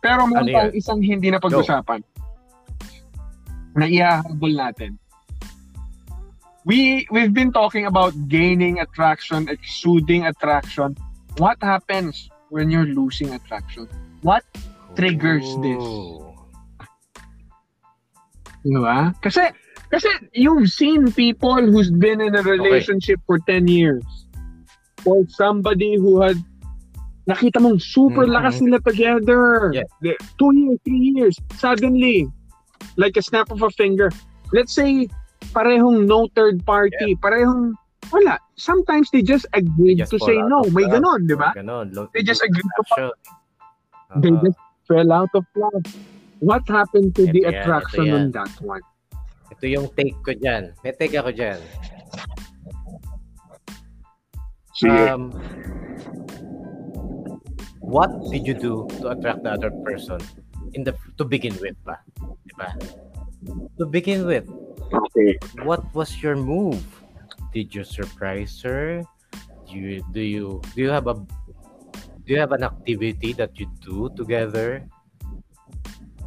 Pero 0.00 0.24
meron 0.24 0.48
ano 0.48 0.56
pang 0.56 0.72
isang 0.72 1.04
hindi 1.04 1.28
na 1.28 1.36
pag-usapan. 1.36 2.00
Na 3.76 3.84
ihahabol 3.84 4.56
natin. 4.56 4.96
We 6.64 7.04
we've 7.12 7.36
been 7.36 7.52
talking 7.52 7.84
about 7.84 8.16
gaining 8.32 8.80
attraction, 8.80 9.44
exuding 9.52 10.24
attraction. 10.24 10.96
What 11.36 11.60
happens 11.60 12.32
when 12.48 12.72
you're 12.72 12.88
losing 12.88 13.36
attraction? 13.36 13.84
What 14.24 14.48
triggers 14.96 15.44
oh. 15.44 15.60
this? 15.60 15.84
Di 18.60 18.76
ba? 18.76 19.12
Kasi, 19.24 19.48
kasi 19.90 20.08
you've 20.32 20.70
seen 20.70 21.10
people 21.12 21.58
who's 21.58 21.90
been 21.90 22.22
in 22.22 22.38
a 22.38 22.42
relationship 22.42 23.18
okay. 23.26 23.26
for 23.26 23.38
10 23.50 23.66
years. 23.66 24.04
Or 25.04 25.26
somebody 25.28 25.96
who 25.96 26.22
had 26.22 26.38
nakita 27.26 27.58
mong 27.58 27.82
super 27.82 28.22
mm-hmm. 28.22 28.38
lakas 28.38 28.62
nila 28.62 28.78
together. 28.86 29.74
Yeah. 29.74 30.14
Two 30.38 30.54
years, 30.54 30.78
three 30.86 31.06
years. 31.18 31.34
Suddenly, 31.58 32.30
like 32.96 33.16
a 33.16 33.22
snap 33.22 33.50
of 33.50 33.62
a 33.62 33.70
finger, 33.70 34.12
let's 34.52 34.72
say, 34.74 35.08
parehong 35.50 36.06
no 36.06 36.28
third 36.38 36.62
party, 36.64 37.16
yeah. 37.16 37.22
parehong 37.22 37.74
wala. 38.12 38.38
Sometimes 38.54 39.10
they 39.10 39.22
just 39.22 39.46
agreed 39.54 39.98
just 39.98 40.14
to 40.14 40.18
say 40.22 40.36
no. 40.38 40.62
May 40.70 40.86
ganon, 40.86 41.26
di 41.26 41.34
ba? 41.34 41.50
They 42.14 42.22
just 42.22 42.44
agreed 42.44 42.70
to 42.78 42.84
uh, 42.94 44.20
They 44.20 44.30
just 44.30 44.58
fell 44.86 45.10
out 45.10 45.32
of 45.34 45.44
love. 45.56 45.86
What 46.40 46.64
happened 46.68 47.14
to 47.16 47.28
ito 47.28 47.32
the 47.32 47.42
attraction 47.52 48.10
on 48.10 48.30
that 48.32 48.52
one? 48.60 48.84
Ito 49.52 49.64
yung 49.66 49.88
take 49.94 50.16
ko 50.22 50.32
dyan. 50.32 50.72
May 50.82 50.92
take 50.94 51.14
ako 51.14 51.34
dyan. 51.34 51.60
Um, 54.80 55.36
what 57.84 58.08
did 58.32 58.48
you 58.48 58.56
do 58.56 58.88
to 59.04 59.12
attract 59.12 59.44
the 59.44 59.52
other 59.52 59.68
person 59.84 60.16
in 60.72 60.88
the 60.88 60.96
to 61.20 61.28
begin 61.28 61.52
with 61.60 61.76
ba? 61.84 62.00
Diba? 62.48 62.72
To 63.76 63.84
begin 63.84 64.24
with. 64.24 64.48
Okay. 64.88 65.36
What 65.68 65.84
was 65.92 66.24
your 66.24 66.32
move? 66.32 66.80
did 67.52 67.74
you 67.74 67.84
surprise 67.84 68.60
her? 68.62 69.02
Do 69.66 69.74
you 69.74 70.02
do 70.12 70.22
you 70.22 70.62
do 70.74 70.82
you 70.82 70.90
have 70.90 71.06
a 71.06 71.14
do 71.14 72.28
you 72.28 72.38
have 72.38 72.52
an 72.52 72.62
activity 72.62 73.32
that 73.34 73.58
you 73.58 73.66
do 73.82 74.10
together? 74.14 74.86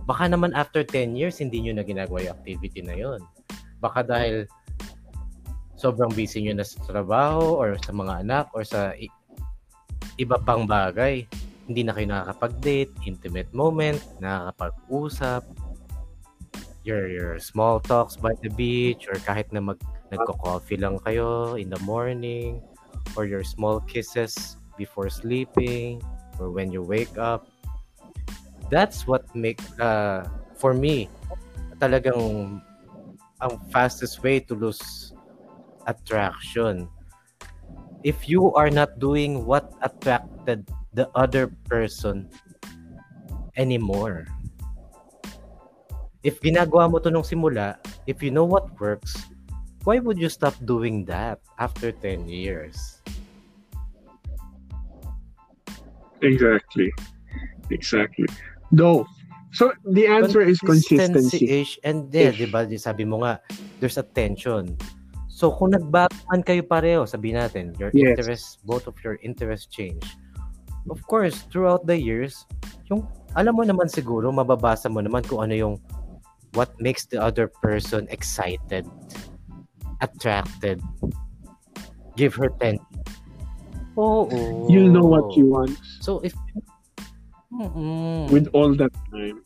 Baka 0.03 0.27
naman 0.27 0.51
after 0.51 0.83
10 0.83 1.15
years 1.15 1.39
hindi 1.39 1.63
niyo 1.63 1.73
na 1.75 1.85
ginagawa 1.87 2.23
yung 2.23 2.35
activity 2.35 2.83
na 2.83 2.95
yon. 2.95 3.21
Baka 3.79 4.03
dahil 4.03 4.47
sobrang 5.79 6.11
busy 6.11 6.43
niyo 6.43 6.55
na 6.55 6.67
sa 6.67 6.79
trabaho 6.87 7.59
or 7.59 7.75
sa 7.83 7.91
mga 7.91 8.23
anak 8.23 8.45
or 8.55 8.63
sa 8.63 8.95
i- 8.95 9.11
iba 10.19 10.39
pang 10.43 10.67
bagay. 10.67 11.27
Hindi 11.67 11.81
na 11.87 11.95
kayo 11.95 12.07
nakakapag-date, 12.11 12.91
intimate 13.07 13.51
moment, 13.55 13.99
nakakapag-usap, 14.19 15.43
your 16.83 17.07
your 17.07 17.39
small 17.39 17.79
talks 17.79 18.19
by 18.19 18.35
the 18.43 18.51
beach 18.59 19.07
or 19.07 19.15
kahit 19.23 19.47
na 19.55 19.63
mag 19.63 19.79
nagko-coffee 20.11 20.77
lang 20.77 20.99
kayo 21.07 21.55
in 21.55 21.71
the 21.71 21.79
morning 21.87 22.59
or 23.15 23.23
your 23.23 23.41
small 23.41 23.79
kisses 23.87 24.59
before 24.75 25.07
sleeping 25.07 26.03
or 26.37 26.51
when 26.51 26.69
you 26.69 26.83
wake 26.83 27.15
up 27.15 27.47
that's 28.69 29.07
what 29.07 29.23
make 29.35 29.59
uh, 29.79 30.23
for 30.55 30.73
me 30.73 31.09
talagang 31.81 32.61
ang 33.43 33.53
fastest 33.73 34.23
way 34.23 34.39
to 34.39 34.55
lose 34.55 35.11
attraction 35.83 36.87
if 38.03 38.27
you 38.27 38.51
are 38.55 38.71
not 38.71 38.99
doing 38.99 39.43
what 39.43 39.71
attracted 39.83 40.67
the 40.93 41.09
other 41.15 41.51
person 41.67 42.27
anymore. 43.55 44.27
If 46.23 46.39
ginagawa 46.39 46.87
mo 46.87 46.99
to 47.03 47.11
nung 47.11 47.27
simula, 47.27 47.79
if 48.07 48.23
you 48.23 48.31
know 48.31 48.47
what 48.47 48.71
works, 48.79 49.15
why 49.83 49.99
would 49.99 50.15
you 50.15 50.31
stop 50.31 50.55
doing 50.63 51.03
that 51.11 51.43
after 51.59 51.91
10 51.91 52.27
years? 52.31 53.03
Exactly. 56.23 56.87
Exactly. 57.71 58.27
Though, 58.73 59.05
so 59.53 59.69
the 59.85 60.09
answer 60.09 60.41
is 60.41 60.57
consistency. 60.57 61.61
Ish, 61.61 61.77
and 61.85 62.09
then, 62.09 62.33
di 62.33 62.49
ba, 62.49 62.65
sabi 62.73 63.05
mo 63.05 63.21
nga, 63.21 63.37
there's 63.77 64.01
a 64.01 64.03
tension. 64.03 64.73
So, 65.29 65.53
kung 65.53 65.77
nagbago 65.77 66.09
kayo 66.41 66.65
pareho, 66.65 67.05
sabi 67.05 67.37
natin, 67.37 67.77
your 67.77 67.93
yes. 67.93 68.17
interests, 68.17 68.57
both 68.65 68.89
of 68.89 68.97
your 69.05 69.21
interests 69.21 69.69
change. 69.69 70.01
Of 70.89 71.05
course, 71.05 71.45
throughout 71.53 71.85
the 71.85 71.97
years, 71.97 72.49
yung, 72.89 73.05
alam 73.37 73.53
mo 73.53 73.61
naman 73.61 73.93
siguro, 73.93 74.33
mababasa 74.33 74.89
mo 74.89 75.05
naman 75.05 75.21
kung 75.21 75.45
ano 75.45 75.53
yung 75.53 75.75
what 76.57 76.73
makes 76.81 77.05
the 77.05 77.21
other 77.21 77.45
person 77.61 78.09
excited, 78.09 78.85
attracted, 80.01 80.81
give 82.17 82.33
her 82.33 82.49
ten. 82.57 82.77
Oh, 83.97 84.29
oh. 84.29 84.69
You 84.69 84.89
know 84.89 85.05
what 85.05 85.37
you 85.37 85.49
want. 85.49 85.77
So 86.01 86.17
if 86.25 86.33
Mm-mm. 87.53 88.29
with 88.33 88.49
all 88.53 88.73
that 88.75 88.91
time. 89.13 89.45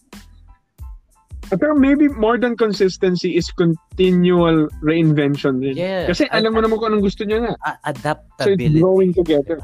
Pero 1.47 1.79
maybe 1.79 2.11
more 2.11 2.35
than 2.35 2.59
consistency 2.59 3.39
is 3.39 3.47
continual 3.55 4.67
reinvention 4.83 5.63
din. 5.63 5.79
Yeah. 5.79 6.07
Kasi 6.11 6.27
alam 6.35 6.51
mo 6.51 6.59
naman 6.59 6.75
kung 6.75 6.91
anong 6.91 7.07
gusto 7.07 7.23
niya 7.23 7.47
nga. 7.47 7.55
adaptability. 7.87 8.67
So 8.67 8.75
it's 8.75 8.83
growing 8.83 9.11
together. 9.15 9.63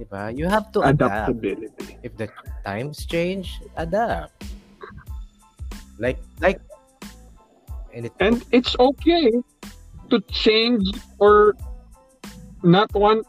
Diba? 0.00 0.34
You 0.34 0.50
have 0.50 0.72
to 0.74 0.82
Adaptability. 0.82 1.70
adapt. 1.70 2.02
If 2.02 2.16
the 2.16 2.26
times 2.66 3.06
change, 3.06 3.62
adapt. 3.76 4.34
Like, 6.00 6.18
like, 6.40 6.58
and, 7.94 8.06
it, 8.06 8.12
and 8.18 8.42
it's 8.50 8.74
okay 8.80 9.30
to 10.10 10.16
change 10.32 10.82
or 11.20 11.54
not 12.64 12.90
want, 12.94 13.26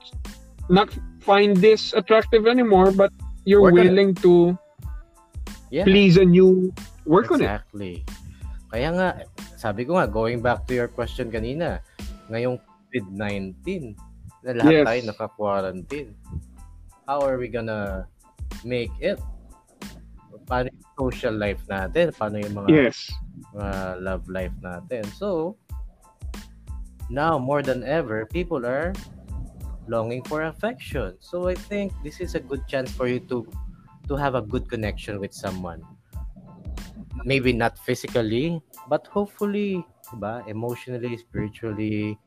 not 0.70 0.90
find 1.20 1.58
this 1.58 1.94
attractive 1.94 2.48
anymore, 2.48 2.92
but 2.92 3.12
you're 3.46 3.72
willing 3.72 4.14
to 4.22 4.58
yeah. 5.70 5.84
please 5.84 6.18
and 6.18 6.36
you 6.36 6.74
work 7.06 7.32
exactly. 7.32 7.40
on 7.40 7.42
it. 7.42 7.50
Exactly. 7.50 7.96
Kaya 8.72 8.90
nga, 8.96 9.08
sabi 9.60 9.84
ko 9.84 10.00
nga, 10.00 10.08
going 10.08 10.40
back 10.40 10.64
to 10.68 10.74
your 10.74 10.88
question 10.88 11.28
kanina, 11.28 11.84
ngayong 12.32 12.56
COVID-19, 12.88 13.96
na 14.42 14.52
lahat 14.58 14.72
yes. 14.72 14.86
tayo 14.88 15.00
naka-quarantine. 15.12 16.10
How 17.06 17.20
are 17.22 17.36
we 17.36 17.52
gonna 17.52 18.08
make 18.64 18.94
it? 19.04 19.20
Paano 20.48 20.72
yung 20.72 20.88
social 20.96 21.36
life 21.36 21.62
natin? 21.68 22.16
Paano 22.16 22.40
yung 22.40 22.56
mga, 22.56 22.70
yes. 22.72 23.12
mga 23.52 24.02
love 24.02 24.24
life 24.32 24.56
natin? 24.64 25.04
So, 25.20 25.60
now 27.12 27.36
more 27.36 27.60
than 27.62 27.84
ever, 27.84 28.24
people 28.32 28.64
are 28.64 28.96
longing 29.88 30.24
for 30.24 30.44
affection. 30.44 31.18
So 31.20 31.48
I 31.48 31.56
think 31.56 31.94
this 32.04 32.20
is 32.20 32.36
a 32.36 32.40
good 32.40 32.68
chance 32.68 32.92
for 32.92 33.08
you 33.08 33.20
to 33.32 33.48
to 34.08 34.16
have 34.16 34.36
a 34.36 34.42
good 34.42 34.70
connection 34.70 35.20
with 35.20 35.34
someone. 35.34 35.82
Maybe 37.24 37.54
not 37.54 37.78
physically, 37.80 38.62
but 38.90 39.06
hopefully, 39.08 39.86
diba, 40.10 40.48
emotionally, 40.48 41.18
spiritually, 41.18 42.18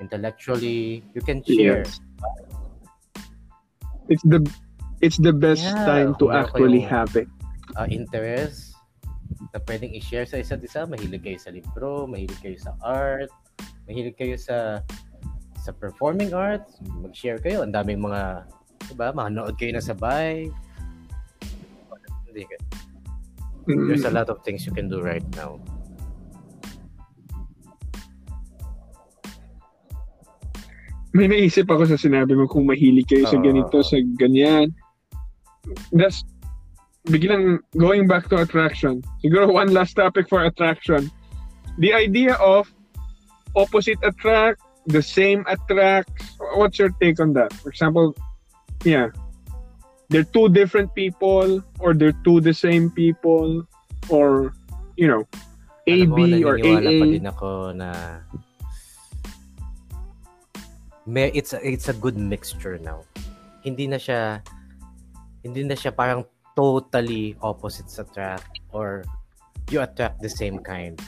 intellectually, 0.00 1.02
you 1.14 1.20
can 1.20 1.42
share. 1.42 1.82
Yes. 1.82 2.00
It's 4.08 4.22
the 4.22 4.40
it's 5.02 5.18
the 5.18 5.32
best 5.32 5.66
yeah, 5.66 5.84
time 5.84 6.14
to 6.22 6.30
actually 6.30 6.86
yung, 6.86 6.90
have 6.90 7.16
it. 7.16 7.28
Uh, 7.74 7.90
interest 7.90 8.76
na 9.50 9.58
pwedeng 9.66 9.92
i-share 9.98 10.24
sa 10.24 10.38
isa't 10.38 10.62
isa. 10.62 10.86
Mahilig 10.86 11.26
kayo 11.26 11.38
sa 11.42 11.50
libro, 11.50 12.06
mahilig 12.06 12.38
kayo 12.38 12.56
sa 12.56 12.72
art, 12.80 13.32
mahilig 13.90 14.14
kayo 14.14 14.38
sa 14.38 14.80
sa 15.66 15.74
performing 15.74 16.30
arts, 16.30 16.78
mag-share 17.02 17.42
kayo. 17.42 17.66
Ang 17.66 17.74
daming 17.74 17.98
mga, 17.98 18.46
diba, 18.86 19.10
manood 19.10 19.58
kayo 19.58 19.74
na 19.74 19.82
sabay. 19.82 20.46
Hindi 22.30 22.46
ka. 22.46 22.56
There's 23.66 24.06
a 24.06 24.14
lot 24.14 24.30
of 24.30 24.46
things 24.46 24.62
you 24.62 24.70
can 24.70 24.86
do 24.86 25.02
right 25.02 25.26
now. 25.34 25.58
May 31.10 31.26
naisip 31.26 31.66
ako 31.66 31.90
sa 31.90 31.98
sinabi 31.98 32.38
mo 32.38 32.46
kung 32.46 32.70
mahilig 32.70 33.10
kayo 33.10 33.26
uh, 33.26 33.32
sa 33.34 33.38
ganito, 33.42 33.82
sa 33.82 33.98
ganyan. 34.20 34.70
That's, 35.90 36.22
biglang 37.10 37.58
going 37.74 38.06
back 38.06 38.30
to 38.30 38.38
attraction. 38.38 39.02
Siguro 39.24 39.50
one 39.50 39.74
last 39.74 39.98
topic 39.98 40.30
for 40.30 40.46
attraction. 40.46 41.10
The 41.82 41.90
idea 41.90 42.38
of 42.38 42.70
opposite 43.56 43.98
attract, 44.06 44.62
the 44.86 45.02
same 45.02 45.44
attracts. 45.46 46.38
What's 46.54 46.78
your 46.78 46.90
take 47.02 47.20
on 47.20 47.34
that? 47.34 47.52
For 47.52 47.70
example, 47.70 48.14
yeah, 48.84 49.10
they're 50.08 50.26
two 50.26 50.48
different 50.48 50.94
people, 50.94 51.62
or 51.78 51.94
they're 51.94 52.16
two 52.24 52.40
the 52.40 52.54
same 52.54 52.90
people, 52.90 53.66
or 54.08 54.54
you 54.96 55.08
know, 55.08 55.26
A 55.86 56.06
B 56.06 56.42
or 56.42 56.58
A 56.58 56.62
A. 56.62 56.98
pa 57.02 57.06
din 57.06 57.26
ako 57.26 57.48
na 57.74 57.90
may 61.06 61.30
it's 61.30 61.54
a, 61.54 61.62
it's 61.62 61.88
a 61.88 61.94
good 61.94 62.18
mixture 62.18 62.78
now. 62.78 63.02
Hindi 63.62 63.86
na 63.86 63.98
siya 63.98 64.42
hindi 65.42 65.62
na 65.62 65.78
siya 65.78 65.94
parang 65.94 66.26
totally 66.58 67.38
opposites 67.42 67.98
attract 67.98 68.58
or 68.74 69.06
you 69.70 69.82
attract 69.82 70.18
the 70.22 70.30
same 70.30 70.58
kind. 70.58 70.98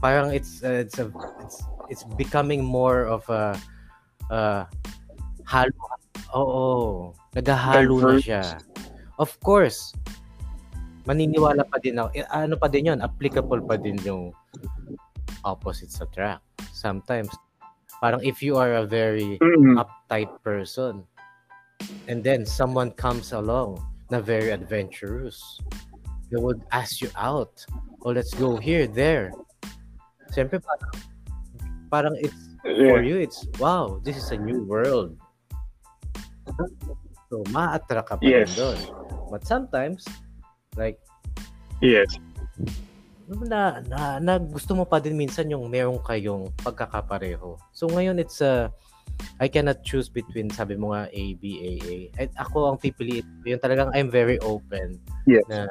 Parang 0.00 0.32
it's 0.32 0.64
uh, 0.64 0.80
it's 0.80 0.96
a 0.96 1.12
it's 1.44 1.60
it's 1.90 2.06
becoming 2.14 2.62
more 2.62 3.04
of 3.04 3.26
a 3.28 3.58
uh, 4.30 4.64
halo. 5.44 5.74
Oo. 6.32 7.10
Naghahalo 7.34 7.98
na 7.98 8.16
siya. 8.22 8.42
Of 9.18 9.34
course, 9.42 9.92
maniniwala 11.04 11.66
pa 11.66 11.82
din 11.82 11.98
ako. 11.98 12.08
Eh, 12.14 12.24
ano 12.30 12.54
pa 12.54 12.70
din 12.70 12.94
yun? 12.94 13.02
Applicable 13.02 13.60
pa 13.66 13.74
din 13.76 13.98
yung 14.06 14.30
opposites 15.42 15.98
attract. 15.98 16.46
Sometimes, 16.70 17.28
parang 17.98 18.22
if 18.22 18.40
you 18.40 18.56
are 18.56 18.80
a 18.80 18.86
very 18.86 19.36
mm-hmm. 19.42 19.76
uptight 19.76 20.30
person, 20.46 21.02
and 22.06 22.22
then 22.22 22.46
someone 22.46 22.94
comes 22.94 23.34
along 23.34 23.76
na 24.08 24.22
very 24.22 24.54
adventurous, 24.54 25.60
they 26.30 26.38
would 26.38 26.62
ask 26.72 27.02
you 27.02 27.10
out. 27.18 27.66
Oh, 28.06 28.14
let's 28.14 28.32
go 28.38 28.56
here, 28.56 28.86
there. 28.86 29.34
Siyempre, 30.32 30.62
parang 30.62 30.94
parang 31.90 32.14
it's 32.16 32.54
yeah. 32.64 32.94
for 32.94 33.02
you 33.02 33.18
it's 33.18 33.44
wow 33.58 33.98
this 34.06 34.16
is 34.16 34.30
a 34.30 34.38
new 34.38 34.62
world 34.64 35.12
so 37.28 37.42
ma-attract 37.50 38.08
ka 38.08 38.14
pa 38.16 38.24
yes. 38.24 38.54
doon 38.54 38.78
but 39.28 39.42
sometimes 39.42 40.06
like 40.78 40.98
yes 41.82 42.08
na, 43.30 43.78
na, 43.86 44.18
na 44.18 44.34
gusto 44.42 44.74
mo 44.74 44.82
pa 44.82 44.98
din 44.98 45.14
minsan 45.14 45.46
yung 45.46 45.70
meron 45.70 46.02
kayong 46.02 46.50
pagkakapareho 46.62 47.58
so 47.70 47.86
ngayon 47.90 48.18
it's 48.18 48.42
a 48.42 48.70
I 49.36 49.52
cannot 49.52 49.84
choose 49.84 50.08
between 50.08 50.48
sabi 50.48 50.80
mo 50.80 50.96
nga 50.96 51.12
A, 51.12 51.24
B, 51.36 51.60
A, 51.60 51.72
A. 51.84 51.96
At 52.24 52.30
ako 52.40 52.72
ang 52.72 52.76
pipiliin 52.80 53.44
yun 53.44 53.60
talagang 53.60 53.92
I'm 53.92 54.08
very 54.08 54.40
open 54.40 54.96
yes. 55.28 55.44
na 55.48 55.68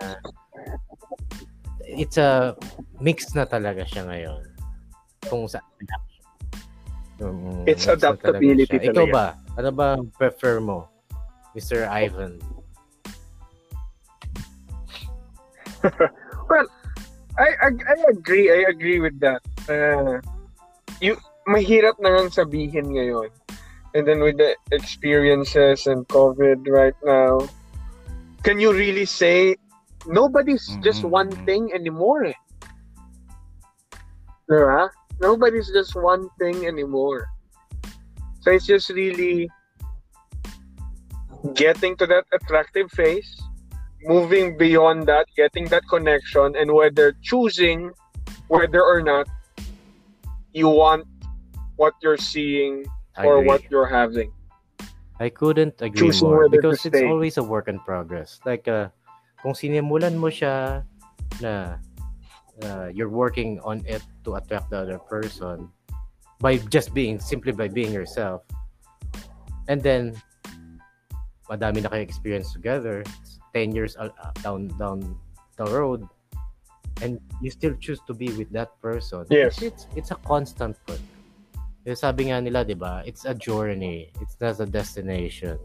it's 1.82 2.22
a 2.22 2.54
mix 3.02 3.34
na 3.34 3.50
talaga 3.50 3.82
siya 3.90 4.06
ngayon 4.06 4.46
kung 5.26 5.50
sa 5.50 5.62
Um, 7.20 7.68
It's 7.68 7.88
adaptability 7.88 8.80
talaga 8.80 8.92
Ikaw 8.96 9.06
ba? 9.12 9.28
Ano 9.60 9.70
ba 9.76 10.00
prefer 10.16 10.64
mo? 10.64 10.88
Mr. 11.56 11.88
Ivan? 11.90 12.40
well, 16.50 16.68
I, 17.40 17.48
I 17.64 17.70
I 17.72 17.98
agree. 18.12 18.52
I 18.52 18.68
agree 18.68 19.00
with 19.00 19.20
that. 19.24 19.40
Uh, 19.68 20.20
you 21.00 21.16
mahirap 21.48 21.96
na 22.04 22.16
ngang 22.16 22.32
sabihin 22.32 22.92
ngayon. 22.92 23.32
And 23.98 24.06
then 24.06 24.22
with 24.22 24.38
the 24.38 24.54
experiences 24.70 25.90
and 25.90 26.06
COVID 26.14 26.68
right 26.70 26.94
now, 27.02 27.42
can 28.46 28.62
you 28.62 28.70
really 28.70 29.10
say 29.10 29.58
nobody's 30.06 30.70
mm-hmm. 30.70 30.86
just 30.86 31.02
one 31.02 31.34
thing 31.50 31.74
anymore? 31.74 32.30
Eh? 32.30 32.38
Diba? 34.46 34.94
Nobody's 35.22 35.70
just 35.72 35.96
one 35.96 36.30
thing 36.40 36.66
anymore. 36.66 37.28
So 38.42 38.52
it's 38.52 38.66
just 38.66 38.90
really 38.90 39.50
getting 41.54 41.96
to 41.98 42.08
that 42.08 42.26
attractive 42.34 42.92
face, 42.92 43.42
moving 44.04 44.58
beyond 44.58 45.08
that, 45.08 45.28
getting 45.36 45.66
that 45.70 45.84
connection, 45.90 46.56
and 46.56 46.72
whether 46.72 47.16
choosing 47.22 47.92
whether 48.48 48.82
or 48.84 49.02
not 49.02 49.28
you 50.54 50.68
want 50.70 51.06
what 51.76 51.94
you're 52.02 52.18
seeing 52.18 52.86
or 53.18 53.42
what 53.44 53.64
you're 53.70 53.88
having. 53.88 54.32
I 55.20 55.30
couldn't 55.30 55.76
agree 55.82 56.10
Choosing 56.12 56.32
more 56.32 56.48
because 56.48 56.86
it's 56.86 57.04
always 57.04 57.38
a 57.38 57.44
work 57.44 57.68
in 57.68 57.80
progress. 57.84 58.40
Like, 58.48 58.68
uh, 58.68 58.88
kung 59.44 59.52
sinimulan 59.52 60.16
mo 60.16 60.32
siya 60.32 60.84
na 61.44 61.80
uh, 62.64 62.90
you're 62.94 63.10
working 63.10 63.60
on 63.64 63.84
it 63.86 64.04
to 64.26 64.36
attract 64.36 64.70
the 64.70 64.78
other 64.78 65.00
person 65.00 65.70
by 66.40 66.58
just 66.58 66.94
being, 66.94 67.20
simply 67.20 67.52
by 67.52 67.68
being 67.68 67.92
yourself. 67.92 68.44
And 69.68 69.82
then, 69.82 70.16
madami 71.50 71.84
na 71.84 71.90
kayo 71.90 72.02
experience 72.02 72.54
together, 72.54 73.04
10 73.54 73.76
years 73.76 73.98
uh, 73.98 74.10
uh, 74.24 74.32
down, 74.42 74.68
down 74.80 75.18
the 75.58 75.66
road, 75.66 76.08
and 77.02 77.20
you 77.42 77.52
still 77.52 77.76
choose 77.80 78.00
to 78.08 78.14
be 78.14 78.32
with 78.34 78.50
that 78.52 78.74
person. 78.82 79.26
Yes. 79.30 79.62
It's, 79.62 79.88
it's 79.96 80.12
a 80.12 80.20
constant 80.26 80.78
work. 80.88 81.00
Yung 81.86 81.96
sabi 81.96 82.30
nga 82.30 82.42
nila, 82.42 82.66
di 82.66 82.76
ba, 82.76 83.04
it's 83.06 83.26
a 83.26 83.34
journey. 83.34 84.12
It's 84.20 84.36
not 84.42 84.60
a 84.60 84.66
destination. 84.66 85.60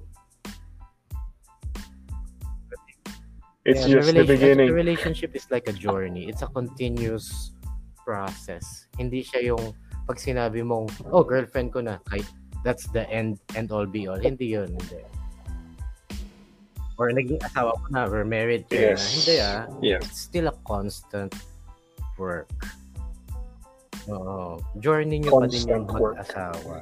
It's 3.64 3.88
Yeah, 3.88 4.00
just 4.04 4.12
the 4.12 4.24
beginning. 4.28 4.68
A 4.68 4.76
relationship 4.76 5.32
is 5.32 5.48
like 5.48 5.68
a 5.68 5.72
journey. 5.72 6.28
It's 6.28 6.44
a 6.44 6.50
continuous 6.52 7.56
process. 8.04 8.86
Hindi 9.00 9.24
siya 9.24 9.56
yung 9.56 9.72
pag 10.04 10.20
sinabi 10.20 10.60
mong, 10.60 10.92
oh, 11.08 11.24
girlfriend 11.24 11.72
ko 11.72 11.80
na, 11.80 11.96
kahit 12.04 12.28
that's 12.60 12.84
the 12.92 13.08
end 13.08 13.40
and 13.56 13.72
all 13.72 13.88
be 13.88 14.04
all. 14.04 14.20
Hindi 14.20 14.52
yun. 14.52 14.68
Hindi. 14.76 15.00
Or 17.00 17.08
naging 17.10 17.40
asawa 17.40 17.72
ko 17.80 17.86
na, 17.88 18.04
we're 18.06 18.28
married 18.28 18.68
Yes. 18.68 19.00
na. 19.00 19.08
Hindi 19.16 19.34
ah. 19.40 19.60
Yes. 19.80 20.00
It's 20.04 20.20
still 20.28 20.52
a 20.52 20.56
constant 20.68 21.32
work. 22.20 22.52
Oo. 24.12 24.60
Journey 24.78 25.24
nyo 25.24 25.40
pa 25.40 25.48
din 25.48 25.64
yung 25.64 25.88
Constant 25.88 25.96
work. 25.96 26.16
mag-asawa. 26.20 26.76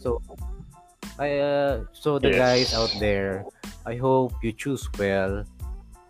So, 0.00 0.18
I, 1.18 1.38
uh, 1.38 1.84
so 1.92 2.18
the 2.18 2.32
Yes. 2.32 2.38
guys 2.38 2.68
out 2.74 2.92
there, 3.00 3.44
I 3.84 3.96
hope 3.96 4.32
you 4.40 4.52
choose 4.52 4.88
well. 4.96 5.44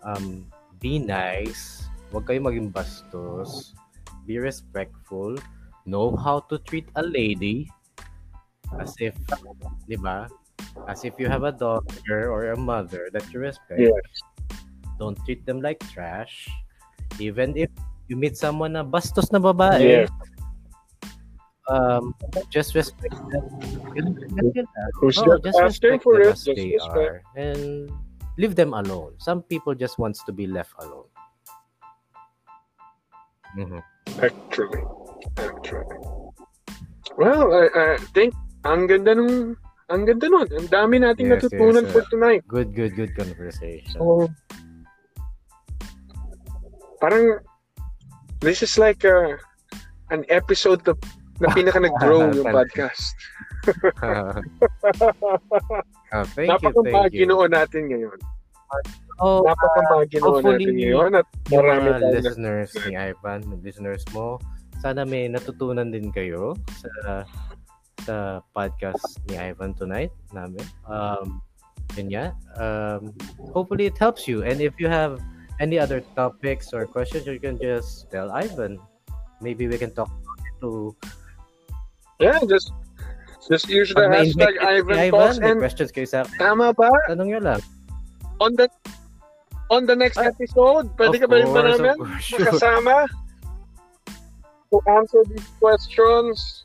Um, 0.03 0.47
be 0.79 0.99
nice. 0.99 1.87
Huwag 2.11 2.27
kayo 2.27 2.43
maging 2.43 2.71
bastos. 2.71 3.73
Be 4.27 4.39
respectful. 4.39 5.35
Know 5.83 6.15
how 6.15 6.39
to 6.47 6.59
treat 6.63 6.87
a 6.95 7.03
lady 7.03 7.67
as 8.79 8.95
if, 9.03 9.15
di 9.89 9.99
ba? 9.99 10.31
As 10.87 11.03
if 11.03 11.19
you 11.19 11.27
have 11.27 11.43
a 11.43 11.51
daughter 11.51 12.31
or 12.31 12.55
a 12.55 12.57
mother 12.57 13.11
that 13.11 13.27
you 13.35 13.43
respect. 13.43 13.83
Yes. 13.83 14.07
Don't 14.99 15.19
treat 15.27 15.43
them 15.43 15.59
like 15.59 15.83
trash. 15.91 16.47
Even 17.19 17.53
if 17.59 17.69
you 18.07 18.15
meet 18.15 18.39
someone 18.39 18.79
na 18.79 18.83
bastos 18.87 19.29
na 19.35 19.39
babae, 19.39 20.07
Yes. 20.07 20.11
Um, 21.69 22.13
just 22.49 22.75
respect 22.75 23.15
them. 23.31 23.43
Ganun- 23.95 24.17
ganun 24.35 24.51
yun. 24.55 24.67
Who's 24.99 25.17
Oh, 25.19 25.37
just 25.39 25.59
asking 25.59 25.99
for 26.03 26.19
it? 26.19 26.33
Just 26.35 26.45
they 26.49 26.75
respect. 26.75 26.97
are 26.97 27.15
and 27.37 27.91
leave 28.37 28.55
them 28.55 28.73
alone. 28.73 29.13
Some 29.19 29.43
people 29.45 29.75
just 29.75 29.99
wants 29.99 30.23
to 30.25 30.31
be 30.33 30.47
left 30.47 30.73
alone. 30.81 31.07
Mhm. 33.53 33.81
Actually. 34.19 34.81
Actually. 35.37 35.99
Well, 37.17 37.53
I, 37.53 37.65
I 37.69 37.87
think 38.17 38.33
ang 38.65 38.89
ganda 38.89 39.13
nung 39.13 39.53
ang 39.93 40.09
ganda 40.09 40.25
nun. 40.25 40.49
Ang 40.49 40.67
dami 40.73 40.97
nating 40.97 41.29
Yes, 41.29 41.45
natutunan 41.45 41.85
yes, 41.85 41.93
for 41.93 42.01
tonight. 42.09 42.41
Good, 42.49 42.73
good, 42.73 42.97
good 42.97 43.13
conversation. 43.13 43.93
So, 43.93 44.25
parang 46.97 47.45
this 48.41 48.65
is 48.65 48.81
like 48.81 49.05
a, 49.05 49.37
an 50.09 50.25
episode 50.33 50.81
na, 50.89 50.97
na 51.43 51.51
pinaka 51.51 51.79
nag-grow 51.83 52.31
yung 52.39 52.47
podcast. 52.47 53.11
Ah, 56.13 56.25
thank 56.31 56.55
you, 56.63 56.71
thank 56.87 57.11
you. 57.11 57.27
Natin 57.27 57.91
ngayon. 57.91 58.19
Oh, 59.21 59.45
Napaka-maginoon 59.45 60.41
hopefully, 60.41 60.65
natin 60.65 60.75
ngayon 60.79 61.11
at 61.21 61.27
marami 61.53 61.85
mga 61.85 61.99
tayo 62.01 62.09
na 62.09 62.17
listeners 62.17 62.71
ni 62.89 62.93
Ivan, 62.97 63.39
listeners 63.61 64.03
mo, 64.09 64.41
sana 64.81 65.05
may 65.05 65.29
natutunan 65.29 65.93
din 65.93 66.09
kayo 66.09 66.57
sa 66.81 67.23
sa 68.03 68.15
podcast 68.51 69.21
ni 69.29 69.37
Ivan 69.37 69.77
tonight 69.77 70.11
namin. 70.33 70.65
Um, 70.89 71.39
yun 71.95 72.09
nga. 72.09 72.25
Um, 72.57 73.13
hopefully 73.53 73.85
it 73.85 73.95
helps 74.01 74.25
you. 74.25 74.41
And 74.41 74.59
if 74.59 74.75
you 74.81 74.89
have 74.89 75.21
any 75.61 75.77
other 75.77 76.01
topics 76.17 76.73
or 76.73 76.89
questions, 76.89 77.29
you 77.29 77.39
can 77.39 77.61
just 77.61 78.09
tell 78.09 78.33
Ivan. 78.33 78.81
Maybe 79.39 79.69
we 79.69 79.77
can 79.77 79.93
talk 79.93 80.09
to 80.65 80.91
Yeah, 82.19 82.39
just 82.45 82.69
just 83.45 83.67
use 83.67 83.89
the 83.91 84.05
pag 84.05 84.27
hashtag 84.29 84.53
Ivan 84.59 84.95
si 84.95 85.09
Talks 85.09 85.37
may 85.37 85.51
and 85.51 85.59
questions 85.59 85.91
kayo 85.91 86.07
sa 86.07 86.23
akin, 86.23 86.37
tama 86.37 86.71
ba? 86.71 86.89
tanong 87.09 87.27
nyo 87.29 87.39
lang. 87.41 87.61
On 88.39 88.51
the 88.55 88.67
on 89.71 89.83
the 89.85 89.95
next 89.95 90.19
Ah, 90.19 90.29
episode, 90.29 90.87
pwede 90.95 91.17
ka 91.17 91.25
ba 91.25 91.41
rin 91.41 91.49
ba 91.49 91.65
namin 91.65 91.97
sure. 92.21 92.43
makasama 92.45 93.07
to 94.69 94.77
answer 94.89 95.21
these 95.29 95.47
questions? 95.57 96.63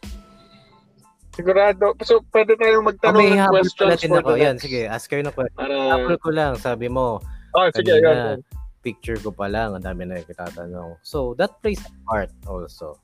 Sigurado. 1.32 1.94
So, 2.02 2.18
pwede 2.34 2.58
tayong 2.58 2.82
magtanong 2.82 3.14
may 3.14 3.38
ng 3.38 3.46
questions 3.54 4.02
for 4.02 4.18
ako. 4.18 4.34
the 4.34 4.42
Yan, 4.42 4.58
next. 4.58 4.66
sige. 4.66 4.80
Ask 4.90 5.06
kayo 5.06 5.22
ng 5.22 5.30
question. 5.30 5.54
Para, 5.54 5.76
Habol 5.94 6.18
ko 6.18 6.30
lang. 6.34 6.58
Sabi 6.58 6.90
mo, 6.90 7.22
oh, 7.54 7.66
sige, 7.70 7.94
kanina, 7.94 8.42
picture 8.82 9.14
ko 9.22 9.30
pa 9.30 9.46
lang, 9.46 9.70
ang 9.70 9.84
dami 9.86 10.02
na 10.02 10.18
kitatanong. 10.18 10.98
So, 11.06 11.38
that 11.38 11.54
plays 11.62 11.78
a 11.78 11.92
part 12.10 12.34
also. 12.42 12.98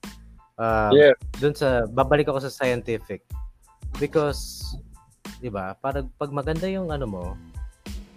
Um, 0.55 0.92
Yeah. 0.94 1.14
Dun 1.42 1.55
sa, 1.55 1.86
babalik 1.90 2.30
ako 2.30 2.46
sa 2.46 2.52
scientific. 2.52 3.26
Because, 3.98 4.62
di 5.38 5.50
ba, 5.50 5.74
para 5.78 6.07
pag 6.18 6.30
maganda 6.30 6.66
yung 6.66 6.90
ano 6.90 7.07
mo, 7.07 7.24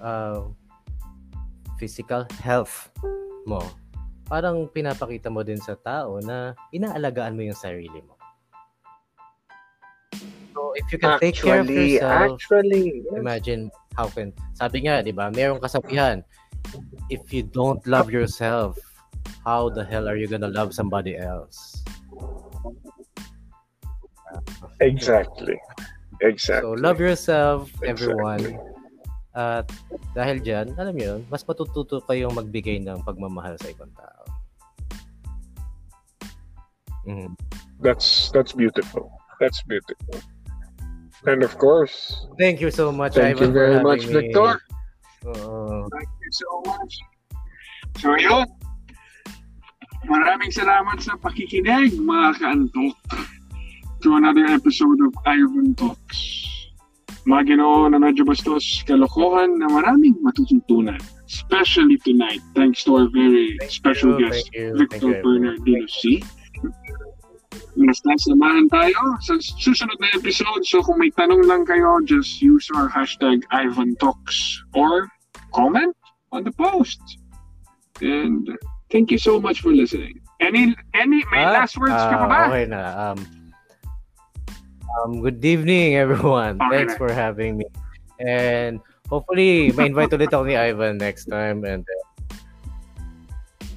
uh, 0.01 0.49
physical 1.77 2.25
health 2.41 2.89
mo, 3.45 3.61
parang 4.27 4.67
pinapakita 4.67 5.31
mo 5.31 5.41
din 5.41 5.61
sa 5.61 5.77
tao 5.79 6.19
na 6.19 6.57
inaalagaan 6.73 7.37
mo 7.37 7.45
yung 7.45 7.57
sarili 7.57 8.01
mo. 8.03 8.17
So, 10.57 10.73
if 10.73 10.89
you 10.89 10.97
can 10.97 11.21
take 11.21 11.37
care 11.37 11.61
of 11.61 11.69
Actually, 11.69 12.01
yourself, 12.01 12.33
actually, 12.33 12.85
yes. 13.05 13.13
Imagine 13.21 13.61
how 13.93 14.09
can 14.09 14.33
sabi 14.57 14.89
nga, 14.89 15.05
'di 15.05 15.13
ba? 15.13 15.29
Merong 15.29 15.61
kasabihan, 15.61 16.25
if 17.13 17.29
you 17.29 17.45
don't 17.45 17.81
love 17.85 18.09
yourself, 18.09 18.73
how 19.45 19.69
the 19.69 19.85
hell 19.85 20.09
are 20.09 20.17
you 20.17 20.25
gonna 20.25 20.49
love 20.49 20.73
somebody 20.73 21.13
else? 21.13 21.76
Exactly. 24.79 25.57
Exactly. 26.21 26.65
So 26.65 26.73
love 26.77 26.99
yourself, 26.99 27.69
Exactly. 27.81 27.89
everyone. 27.89 28.43
At 29.37 29.69
dahil 30.17 30.41
diyan, 30.41 30.73
alam 30.81 30.97
'yun, 30.97 31.19
mas 31.29 31.45
matututo 31.45 32.01
kayong 32.01 32.33
magbigay 32.33 32.81
ng 32.81 33.05
pagmamahal 33.05 33.53
sa 33.61 33.69
ibang 33.69 33.93
tao. 33.93 34.23
Mhm. 37.05 37.37
That's 37.79 38.33
that's 38.33 38.51
beautiful. 38.51 39.13
That's 39.37 39.61
beautiful. 39.69 40.17
And 41.29 41.45
of 41.45 41.53
course, 41.61 42.25
Thank 42.41 42.61
you 42.61 42.73
so 42.73 42.89
much, 42.89 43.13
thank 43.13 43.37
you 43.37 43.49
Ivan, 43.49 43.53
for 43.53 43.61
very 43.61 43.77
much, 43.81 44.09
me. 44.09 44.25
Victor. 44.25 44.57
Oo. 45.25 45.85
Thank 45.93 46.09
you 46.09 46.31
so 46.33 46.49
much. 46.65 46.93
So 48.01 48.13
yun, 48.17 48.45
maraming 50.05 50.53
salamat 50.53 51.01
sa 51.01 51.17
pakikinig 51.17 51.97
mga 51.97 52.37
kaantok 52.37 52.97
to 54.05 54.13
another 54.13 54.45
episode 54.45 55.01
of 55.01 55.13
Ivan 55.25 55.73
Talks. 55.73 56.45
Mga 57.27 57.57
ginoo 57.57 57.89
na 57.91 57.99
medyo 57.99 58.23
bastos 58.23 58.85
kalokohan 58.87 59.57
na 59.59 59.67
maraming 59.67 60.15
matututunan. 60.23 61.01
Especially 61.27 61.99
tonight, 62.05 62.39
thanks 62.55 62.87
to 62.87 62.95
our 62.95 63.09
very 63.11 63.57
Thank 63.59 63.73
special 63.73 64.15
you, 64.15 64.29
guest, 64.29 64.47
you, 64.53 64.71
Victor 64.79 65.19
Bernardino 65.19 65.83
C. 65.91 66.23
Basta 67.77 68.09
samahan 68.25 68.65
tayo 68.71 68.97
sa 69.21 69.35
susunod 69.37 69.99
na 69.99 70.09
episode. 70.15 70.63
So 70.65 70.79
kung 70.81 71.03
may 71.03 71.11
tanong 71.13 71.45
lang 71.45 71.67
kayo, 71.67 71.99
just 72.07 72.39
use 72.39 72.65
our 72.73 72.87
hashtag 72.87 73.43
Ivan 73.51 73.93
Talks 73.99 74.63
or 74.71 75.11
comment 75.51 75.93
on 76.31 76.47
the 76.47 76.55
post. 76.55 77.01
And 77.99 78.47
thank 78.89 79.11
you 79.11 79.17
so 79.17 79.39
much 79.39 79.61
for 79.61 79.71
listening. 79.71 80.21
Any 80.39 80.75
any 80.93 81.25
may 81.33 81.43
Ah, 81.43 81.63
last 81.63 81.77
words 81.77 81.97
ka 81.97 82.13
pa 82.13 82.25
ah, 82.25 82.29
ba? 82.29 82.39
Okay 82.51 82.65
na. 82.69 82.81
Um, 82.93 83.17
um, 85.01 85.11
good 85.21 85.41
evening, 85.43 85.97
everyone. 85.97 86.61
Okay 86.61 86.69
Thanks 86.85 86.93
na. 86.95 86.99
for 87.01 87.09
having 87.11 87.57
me. 87.57 87.65
And 88.21 88.79
hopefully, 89.09 89.73
may 89.73 89.89
invite 89.89 90.13
ulit 90.13 90.29
ako 90.33 90.45
ni 90.49 90.55
Ivan 90.57 90.97
next 91.01 91.25
time. 91.29 91.65
And 91.65 91.85
uh, 91.85 92.03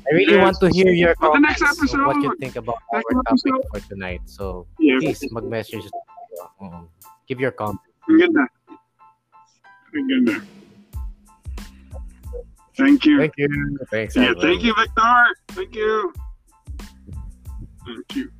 I 0.04 0.11
really 0.16 0.36
Yes. 0.36 0.42
want 0.42 0.56
to 0.64 0.68
hear 0.74 0.90
your 0.90 1.14
comments 1.16 1.61
next 1.62 1.94
what 1.94 2.18
you 2.18 2.34
think 2.40 2.56
about 2.56 2.80
Next 2.90 3.06
our 3.08 3.22
topic 3.24 3.52
episode. 3.54 3.64
for 3.70 3.80
tonight. 3.88 4.22
So 4.26 4.66
Yeah. 4.82 4.98
please, 4.98 5.22
mag-message. 5.30 5.86
Give 7.30 7.38
your 7.38 7.54
comments. 7.54 7.84
Ang 8.11 8.18
ganda. 8.18 8.44
Ang 9.94 10.06
ganda. 10.11 10.59
Thank 12.76 13.04
you. 13.04 13.18
Thank 13.18 13.34
you. 13.36 13.78
Thanks, 13.90 14.16
Yeah, 14.16 14.32
thank 14.40 14.62
you, 14.62 14.74
Victor. 14.74 15.24
Thank 15.48 15.74
you. 15.74 16.12
Thank 17.86 18.16
you. 18.16 18.30